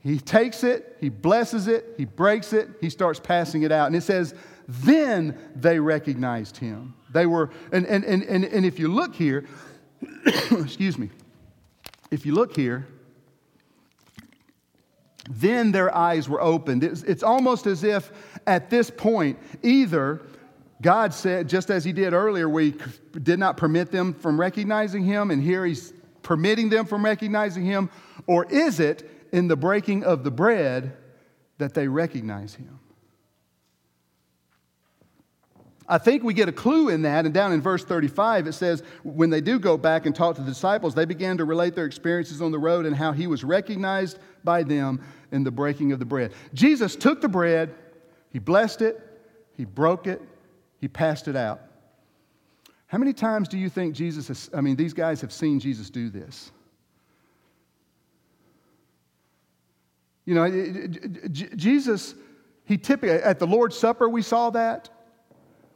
he 0.00 0.18
takes 0.18 0.64
it, 0.64 0.96
he 1.00 1.08
blesses 1.08 1.68
it, 1.68 1.94
he 1.96 2.04
breaks 2.04 2.52
it, 2.52 2.68
he 2.80 2.90
starts 2.90 3.20
passing 3.20 3.62
it 3.62 3.70
out. 3.70 3.86
And 3.86 3.94
it 3.94 4.02
says, 4.02 4.34
then 4.66 5.38
they 5.54 5.78
recognized 5.78 6.56
him. 6.56 6.94
They 7.12 7.26
were, 7.26 7.50
and, 7.70 7.86
and, 7.86 8.04
and, 8.04 8.24
and, 8.24 8.44
and 8.44 8.66
if 8.66 8.80
you 8.80 8.88
look 8.88 9.14
here, 9.14 9.44
excuse 10.26 10.98
me, 10.98 11.10
if 12.10 12.26
you 12.26 12.34
look 12.34 12.56
here, 12.56 12.88
then 15.30 15.72
their 15.72 15.94
eyes 15.94 16.28
were 16.28 16.40
opened. 16.40 16.82
It's, 16.84 17.02
it's 17.02 17.22
almost 17.22 17.66
as 17.66 17.84
if 17.84 18.10
at 18.46 18.70
this 18.70 18.90
point, 18.90 19.38
either 19.62 20.22
God 20.80 21.14
said, 21.14 21.48
just 21.48 21.70
as 21.70 21.84
He 21.84 21.92
did 21.92 22.12
earlier, 22.12 22.48
we 22.48 22.74
did 23.22 23.38
not 23.38 23.56
permit 23.56 23.92
them 23.92 24.14
from 24.14 24.38
recognizing 24.38 25.04
Him, 25.04 25.30
and 25.30 25.42
here 25.42 25.64
He's 25.64 25.92
permitting 26.22 26.68
them 26.68 26.86
from 26.86 27.04
recognizing 27.04 27.64
Him, 27.64 27.88
or 28.26 28.44
is 28.46 28.80
it 28.80 29.08
in 29.32 29.48
the 29.48 29.56
breaking 29.56 30.04
of 30.04 30.24
the 30.24 30.30
bread 30.30 30.96
that 31.58 31.74
they 31.74 31.86
recognize 31.86 32.54
Him? 32.54 32.80
I 35.92 35.98
think 35.98 36.22
we 36.22 36.32
get 36.32 36.48
a 36.48 36.52
clue 36.52 36.88
in 36.88 37.02
that. 37.02 37.26
And 37.26 37.34
down 37.34 37.52
in 37.52 37.60
verse 37.60 37.84
35, 37.84 38.46
it 38.46 38.54
says, 38.54 38.82
when 39.02 39.28
they 39.28 39.42
do 39.42 39.58
go 39.58 39.76
back 39.76 40.06
and 40.06 40.16
talk 40.16 40.36
to 40.36 40.40
the 40.40 40.48
disciples, 40.48 40.94
they 40.94 41.04
began 41.04 41.36
to 41.36 41.44
relate 41.44 41.74
their 41.74 41.84
experiences 41.84 42.40
on 42.40 42.50
the 42.50 42.58
road 42.58 42.86
and 42.86 42.96
how 42.96 43.12
he 43.12 43.26
was 43.26 43.44
recognized 43.44 44.18
by 44.42 44.62
them 44.62 45.04
in 45.32 45.44
the 45.44 45.50
breaking 45.50 45.92
of 45.92 45.98
the 45.98 46.06
bread. 46.06 46.32
Jesus 46.54 46.96
took 46.96 47.20
the 47.20 47.28
bread, 47.28 47.74
he 48.30 48.38
blessed 48.38 48.80
it, 48.80 49.06
he 49.54 49.66
broke 49.66 50.06
it, 50.06 50.22
he 50.80 50.88
passed 50.88 51.28
it 51.28 51.36
out. 51.36 51.60
How 52.86 52.96
many 52.96 53.12
times 53.12 53.46
do 53.46 53.58
you 53.58 53.68
think 53.68 53.94
Jesus 53.94 54.28
has, 54.28 54.48
I 54.54 54.62
mean, 54.62 54.76
these 54.76 54.94
guys 54.94 55.20
have 55.20 55.30
seen 55.30 55.60
Jesus 55.60 55.90
do 55.90 56.08
this? 56.08 56.52
You 60.24 60.36
know, 60.36 60.88
Jesus, 61.28 62.14
he 62.64 62.78
typically, 62.78 63.10
at 63.10 63.38
the 63.38 63.46
Lord's 63.46 63.76
Supper, 63.76 64.08
we 64.08 64.22
saw 64.22 64.48
that. 64.48 64.88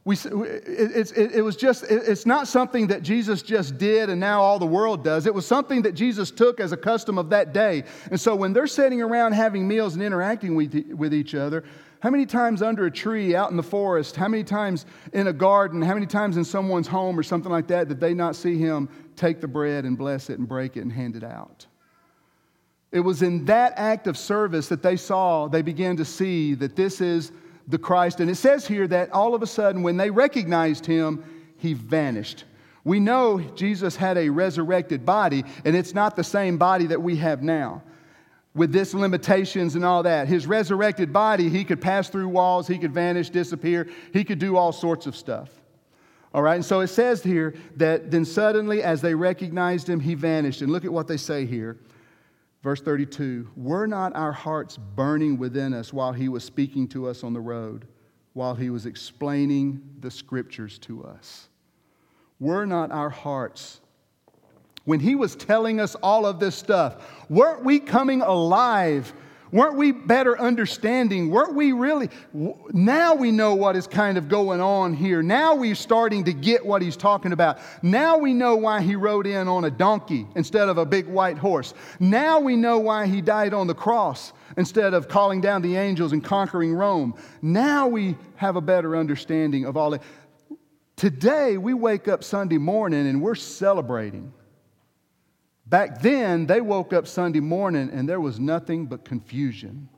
We, 0.07 0.15
it, 0.15 1.13
it, 1.17 1.33
it 1.35 1.43
was 1.43 1.57
just, 1.57 1.83
it, 1.83 2.05
it's 2.07 2.27
not 2.27 2.47
something 2.47 2.87
that 2.87 3.03
Jesus 3.03 3.43
just 3.43 3.77
did 3.77 4.09
and 4.09 4.21
now 4.21 4.41
all 4.41 4.61
the 4.61 4.65
world 4.65 5.03
does. 5.03 5.27
It 5.27 5.35
was 5.35 5.45
something 5.45 5.83
that 5.83 5.97
Jesus 5.97 6.31
took 6.31 6.61
as 6.61 6.71
a 6.71 6.77
custom 6.77 7.19
of 7.19 7.29
that 7.31 7.53
day. 7.53 7.83
And 8.13 8.21
so 8.21 8.37
when 8.37 8.53
they're 8.53 8.69
sitting 8.69 9.03
around 9.03 9.33
having 9.33 9.67
meals 9.67 9.95
and 9.95 10.05
interacting 10.05 10.55
with, 10.55 10.93
with 10.93 11.13
each 11.13 11.35
other, 11.35 11.65
how 11.99 12.11
many 12.11 12.25
times 12.25 12.63
under 12.63 12.87
a 12.87 12.91
tree 12.91 13.35
out 13.35 13.51
in 13.51 13.57
the 13.57 13.65
forest, 13.65 14.15
how 14.15 14.29
many 14.29 14.45
times 14.45 14.87
in 15.13 15.27
a 15.27 15.33
garden, 15.33 15.83
how 15.83 15.95
many 15.95 16.07
times 16.07 16.37
in 16.37 16.45
someone's 16.45 16.87
home 16.87 17.19
or 17.19 17.25
something 17.25 17.51
like 17.51 17.67
that 17.67 17.89
did 17.89 17.99
they 17.99 18.15
not 18.15 18.37
see 18.37 18.57
him 18.57 18.89
take 19.17 19.41
the 19.41 19.49
bread 19.49 19.85
and 19.85 19.99
bless 19.99 20.31
it 20.31 20.39
and 20.39 20.47
break 20.47 20.77
it 20.77 20.83
and 20.83 20.93
hand 20.93 21.17
it 21.17 21.25
out? 21.25 21.67
It 22.93 23.01
was 23.01 23.23
in 23.23 23.45
that 23.47 23.73
act 23.77 24.07
of 24.07 24.17
service 24.17 24.69
that 24.69 24.85
they 24.85 24.97
saw, 24.97 25.49
they 25.49 25.63
began 25.63 25.97
to 25.97 26.05
see 26.05 26.55
that 26.55 26.77
this 26.77 27.01
is 27.01 27.33
the 27.69 27.79
Christ. 27.79 28.21
And 28.21 28.31
it 28.31 28.37
says 28.37 28.67
here 28.67 28.87
that 28.89 29.13
all 29.13 29.35
of 29.35 29.43
a 29.43 29.47
sudden, 29.47 29.83
when 29.83 29.97
they 29.97 30.11
recognized 30.11 30.87
him, 30.87 31.25
he 31.59 31.73
vanished. 31.75 32.45
We 32.85 33.01
know 33.01 33.41
Jesus 33.41 33.97
had 33.97 34.17
a 34.17 34.29
resurrected 34.29 35.05
body, 35.05 35.45
and 35.65 35.75
it's 35.75 35.95
not 35.95 36.15
the 36.15 36.25
same 36.25 36.57
body 36.57 36.87
that 36.87 37.03
we 37.03 37.17
have 37.17 37.43
now. 37.43 37.83
With 38.55 38.73
this 38.73 38.95
limitations 38.95 39.75
and 39.75 39.85
all 39.85 40.05
that. 40.05 40.29
His 40.29 40.47
resurrected 40.47 41.13
body, 41.13 41.49
he 41.49 41.65
could 41.65 41.81
pass 41.81 42.09
through 42.09 42.29
walls, 42.29 42.69
he 42.69 42.79
could 42.79 42.95
vanish, 42.95 43.29
disappear, 43.29 43.89
he 44.13 44.25
could 44.25 44.39
do 44.39 44.57
all 44.57 44.73
sorts 44.73 45.07
of 45.07 45.17
stuff. 45.17 45.51
All 46.33 46.43
right, 46.43 46.55
and 46.55 46.65
so 46.65 46.81
it 46.81 46.89
says 46.89 47.23
here 47.23 47.55
that 47.77 48.11
then 48.11 48.25
suddenly, 48.25 48.83
as 48.83 49.01
they 49.01 49.15
recognized 49.15 49.89
him, 49.89 50.01
he 50.01 50.15
vanished. 50.15 50.63
And 50.63 50.71
look 50.71 50.85
at 50.85 50.93
what 50.93 51.09
they 51.09 51.17
say 51.17 51.45
here. 51.47 51.79
Verse 52.67 52.81
32 52.81 53.49
Were 53.55 53.87
not 53.87 54.17
our 54.17 54.33
hearts 54.33 54.77
burning 54.77 55.39
within 55.39 55.73
us 55.73 55.93
while 55.93 56.13
he 56.13 56.29
was 56.29 56.43
speaking 56.43 56.89
to 56.89 57.07
us 57.07 57.23
on 57.23 57.33
the 57.33 57.41
road, 57.41 57.87
while 58.33 58.57
he 58.57 58.71
was 58.71 58.87
explaining 58.87 59.81
the 60.01 60.11
scriptures 60.11 60.77
to 60.81 61.05
us? 61.05 61.49
Were 62.41 62.67
not 62.67 62.91
our 62.91 63.09
hearts, 63.09 63.81
when 64.85 64.99
he 64.99 65.15
was 65.15 65.37
telling 65.37 65.79
us 65.79 65.95
all 66.03 66.27
of 66.27 66.41
this 66.41 66.57
stuff, 66.57 67.09
weren't 67.31 67.65
we 67.65 67.79
coming 67.79 68.21
alive 68.21 69.13
Weren't 69.53 69.77
we 69.77 69.93
better 69.93 70.39
understanding? 70.39 71.31
Weren't 71.31 71.55
we 71.55 71.73
really? 71.73 72.11
Now 72.73 73.15
we 73.15 73.31
know 73.31 73.55
what 73.55 73.77
is 73.77 73.87
kind 73.87 74.19
of 74.19 74.29
going 74.29 74.61
on 74.61 74.93
here. 74.93 75.23
Now 75.23 75.55
we're 75.55 75.77
starting 75.77 76.25
to 76.25 76.33
get 76.33 76.67
what 76.67 76.83
he's 76.83 76.97
talking 76.97 77.33
about. 77.33 77.59
Now 77.83 78.19
we 78.19 78.35
know 78.35 78.57
why 78.57 78.81
he 78.81 78.97
rode 78.97 79.27
in 79.27 79.47
on 79.47 79.65
a 79.65 79.71
donkey 79.71 80.27
instead 80.35 80.69
of 80.69 80.79
a 80.79 80.85
big 80.85 81.07
white 81.07 81.39
horse. 81.39 81.75
Now 82.01 82.41
we 82.41 82.57
know 82.57 82.79
why 82.79 83.07
he 83.07 83.21
died 83.21 83.55
on 83.55 83.67
the 83.67 83.75
cross 83.75 84.33
instead 84.57 84.95
of 84.95 85.09
calling 85.09 85.41
down 85.41 85.63
the 85.63 85.77
angels 85.77 86.13
and 86.13 86.25
conquering 86.25 86.75
Rome. 86.75 87.15
Now 87.41 87.87
we 87.87 88.17
have 88.37 88.57
a 88.57 88.61
better 88.61 88.97
understanding 88.97 89.65
of 89.65 89.77
all 89.77 89.91
that. 89.91 90.03
Today 90.97 91.57
we 91.57 91.75
wake 91.75 92.09
up 92.09 92.25
Sunday 92.25 92.59
morning 92.59 93.07
and 93.07 93.23
we're 93.23 93.35
celebrating. 93.35 94.33
Back 95.67 96.01
then, 96.01 96.47
they 96.47 96.61
woke 96.61 96.93
up 96.93 97.09
Sunday 97.09 97.41
morning 97.41 97.91
and 97.93 98.09
there 98.09 98.21
was 98.21 98.39
nothing 98.39 98.87
but 98.87 99.05
confusion, 99.05 99.89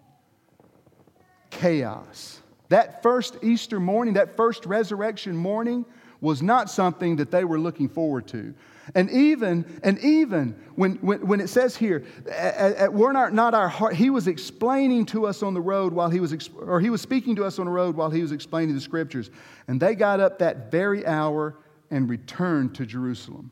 chaos. 1.51 2.41
That 2.71 3.03
first 3.03 3.37
Easter 3.43 3.79
morning, 3.79 4.15
that 4.15 4.37
first 4.37 4.65
resurrection 4.65 5.37
morning, 5.37 5.85
was 6.21 6.43
not 6.43 6.69
something 6.69 7.17
that 7.17 7.31
they 7.31 7.45
were 7.45 7.61
looking 7.61 7.89
forward 7.89 8.27
to. 8.29 8.55
And 8.95 9.11
even, 9.11 9.81
and 9.85 9.99
even 10.01 10.57
when, 10.75 10.95
when, 10.97 11.27
when 11.27 11.41
it 11.41 11.49
says 11.49 11.77
here, 11.77 12.05
at, 12.31 12.77
at, 12.77 12.93
we're 12.93 13.13
not, 13.13 13.35
not 13.35 13.55
our 13.55 13.69
heart, 13.69 13.95
he 13.95 14.11
was 14.11 14.27
explaining 14.27 15.07
to 15.07 15.27
us 15.27 15.43
on 15.43 15.55
the 15.55 15.61
road 15.61 15.93
while 15.93 16.09
he 16.09 16.21
was, 16.21 16.51
or 16.57 16.81
he 16.81 16.91
was 16.91 17.03
speaking 17.03 17.37
to 17.37 17.45
us 17.45 17.59
on 17.59 17.67
the 17.67 17.71
road 17.71 17.95
while 17.95 18.11
he 18.11 18.23
was 18.23 18.33
explaining 18.33 18.75
the 18.75 18.81
scriptures. 18.81 19.31
And 19.69 19.79
they 19.79 19.95
got 19.95 20.21
up 20.21 20.39
that 20.39 20.71
very 20.71 21.07
hour 21.07 21.55
and 21.91 22.09
returned 22.09 22.75
to 22.77 22.87
Jerusalem. 22.87 23.51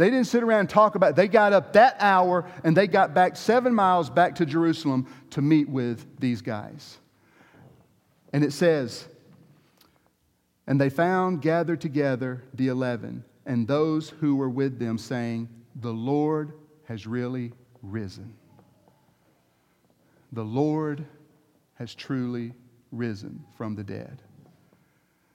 They 0.00 0.08
didn't 0.08 0.28
sit 0.28 0.42
around 0.42 0.60
and 0.60 0.70
talk 0.70 0.94
about 0.94 1.10
it. 1.10 1.16
They 1.16 1.28
got 1.28 1.52
up 1.52 1.74
that 1.74 1.96
hour 2.00 2.50
and 2.64 2.74
they 2.74 2.86
got 2.86 3.12
back 3.12 3.36
seven 3.36 3.74
miles 3.74 4.08
back 4.08 4.36
to 4.36 4.46
Jerusalem 4.46 5.06
to 5.32 5.42
meet 5.42 5.68
with 5.68 6.06
these 6.18 6.40
guys. 6.40 6.96
And 8.32 8.42
it 8.42 8.54
says, 8.54 9.06
And 10.66 10.80
they 10.80 10.88
found 10.88 11.42
gathered 11.42 11.82
together 11.82 12.42
the 12.54 12.68
eleven 12.68 13.24
and 13.44 13.68
those 13.68 14.08
who 14.08 14.36
were 14.36 14.48
with 14.48 14.78
them, 14.78 14.96
saying, 14.96 15.50
The 15.76 15.92
Lord 15.92 16.54
has 16.86 17.06
really 17.06 17.52
risen. 17.82 18.32
The 20.32 20.44
Lord 20.44 21.04
has 21.74 21.94
truly 21.94 22.54
risen 22.90 23.44
from 23.54 23.74
the 23.74 23.84
dead. 23.84 24.22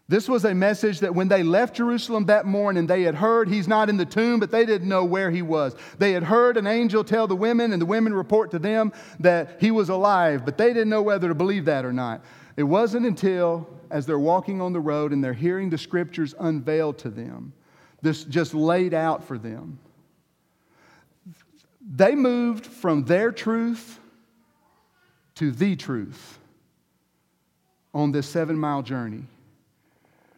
This 0.07 0.29
was 0.29 0.45
a 0.45 0.53
message 0.53 0.99
that 0.99 1.15
when 1.15 1.29
they 1.29 1.41
left 1.41 1.75
Jerusalem 1.75 2.25
that 2.25 2.45
morning, 2.45 2.85
they 2.85 3.01
had 3.01 3.15
heard 3.15 3.49
he's 3.49 3.67
not 3.67 3.89
in 3.89 3.97
the 3.97 4.05
tomb, 4.05 4.39
but 4.39 4.51
they 4.51 4.63
didn't 4.63 4.87
know 4.87 5.03
where 5.03 5.31
he 5.31 5.41
was. 5.41 5.75
They 5.97 6.11
had 6.11 6.23
heard 6.23 6.57
an 6.57 6.67
angel 6.67 7.03
tell 7.03 7.25
the 7.25 7.35
women, 7.35 7.73
and 7.73 7.81
the 7.81 7.87
women 7.87 8.13
report 8.13 8.51
to 8.51 8.59
them 8.59 8.93
that 9.19 9.57
he 9.59 9.71
was 9.71 9.89
alive, 9.89 10.45
but 10.45 10.59
they 10.59 10.67
didn't 10.67 10.89
know 10.89 11.01
whether 11.01 11.27
to 11.27 11.33
believe 11.33 11.65
that 11.65 11.85
or 11.85 11.93
not. 11.93 12.23
It 12.55 12.63
wasn't 12.63 13.07
until, 13.07 13.67
as 13.89 14.05
they're 14.05 14.19
walking 14.19 14.61
on 14.61 14.73
the 14.73 14.79
road 14.79 15.11
and 15.11 15.23
they're 15.23 15.33
hearing 15.33 15.71
the 15.71 15.77
scriptures 15.77 16.35
unveiled 16.39 16.99
to 16.99 17.09
them, 17.09 17.53
this 18.03 18.23
just 18.25 18.53
laid 18.53 18.93
out 18.93 19.23
for 19.23 19.39
them, 19.39 19.79
they 21.81 22.13
moved 22.13 22.67
from 22.67 23.05
their 23.05 23.31
truth 23.31 23.99
to 25.35 25.51
the 25.51 25.75
truth 25.75 26.37
on 27.91 28.11
this 28.11 28.27
seven 28.27 28.57
mile 28.57 28.83
journey. 28.83 29.23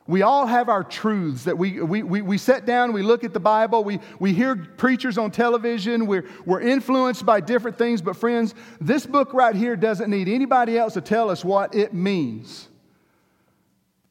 We 0.08 0.22
all 0.22 0.46
have 0.46 0.70
our 0.70 0.84
truths 0.84 1.44
that 1.44 1.58
we, 1.58 1.82
we, 1.82 2.02
we, 2.02 2.22
we 2.22 2.38
sit 2.38 2.66
down, 2.66 2.94
we 2.94 3.02
look 3.02 3.26
at 3.26 3.34
the 3.34 3.42
Bible, 3.42 3.84
we, 3.84 4.00
we 4.20 4.34
hear 4.34 4.56
preachers 4.56 5.18
on 5.18 5.32
television, 5.32 6.08
we're, 6.08 6.26
we're 6.46 6.62
influenced 6.62 7.26
by 7.26 7.42
different 7.42 7.78
things. 7.78 8.02
But, 8.02 8.16
friends, 8.16 8.56
this 8.80 9.06
book 9.06 9.34
right 9.34 9.56
here 9.56 9.76
doesn't 9.76 10.10
need 10.10 10.30
anybody 10.30 10.78
else 10.78 10.94
to 10.94 11.02
tell 11.02 11.30
us 11.30 11.44
what 11.44 11.76
it 11.76 11.94
means. 11.94 12.70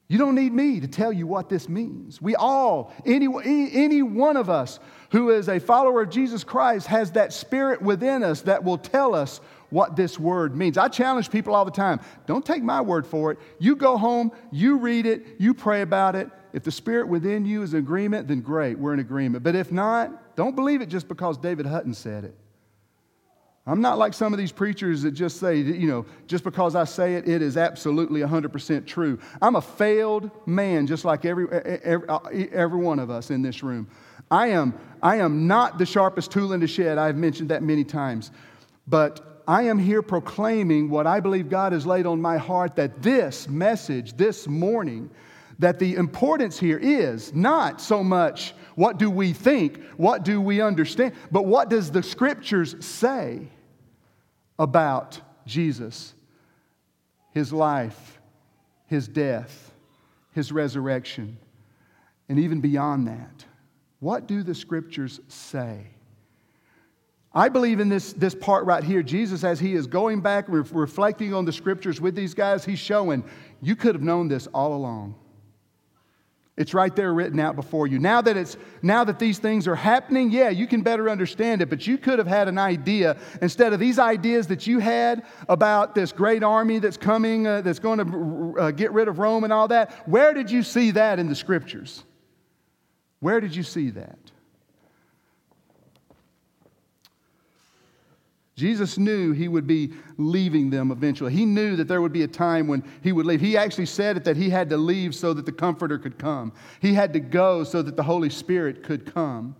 You 0.08 0.18
don't 0.18 0.36
need 0.36 0.52
me 0.52 0.80
to 0.80 0.86
tell 0.86 1.12
you 1.12 1.26
what 1.26 1.48
this 1.48 1.68
means. 1.68 2.22
We 2.22 2.36
all, 2.36 2.92
any, 3.04 3.26
any 3.44 4.02
one 4.02 4.36
of 4.36 4.48
us 4.48 4.78
who 5.10 5.30
is 5.30 5.48
a 5.48 5.58
follower 5.58 6.02
of 6.02 6.10
Jesus 6.10 6.44
Christ, 6.44 6.86
has 6.86 7.12
that 7.12 7.32
spirit 7.32 7.82
within 7.82 8.22
us 8.22 8.42
that 8.42 8.62
will 8.62 8.78
tell 8.78 9.14
us 9.14 9.40
what 9.70 9.96
this 9.96 10.18
word 10.18 10.56
means. 10.56 10.78
I 10.78 10.88
challenge 10.88 11.30
people 11.30 11.54
all 11.54 11.64
the 11.64 11.70
time 11.70 12.00
don't 12.26 12.44
take 12.44 12.62
my 12.62 12.80
word 12.80 13.06
for 13.06 13.32
it. 13.32 13.38
You 13.58 13.76
go 13.76 13.96
home, 13.96 14.30
you 14.52 14.78
read 14.78 15.06
it, 15.06 15.26
you 15.38 15.54
pray 15.54 15.82
about 15.82 16.14
it. 16.14 16.30
If 16.52 16.62
the 16.62 16.70
spirit 16.70 17.08
within 17.08 17.44
you 17.44 17.62
is 17.62 17.74
in 17.74 17.80
agreement, 17.80 18.28
then 18.28 18.40
great, 18.40 18.78
we're 18.78 18.94
in 18.94 19.00
agreement. 19.00 19.42
But 19.42 19.54
if 19.54 19.72
not, 19.72 20.36
don't 20.36 20.54
believe 20.54 20.80
it 20.80 20.88
just 20.88 21.08
because 21.08 21.36
David 21.36 21.66
Hutton 21.66 21.94
said 21.94 22.24
it. 22.24 22.34
I'm 23.68 23.80
not 23.80 23.98
like 23.98 24.14
some 24.14 24.32
of 24.32 24.38
these 24.38 24.52
preachers 24.52 25.02
that 25.02 25.10
just 25.10 25.40
say, 25.40 25.56
you 25.56 25.88
know, 25.88 26.06
just 26.28 26.44
because 26.44 26.76
I 26.76 26.84
say 26.84 27.16
it, 27.16 27.28
it 27.28 27.42
is 27.42 27.56
absolutely 27.56 28.20
100% 28.20 28.86
true. 28.86 29.18
I'm 29.42 29.56
a 29.56 29.60
failed 29.60 30.30
man, 30.46 30.86
just 30.86 31.04
like 31.04 31.24
every, 31.24 31.48
every, 31.50 32.08
uh, 32.08 32.20
every 32.52 32.78
one 32.78 33.00
of 33.00 33.10
us 33.10 33.30
in 33.30 33.42
this 33.42 33.64
room. 33.64 33.88
I 34.30 34.48
am, 34.48 34.72
I 35.02 35.16
am 35.16 35.48
not 35.48 35.78
the 35.78 35.86
sharpest 35.86 36.30
tool 36.30 36.52
in 36.52 36.60
the 36.60 36.68
shed. 36.68 36.96
I've 36.96 37.16
mentioned 37.16 37.48
that 37.48 37.64
many 37.64 37.82
times. 37.82 38.30
But 38.86 39.42
I 39.48 39.62
am 39.62 39.80
here 39.80 40.02
proclaiming 40.02 40.88
what 40.88 41.08
I 41.08 41.18
believe 41.18 41.48
God 41.48 41.72
has 41.72 41.84
laid 41.84 42.06
on 42.06 42.22
my 42.22 42.36
heart 42.36 42.76
that 42.76 43.02
this 43.02 43.48
message 43.48 44.16
this 44.16 44.46
morning, 44.46 45.10
that 45.58 45.80
the 45.80 45.96
importance 45.96 46.56
here 46.56 46.78
is 46.78 47.34
not 47.34 47.80
so 47.80 48.04
much 48.04 48.54
what 48.76 48.98
do 48.98 49.10
we 49.10 49.32
think, 49.32 49.82
what 49.96 50.22
do 50.22 50.40
we 50.40 50.60
understand, 50.60 51.14
but 51.32 51.46
what 51.46 51.68
does 51.68 51.90
the 51.90 52.02
scriptures 52.02 52.76
say 52.84 53.48
about 54.58 55.20
Jesus, 55.46 56.14
his 57.32 57.52
life, 57.52 58.20
his 58.86 59.08
death, 59.08 59.72
his 60.32 60.52
resurrection, 60.52 61.38
and 62.28 62.38
even 62.38 62.60
beyond 62.60 63.06
that. 63.08 63.44
What 64.00 64.26
do 64.26 64.42
the 64.42 64.54
scriptures 64.54 65.20
say? 65.28 65.86
I 67.32 67.50
believe 67.50 67.80
in 67.80 67.90
this, 67.90 68.14
this 68.14 68.34
part 68.34 68.64
right 68.64 68.82
here. 68.82 69.02
Jesus, 69.02 69.44
as 69.44 69.60
he 69.60 69.74
is 69.74 69.86
going 69.86 70.22
back, 70.22 70.46
re- 70.48 70.62
reflecting 70.72 71.34
on 71.34 71.44
the 71.44 71.52
scriptures 71.52 72.00
with 72.00 72.14
these 72.14 72.32
guys, 72.32 72.64
he's 72.64 72.78
showing 72.78 73.24
you 73.60 73.76
could 73.76 73.94
have 73.94 74.02
known 74.02 74.28
this 74.28 74.46
all 74.48 74.74
along. 74.74 75.14
It's 76.56 76.72
right 76.72 76.94
there 76.96 77.12
written 77.12 77.38
out 77.38 77.54
before 77.54 77.86
you. 77.86 77.98
Now 77.98 78.22
that, 78.22 78.36
it's, 78.36 78.56
now 78.80 79.04
that 79.04 79.18
these 79.18 79.38
things 79.38 79.68
are 79.68 79.74
happening, 79.74 80.30
yeah, 80.30 80.48
you 80.48 80.66
can 80.66 80.80
better 80.80 81.10
understand 81.10 81.60
it, 81.60 81.68
but 81.68 81.86
you 81.86 81.98
could 81.98 82.18
have 82.18 82.26
had 82.26 82.48
an 82.48 82.56
idea 82.56 83.18
instead 83.42 83.74
of 83.74 83.80
these 83.80 83.98
ideas 83.98 84.46
that 84.46 84.66
you 84.66 84.78
had 84.78 85.26
about 85.50 85.94
this 85.94 86.12
great 86.12 86.42
army 86.42 86.78
that's 86.78 86.96
coming, 86.96 87.46
uh, 87.46 87.60
that's 87.60 87.78
going 87.78 87.98
to 87.98 88.58
uh, 88.58 88.70
get 88.70 88.92
rid 88.92 89.06
of 89.06 89.18
Rome 89.18 89.44
and 89.44 89.52
all 89.52 89.68
that. 89.68 89.92
Where 90.08 90.32
did 90.32 90.50
you 90.50 90.62
see 90.62 90.92
that 90.92 91.18
in 91.18 91.28
the 91.28 91.34
scriptures? 91.34 92.04
Where 93.20 93.40
did 93.40 93.54
you 93.54 93.62
see 93.62 93.90
that? 93.90 94.18
Jesus 98.56 98.96
knew 98.96 99.32
he 99.32 99.48
would 99.48 99.66
be 99.66 99.92
leaving 100.16 100.70
them 100.70 100.90
eventually. 100.90 101.30
He 101.30 101.44
knew 101.44 101.76
that 101.76 101.88
there 101.88 102.00
would 102.00 102.12
be 102.12 102.22
a 102.22 102.28
time 102.28 102.66
when 102.66 102.82
he 103.02 103.12
would 103.12 103.26
leave. 103.26 103.40
He 103.40 103.54
actually 103.54 103.84
said 103.84 104.16
it 104.16 104.24
that 104.24 104.36
he 104.38 104.48
had 104.48 104.70
to 104.70 104.78
leave 104.78 105.14
so 105.14 105.34
that 105.34 105.44
the 105.44 105.52
Comforter 105.52 105.98
could 105.98 106.18
come. 106.18 106.54
He 106.80 106.94
had 106.94 107.12
to 107.12 107.20
go 107.20 107.64
so 107.64 107.82
that 107.82 107.96
the 107.96 108.02
Holy 108.02 108.30
Spirit 108.30 108.82
could 108.82 109.12
come. 109.12 109.54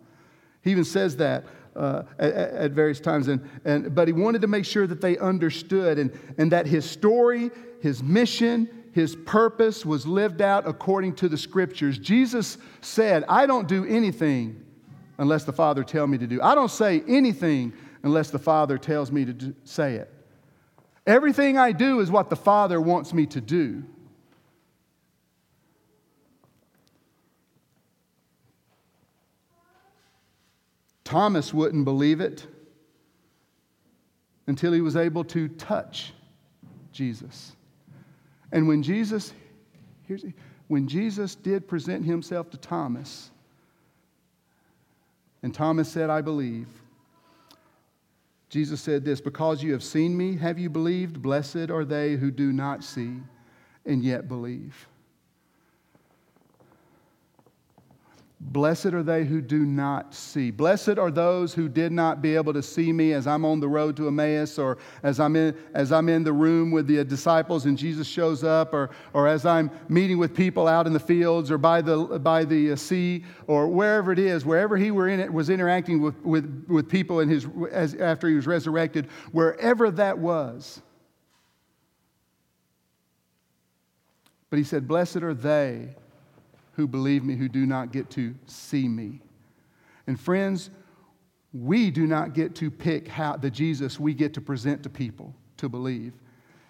He 0.63 0.71
even 0.71 0.85
says 0.85 1.15
that 1.17 1.45
uh, 1.77 2.05
at, 2.19 2.33
at, 2.33 2.71
various 2.73 2.99
times. 2.99 3.29
And, 3.29 3.47
and, 3.67 3.95
but 3.95 4.09
he 4.09 4.13
wanted 4.15 4.41
to 4.41 4.47
make 4.47 4.65
sure 4.65 4.87
that 4.87 5.03
they 5.03 5.19
understood 5.19 5.99
and, 5.99 6.19
and 6.39 6.51
that 6.53 6.67
his 6.67 6.89
story, 6.89 7.51
his 7.83 8.03
mission, 8.03 8.67
his 8.93 9.15
purpose 9.15 9.85
was 9.85 10.07
lived 10.07 10.41
out 10.41 10.67
according 10.67 11.17
to 11.17 11.29
the 11.29 11.37
scriptures. 11.37 11.99
Jesus 11.99 12.57
said, 12.81 13.25
I 13.29 13.45
don't 13.45 13.69
do 13.69 13.85
anything 13.85 14.65
unless 15.19 15.45
the 15.45 15.53
Father 15.53 15.85
tell 15.85 16.07
me 16.07 16.17
to 16.17 16.27
do. 16.27 16.41
I 16.41 16.55
don't 16.55 16.71
say 16.71 17.03
anything 17.07 17.75
unless 18.07 18.31
the 18.31 18.39
Father 18.39 18.79
tells 18.79 19.11
me 19.11 19.25
to 19.25 19.33
do, 19.33 19.55
say 19.65 19.97
it. 19.97 20.15
Everything 21.09 21.59
I 21.59 21.73
do 21.73 21.99
is 21.99 22.09
what 22.09 22.31
the 22.31 22.37
Father 22.37 22.81
wants 22.81 23.13
me 23.13 23.27
to 23.27 23.41
do. 23.41 23.83
Thomas 31.03 31.53
wouldn't 31.53 31.85
believe 31.85 32.21
it 32.21 32.47
until 34.47 34.73
he 34.73 34.81
was 34.81 34.95
able 34.95 35.25
to 35.25 35.49
touch 35.49 36.13
Jesus. 36.93 37.57
And 38.53 38.69
when 38.69 38.85
Jesus, 38.85 39.33
here's, 40.05 40.25
when 40.69 40.87
Jesus 40.87 41.35
did 41.35 41.67
present 41.67 42.05
himself 42.05 42.51
to 42.51 42.57
Thomas, 42.57 43.31
and 45.43 45.53
Thomas 45.53 45.89
said, 45.89 46.09
I 46.09 46.21
believe, 46.21 46.69
Jesus 48.49 48.81
said 48.81 49.05
this 49.05 49.21
Because 49.21 49.63
you 49.63 49.73
have 49.73 49.83
seen 49.83 50.17
me, 50.17 50.37
have 50.37 50.59
you 50.59 50.71
believed? 50.71 51.23
Blessed 51.23 51.71
are 51.71 51.85
they 51.85 52.15
who 52.15 52.31
do 52.31 52.53
not 52.53 52.85
see 52.85 53.17
and 53.85 54.03
yet 54.03 54.29
believe. 54.29 54.89
Blessed 58.39 58.87
are 58.87 59.03
they 59.03 59.25
who 59.25 59.41
do 59.41 59.65
not 59.65 60.15
see. 60.15 60.51
Blessed 60.51 60.99
are 60.99 61.11
those 61.11 61.55
who 61.55 61.71
did 61.71 61.91
not 61.91 62.21
be 62.21 62.37
able 62.37 62.53
to 62.53 62.63
see 62.63 62.93
me 62.93 63.15
as 63.15 63.27
I'm 63.27 63.47
on 63.47 63.61
the 63.61 63.69
road 63.69 63.97
to 63.97 64.09
Emmaus 64.09 64.59
or 64.59 64.77
as 65.03 65.19
I'm 65.19 65.37
in, 65.37 65.57
as 65.73 65.91
I'm 65.91 66.11
in 66.11 66.23
the 66.23 66.35
room 66.35 66.71
with 66.71 66.87
the 66.87 67.03
disciples 67.03 67.65
and 67.65 67.79
Jesus 67.79 68.07
shows 68.07 68.45
up 68.45 68.75
or, 68.75 68.91
or 69.15 69.27
as 69.27 69.47
I'm 69.47 69.71
meeting 69.89 70.19
with 70.19 70.37
people 70.37 70.69
out 70.69 70.87
in 70.87 70.93
the 70.93 71.01
fields 71.01 71.51
or 71.51 71.57
by 71.57 71.81
the, 71.81 71.97
by 72.19 72.45
the 72.45 72.77
sea 72.77 73.25
or 73.47 73.69
wherever 73.69 74.13
it 74.13 74.19
is, 74.19 74.45
wherever 74.45 74.77
he 74.77 74.91
were 74.91 75.09
in 75.09 75.19
it, 75.19 75.33
was 75.33 75.49
interacting 75.49 76.03
with, 76.03 76.23
with, 76.23 76.67
with 76.69 76.91
people 76.91 77.21
in 77.21 77.31
his, 77.31 77.47
as, 77.73 77.95
after 77.95 78.29
he 78.29 78.35
was 78.35 78.47
resurrected, 78.47 79.07
wherever 79.33 79.91
that 79.91 80.19
was. 80.19 80.83
But 84.51 84.59
he 84.59 84.65
said, 84.65 84.87
Blessed 84.87 85.17
are 85.17 85.35
they 85.35 85.97
who 86.77 86.87
believe 86.87 87.25
me 87.25 87.35
who 87.35 87.49
do 87.49 87.65
not 87.65 87.91
get 87.91 88.11
to 88.11 88.35
see 88.47 88.87
me. 88.87 89.21
And 90.07 90.21
friends, 90.21 90.71
we 91.55 91.91
do 91.91 92.07
not 92.07 92.35
get 92.35 92.55
to 92.57 92.71
pick 92.71 93.09
how 93.09 93.37
the 93.37 93.51
Jesus 93.51 93.99
we 93.99 94.13
get 94.13 94.35
to 94.35 94.43
present 94.43 94.83
to 94.83 94.91
people 94.91 95.35
to 95.57 95.71
believe. 95.71 96.13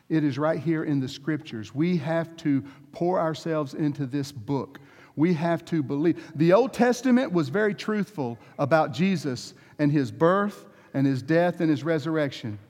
It 0.08 0.22
is 0.22 0.38
right 0.38 0.60
here 0.60 0.84
in 0.84 1.00
the 1.00 1.08
scriptures. 1.08 1.74
We 1.74 1.96
have 1.96 2.36
to 2.38 2.62
pour 2.92 3.18
ourselves 3.18 3.74
into 3.74 4.06
this 4.06 4.30
book. 4.30 4.78
We 5.16 5.34
have 5.34 5.64
to 5.66 5.82
believe. 5.82 6.22
The 6.36 6.52
Old 6.52 6.72
Testament 6.72 7.32
was 7.32 7.48
very 7.48 7.74
truthful 7.74 8.38
about 8.60 8.92
Jesus 8.92 9.54
and 9.80 9.90
his 9.90 10.12
birth 10.12 10.66
and 10.94 11.04
his 11.04 11.20
death 11.20 11.60
and 11.60 11.68
his 11.68 11.82
resurrection. 11.82 12.60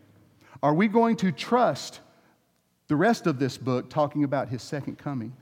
Are 0.63 0.73
we 0.73 0.89
going 0.89 1.17
to 1.17 1.33
trust 1.33 2.01
the 2.89 2.97
rest 2.97 3.27
of 3.27 3.39
this 3.39 3.59
book 3.59 3.91
talking 3.91 4.25
about 4.25 4.49
his 4.49 4.63
second 4.63 4.97
coming? 4.97 5.35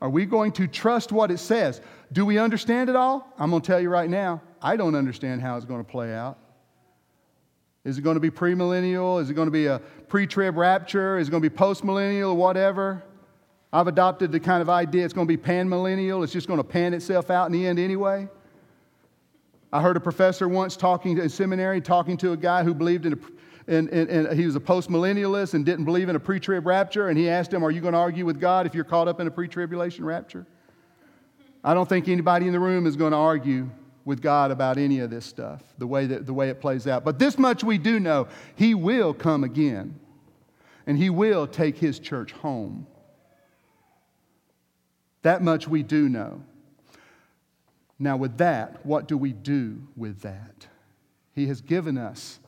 Are 0.00 0.10
we 0.10 0.26
going 0.26 0.52
to 0.52 0.66
trust 0.66 1.12
what 1.12 1.30
it 1.30 1.38
says? 1.38 1.80
Do 2.12 2.26
we 2.26 2.38
understand 2.38 2.90
it 2.90 2.96
all? 2.96 3.32
I'm 3.38 3.50
going 3.50 3.62
to 3.62 3.66
tell 3.66 3.80
you 3.80 3.88
right 3.88 4.10
now, 4.10 4.42
I 4.60 4.76
don't 4.76 4.94
understand 4.94 5.40
how 5.40 5.56
it's 5.56 5.64
going 5.64 5.84
to 5.84 5.90
play 5.90 6.14
out. 6.14 6.38
Is 7.84 7.98
it 7.98 8.02
going 8.02 8.16
to 8.16 8.20
be 8.20 8.30
premillennial? 8.30 9.22
Is 9.22 9.30
it 9.30 9.34
going 9.34 9.46
to 9.46 9.52
be 9.52 9.66
a 9.66 9.80
pre 10.08 10.26
trib 10.26 10.56
rapture? 10.56 11.18
Is 11.18 11.28
it 11.28 11.30
going 11.30 11.42
to 11.42 11.48
be 11.48 11.56
postmillennial 11.56 12.30
or 12.30 12.34
whatever? 12.34 13.02
I've 13.72 13.86
adopted 13.86 14.32
the 14.32 14.40
kind 14.40 14.60
of 14.60 14.68
idea 14.68 15.04
it's 15.04 15.14
going 15.14 15.26
to 15.26 15.36
be 15.36 15.42
panmillennial. 15.42 16.24
It's 16.24 16.32
just 16.32 16.48
going 16.48 16.58
to 16.58 16.64
pan 16.64 16.94
itself 16.94 17.30
out 17.30 17.46
in 17.46 17.52
the 17.52 17.66
end 17.66 17.78
anyway. 17.78 18.28
I 19.72 19.82
heard 19.82 19.96
a 19.96 20.00
professor 20.00 20.48
once 20.48 20.76
talking 20.76 21.16
to, 21.16 21.22
in 21.22 21.28
seminary, 21.28 21.80
talking 21.80 22.16
to 22.18 22.32
a 22.32 22.36
guy 22.36 22.64
who 22.64 22.74
believed 22.74 23.06
in 23.06 23.12
a 23.12 23.18
and, 23.68 23.88
and, 23.88 24.08
and 24.08 24.38
he 24.38 24.46
was 24.46 24.54
a 24.54 24.60
postmillennialist 24.60 25.54
and 25.54 25.66
didn't 25.66 25.84
believe 25.84 26.08
in 26.08 26.16
a 26.16 26.20
pre 26.20 26.38
trib 26.38 26.66
rapture. 26.66 27.08
And 27.08 27.18
he 27.18 27.28
asked 27.28 27.52
him, 27.52 27.64
Are 27.64 27.70
you 27.70 27.80
going 27.80 27.94
to 27.94 27.98
argue 27.98 28.24
with 28.24 28.40
God 28.40 28.66
if 28.66 28.74
you're 28.74 28.84
caught 28.84 29.08
up 29.08 29.20
in 29.20 29.26
a 29.26 29.30
pre 29.30 29.48
tribulation 29.48 30.04
rapture? 30.04 30.46
I 31.64 31.74
don't 31.74 31.88
think 31.88 32.08
anybody 32.08 32.46
in 32.46 32.52
the 32.52 32.60
room 32.60 32.86
is 32.86 32.94
going 32.94 33.10
to 33.10 33.18
argue 33.18 33.68
with 34.04 34.22
God 34.22 34.52
about 34.52 34.78
any 34.78 35.00
of 35.00 35.10
this 35.10 35.26
stuff, 35.26 35.62
the 35.78 35.86
way, 35.86 36.06
that, 36.06 36.26
the 36.26 36.32
way 36.32 36.48
it 36.48 36.60
plays 36.60 36.86
out. 36.86 37.04
But 37.04 37.18
this 37.18 37.38
much 37.38 37.64
we 37.64 37.76
do 37.76 37.98
know 37.98 38.28
He 38.54 38.74
will 38.74 39.12
come 39.12 39.42
again. 39.42 39.98
and 40.86 40.96
He 40.96 41.10
will 41.10 41.48
take 41.48 41.76
His 41.76 41.98
church 41.98 42.30
home. 42.30 42.86
That 45.22 45.42
much 45.42 45.66
we 45.66 45.82
do 45.82 46.08
know. 46.08 46.42
Now, 47.98 48.16
with 48.16 48.38
that, 48.38 48.86
what 48.86 49.08
do 49.08 49.18
we 49.18 49.32
do 49.32 49.88
with 49.96 50.20
that? 50.20 50.68
He 51.34 51.48
has 51.48 51.60
given 51.60 51.98
us 51.98 52.38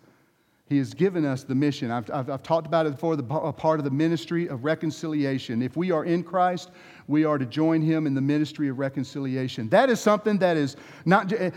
he 0.68 0.76
has 0.76 0.92
given 0.92 1.24
us 1.24 1.44
the 1.44 1.54
mission. 1.54 1.90
I've, 1.90 2.10
I've, 2.10 2.28
I've, 2.28 2.42
talked 2.42 2.66
about 2.66 2.86
it 2.86 2.92
before, 2.92 3.16
the, 3.16 3.24
a 3.24 3.52
part 3.52 3.80
of 3.80 3.84
the 3.84 3.90
ministry 3.90 4.48
of 4.48 4.64
reconciliation. 4.64 5.62
If 5.62 5.76
we 5.76 5.90
are 5.90 6.04
in 6.04 6.22
Christ, 6.22 6.70
we 7.06 7.24
are 7.24 7.38
to 7.38 7.46
join 7.46 7.80
him 7.80 8.06
in 8.06 8.12
the 8.12 8.20
ministry 8.20 8.68
of 8.68 8.78
reconciliation. 8.78 9.70
That 9.70 9.88
is 9.88 9.98
something 9.98 10.36
that 10.38 10.58
is 10.58 10.76
not 11.06 11.32
eh, 11.32 11.50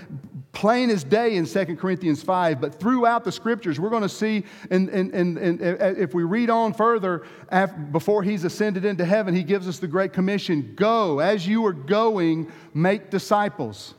plain 0.53 0.89
as 0.89 1.03
day 1.03 1.35
in 1.35 1.45
2 1.45 1.75
Corinthians 1.75 2.23
5, 2.23 2.61
but 2.61 2.79
throughout 2.79 3.25
the 3.25 3.33
scriptures, 3.33 3.81
we're 3.81 3.89
going 3.89 4.01
to 4.01 4.09
see, 4.09 4.45
and, 4.69 4.87
and 4.87 5.61
eh, 5.61 5.93
if 5.97 6.13
we 6.13 6.23
read 6.23 6.49
on 6.49 6.73
further, 6.73 7.25
after, 7.49 7.77
before 7.77 8.23
he's 8.23 8.45
ascended 8.45 8.85
into 8.85 9.03
heaven, 9.03 9.35
he 9.35 9.43
gives 9.43 9.67
us 9.67 9.79
the 9.79 9.87
Great 9.87 10.13
Commission 10.13 10.73
Go, 10.75 11.19
as 11.19 11.45
you 11.45 11.65
are 11.65 11.73
going, 11.73 12.49
make 12.73 13.09
disciples. 13.09 13.95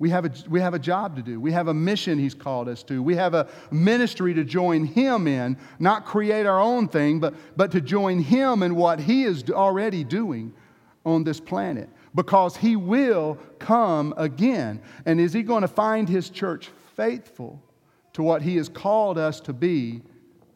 We 0.00 0.08
have, 0.08 0.24
a, 0.24 0.32
we 0.48 0.60
have 0.60 0.72
a 0.72 0.78
job 0.78 1.14
to 1.16 1.22
do. 1.22 1.38
We 1.38 1.52
have 1.52 1.68
a 1.68 1.74
mission 1.74 2.18
He's 2.18 2.32
called 2.32 2.70
us 2.70 2.82
to. 2.84 3.02
We 3.02 3.16
have 3.16 3.34
a 3.34 3.46
ministry 3.70 4.32
to 4.32 4.44
join 4.44 4.86
Him 4.86 5.28
in, 5.28 5.58
not 5.78 6.06
create 6.06 6.46
our 6.46 6.58
own 6.58 6.88
thing, 6.88 7.20
but, 7.20 7.34
but 7.54 7.70
to 7.72 7.82
join 7.82 8.18
Him 8.20 8.62
in 8.62 8.76
what 8.76 8.98
He 8.98 9.24
is 9.24 9.44
already 9.50 10.02
doing 10.02 10.54
on 11.04 11.22
this 11.22 11.38
planet. 11.38 11.90
Because 12.14 12.56
He 12.56 12.76
will 12.76 13.36
come 13.58 14.14
again. 14.16 14.80
And 15.04 15.20
is 15.20 15.34
He 15.34 15.42
going 15.42 15.62
to 15.62 15.68
find 15.68 16.08
His 16.08 16.30
church 16.30 16.70
faithful 16.96 17.62
to 18.14 18.22
what 18.22 18.40
He 18.40 18.56
has 18.56 18.70
called 18.70 19.18
us 19.18 19.38
to 19.40 19.52
be 19.52 20.00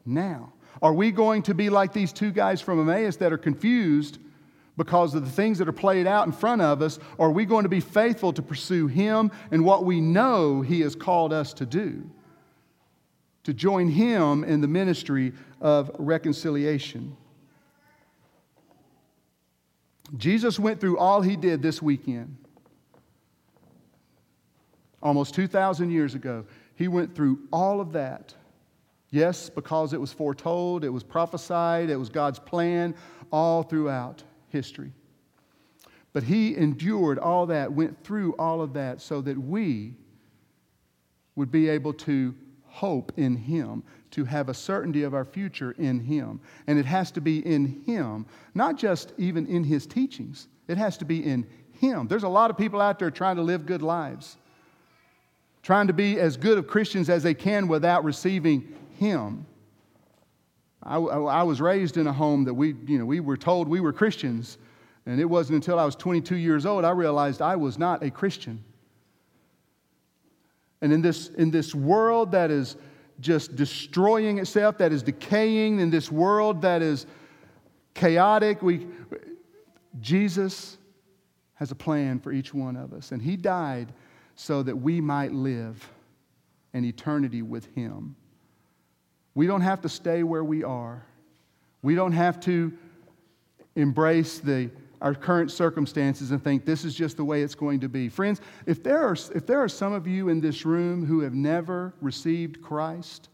now? 0.07 0.55
Are 0.81 0.95
we 0.95 1.11
going 1.11 1.43
to 1.43 1.55
be 1.55 1.69
like 1.69 1.93
these 1.93 2.15
two 2.15 2.33
guys 2.33 2.63
from 2.63 2.81
Emmaus 2.81 3.17
that 3.17 3.31
are 3.31 3.39
confused 3.39 4.19
because 4.77 5.15
of 5.15 5.25
the 5.25 5.31
things 5.31 5.59
that 5.59 5.69
are 5.69 5.73
played 5.73 6.07
out 6.07 6.27
in 6.27 6.33
front 6.33 6.63
of 6.63 6.83
us? 6.83 6.99
Are 7.19 7.31
we 7.31 7.45
going 7.45 7.63
to 7.63 7.69
be 7.69 7.81
faithful 7.81 8.33
to 8.33 8.43
pursue 8.43 8.87
Him 8.87 9.31
and 9.51 9.65
what 9.65 9.85
we 9.85 10.01
know 10.01 10.63
He 10.63 10.81
has 10.81 10.97
called 10.97 11.33
us 11.33 11.53
to 11.55 11.67
do? 11.67 12.11
To 13.45 13.55
join 13.55 13.89
Him 13.89 14.43
in 14.43 14.61
the 14.61 14.69
ministry 14.69 15.33
of 15.61 15.91
reconciliation. 15.99 17.17
Jesus 20.17 20.59
went 20.59 20.81
through 20.81 20.99
all 20.99 21.23
He 21.23 21.37
did 21.37 21.63
this 21.63 21.81
weekend. 21.81 22.37
Almost 25.03 25.35
2,000 25.35 25.91
years 25.91 26.15
ago, 26.15 26.47
He 26.75 26.89
went 26.89 27.15
through 27.15 27.41
all 27.53 27.81
of 27.81 27.93
that. 27.93 28.35
Yes, 29.11 29.49
because 29.49 29.93
it 29.93 30.01
was 30.01 30.13
foretold, 30.13 30.83
it 30.83 30.89
was 30.89 31.05
prophesied, 31.05 31.89
it 31.89 31.97
was 31.97 32.09
God's 32.09 32.41
plan 32.41 32.97
all 33.31 33.63
throughout 33.63 34.25
history. 34.55 34.93
But 36.15 36.23
he 36.23 36.57
endured 36.57 37.19
all 37.19 37.47
that, 37.47 37.73
went 37.73 38.03
through 38.05 38.35
all 38.39 38.63
of 38.63 38.73
that, 38.75 39.03
so 39.03 39.21
that 39.21 39.37
we 39.37 39.95
would 41.35 41.51
be 41.51 41.69
able 41.69 41.93
to 41.93 42.35
hope 42.65 43.13
in 43.17 43.37
him, 43.37 43.83
to 44.13 44.25
have 44.25 44.49
a 44.49 44.55
certainty 44.55 45.03
of 45.03 45.13
our 45.13 45.25
future 45.25 45.73
in 45.73 45.99
him. 45.99 46.41
And 46.69 46.79
it 46.79 46.87
has 46.87 47.11
to 47.11 47.21
be 47.21 47.45
in 47.45 47.83
him, 47.85 48.27
not 48.55 48.79
just 48.79 49.13
even 49.19 49.47
in 49.47 49.65
his 49.65 49.87
teachings, 49.87 50.47
it 50.69 50.79
has 50.79 50.97
to 50.99 51.05
be 51.05 51.25
in 51.25 51.47
him. 51.81 52.07
There's 52.07 52.23
a 52.23 52.29
lot 52.29 52.51
of 52.51 52.57
people 52.57 52.81
out 52.81 53.01
there 53.01 53.11
trying 53.11 53.37
to 53.37 53.43
live 53.43 53.67
good 53.67 53.83
lives, 53.83 54.37
trying 55.63 55.89
to 55.89 55.93
be 55.93 56.21
as 56.21 56.37
good 56.37 56.59
of 56.59 56.69
Christians 56.69 57.11
as 57.11 57.25
they 57.25 57.35
can 57.35 57.67
without 57.67 58.05
receiving 58.05 58.73
him. 58.99 59.47
I, 60.85 60.97
I, 60.97 61.43
was 61.43 61.61
raised 61.61 61.97
in 61.97 62.07
a 62.07 62.13
home 62.13 62.45
that 62.45 62.55
we, 62.55 62.75
you 62.87 62.99
know, 62.99 63.07
we 63.07 63.21
were 63.21 63.39
told 63.39 63.69
we 63.69 63.81
were 63.81 63.93
Christians. 63.93 64.59
And 65.07 65.21
it 65.21 65.25
wasn't 65.25 65.57
until 65.57 65.79
I 65.79 65.85
was 65.85 65.97
22 65.97 66.37
years 66.37 66.67
old 66.67 66.85
I 66.85 66.91
realized 66.91 67.43
I 67.43 67.57
was 67.57 67.79
not 67.79 68.03
a 68.03 68.11
Christian. 68.11 68.63
And 70.81 70.93
in 70.93 71.01
this, 71.01 71.29
in 71.29 71.51
this 71.51 71.75
world 71.75 72.33
that 72.33 72.51
is 72.51 72.77
just 73.21 73.57
destroying 73.57 74.39
itself, 74.39 74.79
that 74.79 74.93
is 74.93 75.03
decaying, 75.03 75.81
in 75.81 75.91
this 75.91 76.11
world 76.11 76.63
that 76.63 76.83
is 76.83 77.07
chaotic, 77.95 78.61
we, 78.61 78.87
Jesus 80.01 80.77
has 81.55 81.71
a 81.71 81.75
plan 81.75 82.19
for 82.19 82.33
each 82.33 82.53
one 82.53 82.77
of 82.77 82.93
us. 82.93 83.13
And 83.13 83.23
He 83.23 83.37
died 83.37 83.93
so 84.35 84.63
that 84.63 84.77
we 84.77 85.01
might 85.01 85.33
live 85.33 85.89
an 86.75 86.85
eternity 86.85 87.41
with 87.41 87.67
Him. 87.75 88.17
We 89.35 89.47
don't 89.47 89.63
have 89.63 89.81
to 89.83 89.89
stay 89.89 90.23
where 90.23 90.45
we 90.45 90.63
are. 90.63 91.05
We 91.83 91.95
don't 91.95 92.13
have 92.13 92.41
to 92.41 92.73
embrace 93.77 94.39
the, 94.39 94.71
our 95.01 95.15
current 95.15 95.51
circumstances 95.51 96.31
and 96.31 96.43
think 96.43 96.65
this 96.65 96.85
is 96.85 96.95
just 96.95 97.17
the 97.17 97.25
way 97.25 97.43
it's 97.43 97.55
going 97.55 97.81
to 97.81 97.89
be. 97.89 98.09
Friends, 98.09 98.41
if 98.67 98.83
there, 98.83 99.07
are, 99.07 99.17
if 99.35 99.47
there 99.47 99.61
are 99.63 99.69
some 99.69 99.93
of 99.93 100.07
you 100.07 100.29
in 100.29 100.41
this 100.41 100.65
room 100.65 101.05
who 101.05 101.21
have 101.21 101.35
never 101.35 101.93
received 102.01 102.63
Christ, 102.63 103.29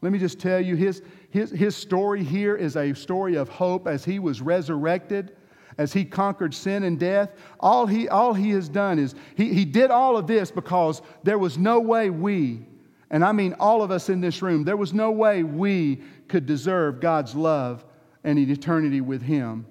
let 0.00 0.12
me 0.12 0.18
just 0.18 0.38
tell 0.38 0.60
you 0.60 0.76
his, 0.76 1.02
his, 1.30 1.50
his 1.50 1.74
story 1.74 2.22
here 2.22 2.54
is 2.54 2.76
a 2.76 2.94
story 2.94 3.34
of 3.34 3.48
hope 3.48 3.88
as 3.88 4.04
he 4.04 4.18
was 4.20 4.40
resurrected, 4.40 5.36
as 5.78 5.92
he 5.92 6.04
conquered 6.04 6.54
sin 6.54 6.84
and 6.84 6.98
death. 6.98 7.32
All 7.58 7.86
he, 7.86 8.08
all 8.08 8.32
he 8.32 8.50
has 8.50 8.68
done 8.68 8.98
is 8.98 9.14
he, 9.34 9.52
he 9.52 9.64
did 9.64 9.90
all 9.90 10.16
of 10.16 10.26
this 10.26 10.50
because 10.50 11.02
there 11.24 11.38
was 11.38 11.58
no 11.58 11.80
way 11.80 12.10
we 12.10 12.64
and 13.10 13.24
I 13.24 13.32
mean 13.32 13.54
all 13.58 13.82
of 13.82 13.90
us 13.90 14.08
in 14.08 14.20
this 14.20 14.42
room, 14.42 14.64
there 14.64 14.76
was 14.76 14.92
no 14.92 15.10
way 15.10 15.42
we 15.42 16.02
could 16.28 16.46
deserve 16.46 17.00
God's 17.00 17.34
love 17.34 17.84
and 18.24 18.38
an 18.38 18.50
eternity 18.50 19.00
with 19.00 19.22
Him 19.22 19.66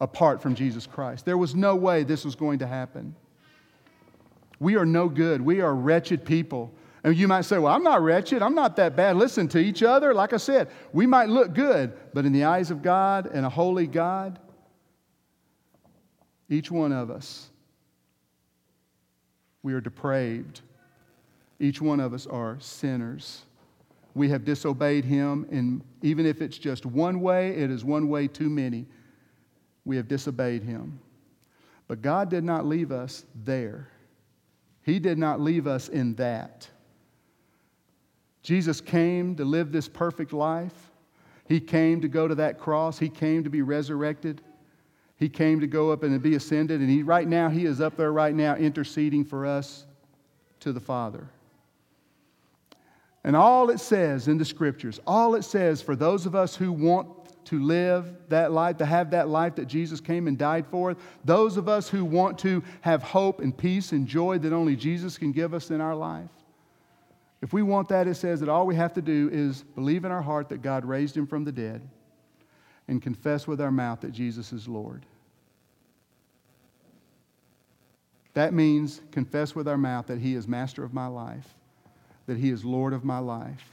apart 0.00 0.42
from 0.42 0.54
Jesus 0.54 0.86
Christ. 0.86 1.24
There 1.24 1.38
was 1.38 1.54
no 1.54 1.76
way 1.76 2.02
this 2.02 2.24
was 2.24 2.34
going 2.34 2.58
to 2.58 2.66
happen. 2.66 3.14
We 4.58 4.76
are 4.76 4.84
no 4.84 5.08
good. 5.08 5.40
We 5.40 5.60
are 5.60 5.74
wretched 5.74 6.24
people. 6.24 6.72
And 7.04 7.16
you 7.16 7.26
might 7.26 7.42
say, 7.42 7.58
Well, 7.58 7.72
I'm 7.72 7.82
not 7.82 8.02
wretched. 8.02 8.42
I'm 8.42 8.54
not 8.54 8.76
that 8.76 8.94
bad. 8.94 9.16
Listen 9.16 9.48
to 9.48 9.58
each 9.58 9.82
other. 9.82 10.14
Like 10.14 10.32
I 10.32 10.36
said, 10.36 10.68
we 10.92 11.06
might 11.06 11.28
look 11.28 11.54
good, 11.54 11.92
but 12.14 12.24
in 12.24 12.32
the 12.32 12.44
eyes 12.44 12.70
of 12.70 12.82
God 12.82 13.26
and 13.26 13.44
a 13.44 13.48
holy 13.48 13.86
God, 13.86 14.38
each 16.48 16.70
one 16.70 16.92
of 16.92 17.10
us, 17.10 17.48
we 19.62 19.72
are 19.72 19.80
depraved. 19.80 20.60
Each 21.62 21.80
one 21.80 22.00
of 22.00 22.12
us 22.12 22.26
are 22.26 22.56
sinners. 22.58 23.42
We 24.14 24.28
have 24.30 24.44
disobeyed 24.44 25.04
him, 25.04 25.46
and 25.48 25.80
even 26.02 26.26
if 26.26 26.42
it's 26.42 26.58
just 26.58 26.84
one 26.84 27.20
way, 27.20 27.50
it 27.50 27.70
is 27.70 27.84
one 27.84 28.08
way 28.08 28.26
too 28.26 28.50
many. 28.50 28.84
We 29.84 29.96
have 29.96 30.08
disobeyed 30.08 30.64
him. 30.64 30.98
But 31.86 32.02
God 32.02 32.28
did 32.28 32.42
not 32.42 32.66
leave 32.66 32.90
us 32.90 33.24
there, 33.44 33.88
He 34.82 34.98
did 34.98 35.18
not 35.18 35.40
leave 35.40 35.68
us 35.68 35.88
in 35.88 36.16
that. 36.16 36.68
Jesus 38.42 38.80
came 38.80 39.36
to 39.36 39.44
live 39.44 39.70
this 39.70 39.86
perfect 39.86 40.32
life. 40.32 40.90
He 41.46 41.60
came 41.60 42.00
to 42.00 42.08
go 42.08 42.26
to 42.26 42.34
that 42.34 42.58
cross. 42.58 42.98
He 42.98 43.08
came 43.08 43.44
to 43.44 43.50
be 43.50 43.62
resurrected. 43.62 44.42
He 45.14 45.28
came 45.28 45.60
to 45.60 45.68
go 45.68 45.92
up 45.92 46.02
and 46.02 46.12
to 46.12 46.18
be 46.18 46.34
ascended. 46.34 46.80
And 46.80 46.90
he, 46.90 47.04
right 47.04 47.28
now, 47.28 47.48
He 47.48 47.66
is 47.66 47.80
up 47.80 47.96
there 47.96 48.10
right 48.10 48.34
now 48.34 48.56
interceding 48.56 49.24
for 49.24 49.46
us 49.46 49.86
to 50.58 50.72
the 50.72 50.80
Father. 50.80 51.28
And 53.24 53.36
all 53.36 53.70
it 53.70 53.78
says 53.78 54.26
in 54.26 54.38
the 54.38 54.44
scriptures, 54.44 55.00
all 55.06 55.34
it 55.34 55.42
says 55.42 55.80
for 55.80 55.94
those 55.94 56.26
of 56.26 56.34
us 56.34 56.56
who 56.56 56.72
want 56.72 57.08
to 57.46 57.60
live 57.60 58.16
that 58.28 58.52
life, 58.52 58.78
to 58.78 58.86
have 58.86 59.10
that 59.10 59.28
life 59.28 59.56
that 59.56 59.66
Jesus 59.66 60.00
came 60.00 60.26
and 60.26 60.36
died 60.36 60.66
for, 60.66 60.96
those 61.24 61.56
of 61.56 61.68
us 61.68 61.88
who 61.88 62.04
want 62.04 62.38
to 62.40 62.62
have 62.80 63.02
hope 63.02 63.40
and 63.40 63.56
peace 63.56 63.92
and 63.92 64.06
joy 64.06 64.38
that 64.38 64.52
only 64.52 64.74
Jesus 64.76 65.18
can 65.18 65.32
give 65.32 65.54
us 65.54 65.70
in 65.70 65.80
our 65.80 65.94
life, 65.94 66.30
if 67.40 67.52
we 67.52 67.62
want 67.62 67.88
that, 67.88 68.06
it 68.06 68.14
says 68.14 68.38
that 68.40 68.48
all 68.48 68.66
we 68.66 68.76
have 68.76 68.92
to 68.94 69.02
do 69.02 69.28
is 69.32 69.62
believe 69.74 70.04
in 70.04 70.12
our 70.12 70.22
heart 70.22 70.48
that 70.50 70.62
God 70.62 70.84
raised 70.84 71.16
him 71.16 71.26
from 71.26 71.44
the 71.44 71.50
dead 71.50 71.82
and 72.86 73.02
confess 73.02 73.48
with 73.48 73.60
our 73.60 73.72
mouth 73.72 74.00
that 74.00 74.12
Jesus 74.12 74.52
is 74.52 74.68
Lord. 74.68 75.04
That 78.34 78.54
means 78.54 79.00
confess 79.10 79.54
with 79.54 79.66
our 79.68 79.76
mouth 79.76 80.06
that 80.06 80.20
he 80.20 80.34
is 80.34 80.46
master 80.48 80.84
of 80.84 80.94
my 80.94 81.08
life 81.08 81.52
that 82.26 82.38
He 82.38 82.50
is 82.50 82.64
Lord 82.64 82.92
of 82.92 83.04
my 83.04 83.18
life. 83.18 83.64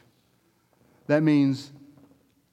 That 1.08 1.24
means 1.24 1.72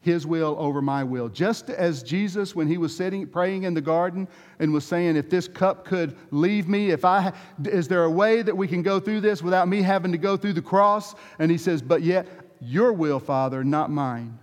His 0.01 0.27
will 0.27 0.57
over 0.59 0.81
my 0.81 1.05
will. 1.05 1.29
Just 1.29 1.71
as 1.71 2.03
Jesus, 2.03 2.55
when 2.55 2.69
He 2.69 2.79
was 2.79 2.97
sitting, 2.97 3.27
praying 3.27 3.65
in 3.65 3.75
the 3.75 3.81
garden 3.81 4.29
and 4.59 4.73
was 4.73 4.85
saying, 4.85 5.17
If 5.17 5.31
this 5.31 5.49
cup 5.49 5.85
could 5.85 6.17
leave 6.31 6.69
me, 6.69 6.91
if 6.91 7.05
I, 7.05 7.33
is 7.65 7.89
there 7.89 8.05
a 8.05 8.11
way 8.11 8.43
that 8.43 8.57
we 8.57 8.69
can 8.69 8.83
go 8.83 9.01
through 9.01 9.21
this 9.21 9.43
without 9.43 9.69
me 9.69 9.83
having 9.83 10.13
to 10.13 10.19
go 10.19 10.37
through 10.37 10.55
the 10.55 10.63
cross? 10.63 11.15
And 11.39 11.51
He 11.51 11.59
says, 11.59 11.83
But 11.83 12.03
yet, 12.03 12.27
your 12.61 12.93
will, 12.93 13.21
Father, 13.21 13.63
not 13.63 13.91
mine. 13.91 14.39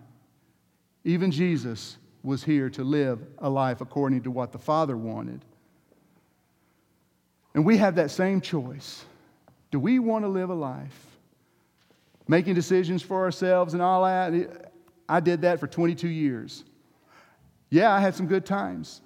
Even 1.03 1.31
Jesus 1.31 1.97
was 2.21 2.43
here 2.43 2.69
to 2.69 2.83
live 2.83 3.19
a 3.39 3.49
life 3.49 3.81
according 3.81 4.23
to 4.23 4.31
what 4.31 4.51
the 4.51 4.57
Father 4.57 4.95
wanted. 4.95 5.43
And 7.53 7.65
we 7.65 7.77
have 7.77 7.95
that 7.95 8.11
same 8.11 8.41
choice. 8.41 9.05
Do 9.71 9.79
we 9.79 9.99
want 9.99 10.23
to 10.23 10.29
live 10.29 10.49
a 10.49 10.55
life 10.55 11.12
making 12.27 12.53
decisions 12.55 13.01
for 13.01 13.23
ourselves 13.23 13.73
and 13.73 13.81
all 13.81 14.03
that. 14.03 14.71
I 15.07 15.19
did 15.19 15.41
that 15.41 15.59
for 15.59 15.67
22 15.67 16.07
years. 16.07 16.63
Yeah, 17.69 17.93
I 17.93 17.99
had 17.99 18.15
some 18.15 18.27
good 18.27 18.45
times. 18.45 19.01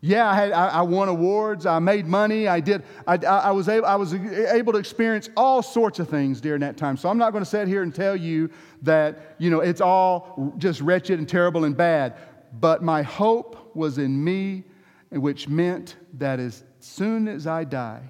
Yeah, 0.00 0.30
I, 0.30 0.34
had, 0.34 0.52
I, 0.52 0.68
I 0.68 0.82
won 0.82 1.08
awards. 1.08 1.66
I 1.66 1.80
made 1.80 2.06
money. 2.06 2.46
I 2.46 2.60
did. 2.60 2.84
I, 3.06 3.16
I, 3.16 3.50
was 3.50 3.68
able, 3.68 3.86
I 3.86 3.96
was 3.96 4.14
able 4.14 4.72
to 4.72 4.78
experience 4.78 5.28
all 5.36 5.60
sorts 5.60 5.98
of 5.98 6.08
things 6.08 6.40
during 6.40 6.60
that 6.60 6.76
time. 6.76 6.96
So 6.96 7.08
I'm 7.08 7.18
not 7.18 7.32
going 7.32 7.42
to 7.42 7.50
sit 7.50 7.66
here 7.66 7.82
and 7.82 7.92
tell 7.92 8.14
you 8.14 8.48
that 8.82 9.34
you 9.38 9.50
know 9.50 9.60
it's 9.60 9.80
all 9.80 10.54
just 10.58 10.80
wretched 10.80 11.18
and 11.18 11.28
terrible 11.28 11.64
and 11.64 11.76
bad. 11.76 12.16
But 12.60 12.82
my 12.82 13.02
hope 13.02 13.74
was 13.74 13.98
in 13.98 14.22
me, 14.22 14.64
which 15.10 15.48
meant 15.48 15.96
that 16.14 16.38
as 16.38 16.62
soon 16.78 17.26
as 17.26 17.48
I 17.48 17.64
die, 17.64 18.08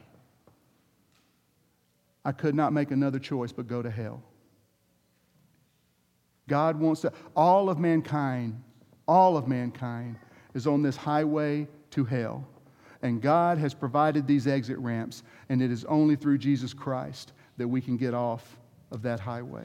I 2.28 2.32
could 2.32 2.54
not 2.54 2.74
make 2.74 2.90
another 2.90 3.18
choice 3.18 3.52
but 3.52 3.66
go 3.66 3.80
to 3.80 3.90
hell. 3.90 4.22
God 6.46 6.78
wants 6.78 7.00
to, 7.00 7.12
all 7.34 7.70
of 7.70 7.78
mankind, 7.78 8.62
all 9.06 9.38
of 9.38 9.48
mankind 9.48 10.18
is 10.52 10.66
on 10.66 10.82
this 10.82 10.94
highway 10.94 11.66
to 11.92 12.04
hell. 12.04 12.46
And 13.00 13.22
God 13.22 13.56
has 13.56 13.72
provided 13.72 14.26
these 14.26 14.46
exit 14.46 14.76
ramps, 14.76 15.22
and 15.48 15.62
it 15.62 15.70
is 15.70 15.86
only 15.86 16.16
through 16.16 16.36
Jesus 16.36 16.74
Christ 16.74 17.32
that 17.56 17.66
we 17.66 17.80
can 17.80 17.96
get 17.96 18.12
off 18.12 18.58
of 18.90 19.00
that 19.00 19.20
highway. 19.20 19.64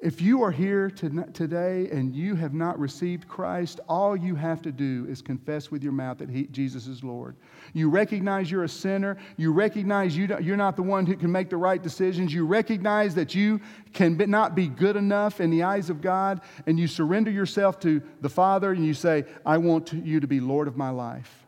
If 0.00 0.20
you 0.20 0.44
are 0.44 0.52
here 0.52 0.90
today 0.90 1.88
and 1.90 2.14
you 2.14 2.36
have 2.36 2.54
not 2.54 2.78
received 2.78 3.26
Christ, 3.26 3.80
all 3.88 4.16
you 4.16 4.36
have 4.36 4.62
to 4.62 4.70
do 4.70 5.04
is 5.08 5.20
confess 5.20 5.72
with 5.72 5.82
your 5.82 5.90
mouth 5.90 6.18
that 6.18 6.30
he, 6.30 6.44
Jesus 6.46 6.86
is 6.86 7.02
Lord. 7.02 7.34
You 7.72 7.90
recognize 7.90 8.48
you're 8.48 8.62
a 8.62 8.68
sinner. 8.68 9.16
You 9.36 9.52
recognize 9.52 10.16
you 10.16 10.28
you're 10.40 10.56
not 10.56 10.76
the 10.76 10.84
one 10.84 11.04
who 11.04 11.16
can 11.16 11.32
make 11.32 11.50
the 11.50 11.56
right 11.56 11.82
decisions. 11.82 12.32
You 12.32 12.46
recognize 12.46 13.16
that 13.16 13.34
you 13.34 13.60
can 13.92 14.16
not 14.28 14.54
be 14.54 14.68
good 14.68 14.94
enough 14.94 15.40
in 15.40 15.50
the 15.50 15.64
eyes 15.64 15.90
of 15.90 16.00
God. 16.00 16.42
And 16.68 16.78
you 16.78 16.86
surrender 16.86 17.32
yourself 17.32 17.80
to 17.80 18.00
the 18.20 18.28
Father 18.28 18.70
and 18.70 18.86
you 18.86 18.94
say, 18.94 19.24
I 19.44 19.58
want 19.58 19.92
you 19.92 20.20
to 20.20 20.28
be 20.28 20.38
Lord 20.38 20.68
of 20.68 20.76
my 20.76 20.90
life. 20.90 21.44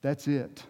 That's 0.00 0.26
it. 0.28 0.64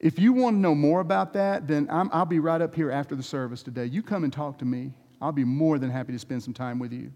If 0.00 0.18
you 0.18 0.32
want 0.32 0.56
to 0.56 0.60
know 0.60 0.74
more 0.74 1.00
about 1.00 1.34
that, 1.34 1.68
then 1.68 1.86
i 1.90 2.02
will 2.02 2.24
be 2.24 2.38
right 2.38 2.62
up 2.62 2.74
here 2.74 2.90
after 2.90 3.14
the 3.14 3.22
service 3.22 3.62
today. 3.62 3.84
You 3.84 4.02
come 4.02 4.24
and 4.24 4.32
talk 4.32 4.58
to 4.58 4.64
me. 4.64 4.94
I'll 5.20 5.30
be 5.30 5.44
more 5.44 5.78
than 5.78 5.90
happy 5.90 6.12
to 6.12 6.18
spend 6.18 6.42
some 6.42 6.54
time 6.54 6.78
with 6.78 6.90
you. 6.90 7.12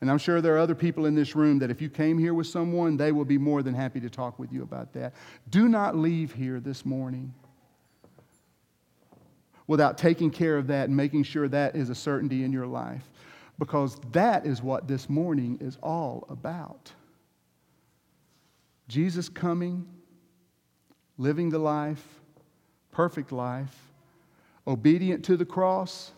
And 0.00 0.10
I'm 0.10 0.18
sure 0.18 0.40
there 0.40 0.56
are 0.56 0.58
other 0.58 0.74
people 0.74 1.06
in 1.06 1.14
this 1.14 1.36
room 1.36 1.60
that 1.60 1.70
if 1.70 1.80
you 1.80 1.88
came 1.88 2.18
here 2.18 2.34
with 2.34 2.48
someone, 2.48 2.96
they 2.96 3.12
will 3.12 3.24
be 3.24 3.38
more 3.38 3.62
than 3.62 3.74
happy 3.74 4.00
to 4.00 4.10
talk 4.10 4.40
with 4.40 4.52
you 4.52 4.62
about 4.62 4.92
that. 4.94 5.14
Do 5.50 5.68
not 5.68 5.94
leave 5.94 6.32
here 6.32 6.58
this 6.58 6.84
morning 6.84 7.32
without 9.68 9.96
taking 9.96 10.30
care 10.30 10.56
of 10.56 10.66
that 10.66 10.88
and 10.88 10.96
making 10.96 11.22
sure 11.22 11.46
that 11.46 11.76
is 11.76 11.90
a 11.90 11.94
certainty 11.94 12.42
in 12.42 12.52
your 12.52 12.66
life. 12.66 13.08
Because 13.56 14.00
that 14.10 14.46
is 14.46 14.62
what 14.62 14.88
this 14.88 15.08
morning 15.08 15.58
is 15.60 15.76
all 15.80 16.26
about. 16.28 16.90
Jesus 18.88 19.28
coming 19.28 19.86
living 21.20 21.50
the 21.50 21.58
life, 21.58 22.02
perfect 22.92 23.30
life, 23.30 23.76
obedient 24.66 25.22
to 25.22 25.36
the 25.36 25.44
cross, 25.44 26.12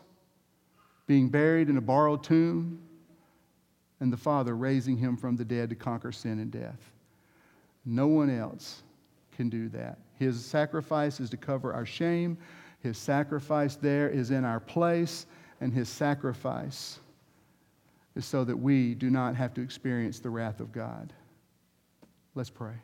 being 1.09 1.29
buried 1.29 1.69
in 1.69 1.77
a 1.77 1.81
borrowed 1.81 2.23
tomb, 2.23 2.81
and 3.99 4.13
the 4.13 4.17
Father 4.17 4.55
raising 4.55 4.97
him 4.97 5.17
from 5.17 5.35
the 5.35 5.45
dead 5.45 5.69
to 5.69 5.75
conquer 5.75 6.13
sin 6.13 6.39
and 6.39 6.53
death. 6.53 6.93
No 7.85 8.07
one 8.07 8.31
else 8.31 8.85
can 9.37 9.49
do 9.49 9.69
that. 9.71 9.99
His 10.21 10.45
sacrifice 10.45 11.19
is 11.19 11.31
to 11.31 11.37
cover 11.37 11.75
our 11.75 11.85
shame. 11.85 12.39
His 12.81 12.97
sacrifice 12.97 13.75
there 13.75 14.09
is 14.09 14.31
in 14.31 14.45
our 14.45 14.61
place, 14.61 15.27
and 15.61 15.73
his 15.73 15.89
sacrifice 15.89 17.01
is 18.15 18.25
so 18.25 18.45
that 18.45 18.57
we 18.57 18.95
do 18.95 19.11
not 19.11 19.35
have 19.35 19.53
to 19.55 19.63
experience 19.63 20.21
the 20.21 20.31
wrath 20.31 20.61
of 20.61 20.71
God. 20.71 21.13
Let's 22.37 22.51
pray. 22.51 22.75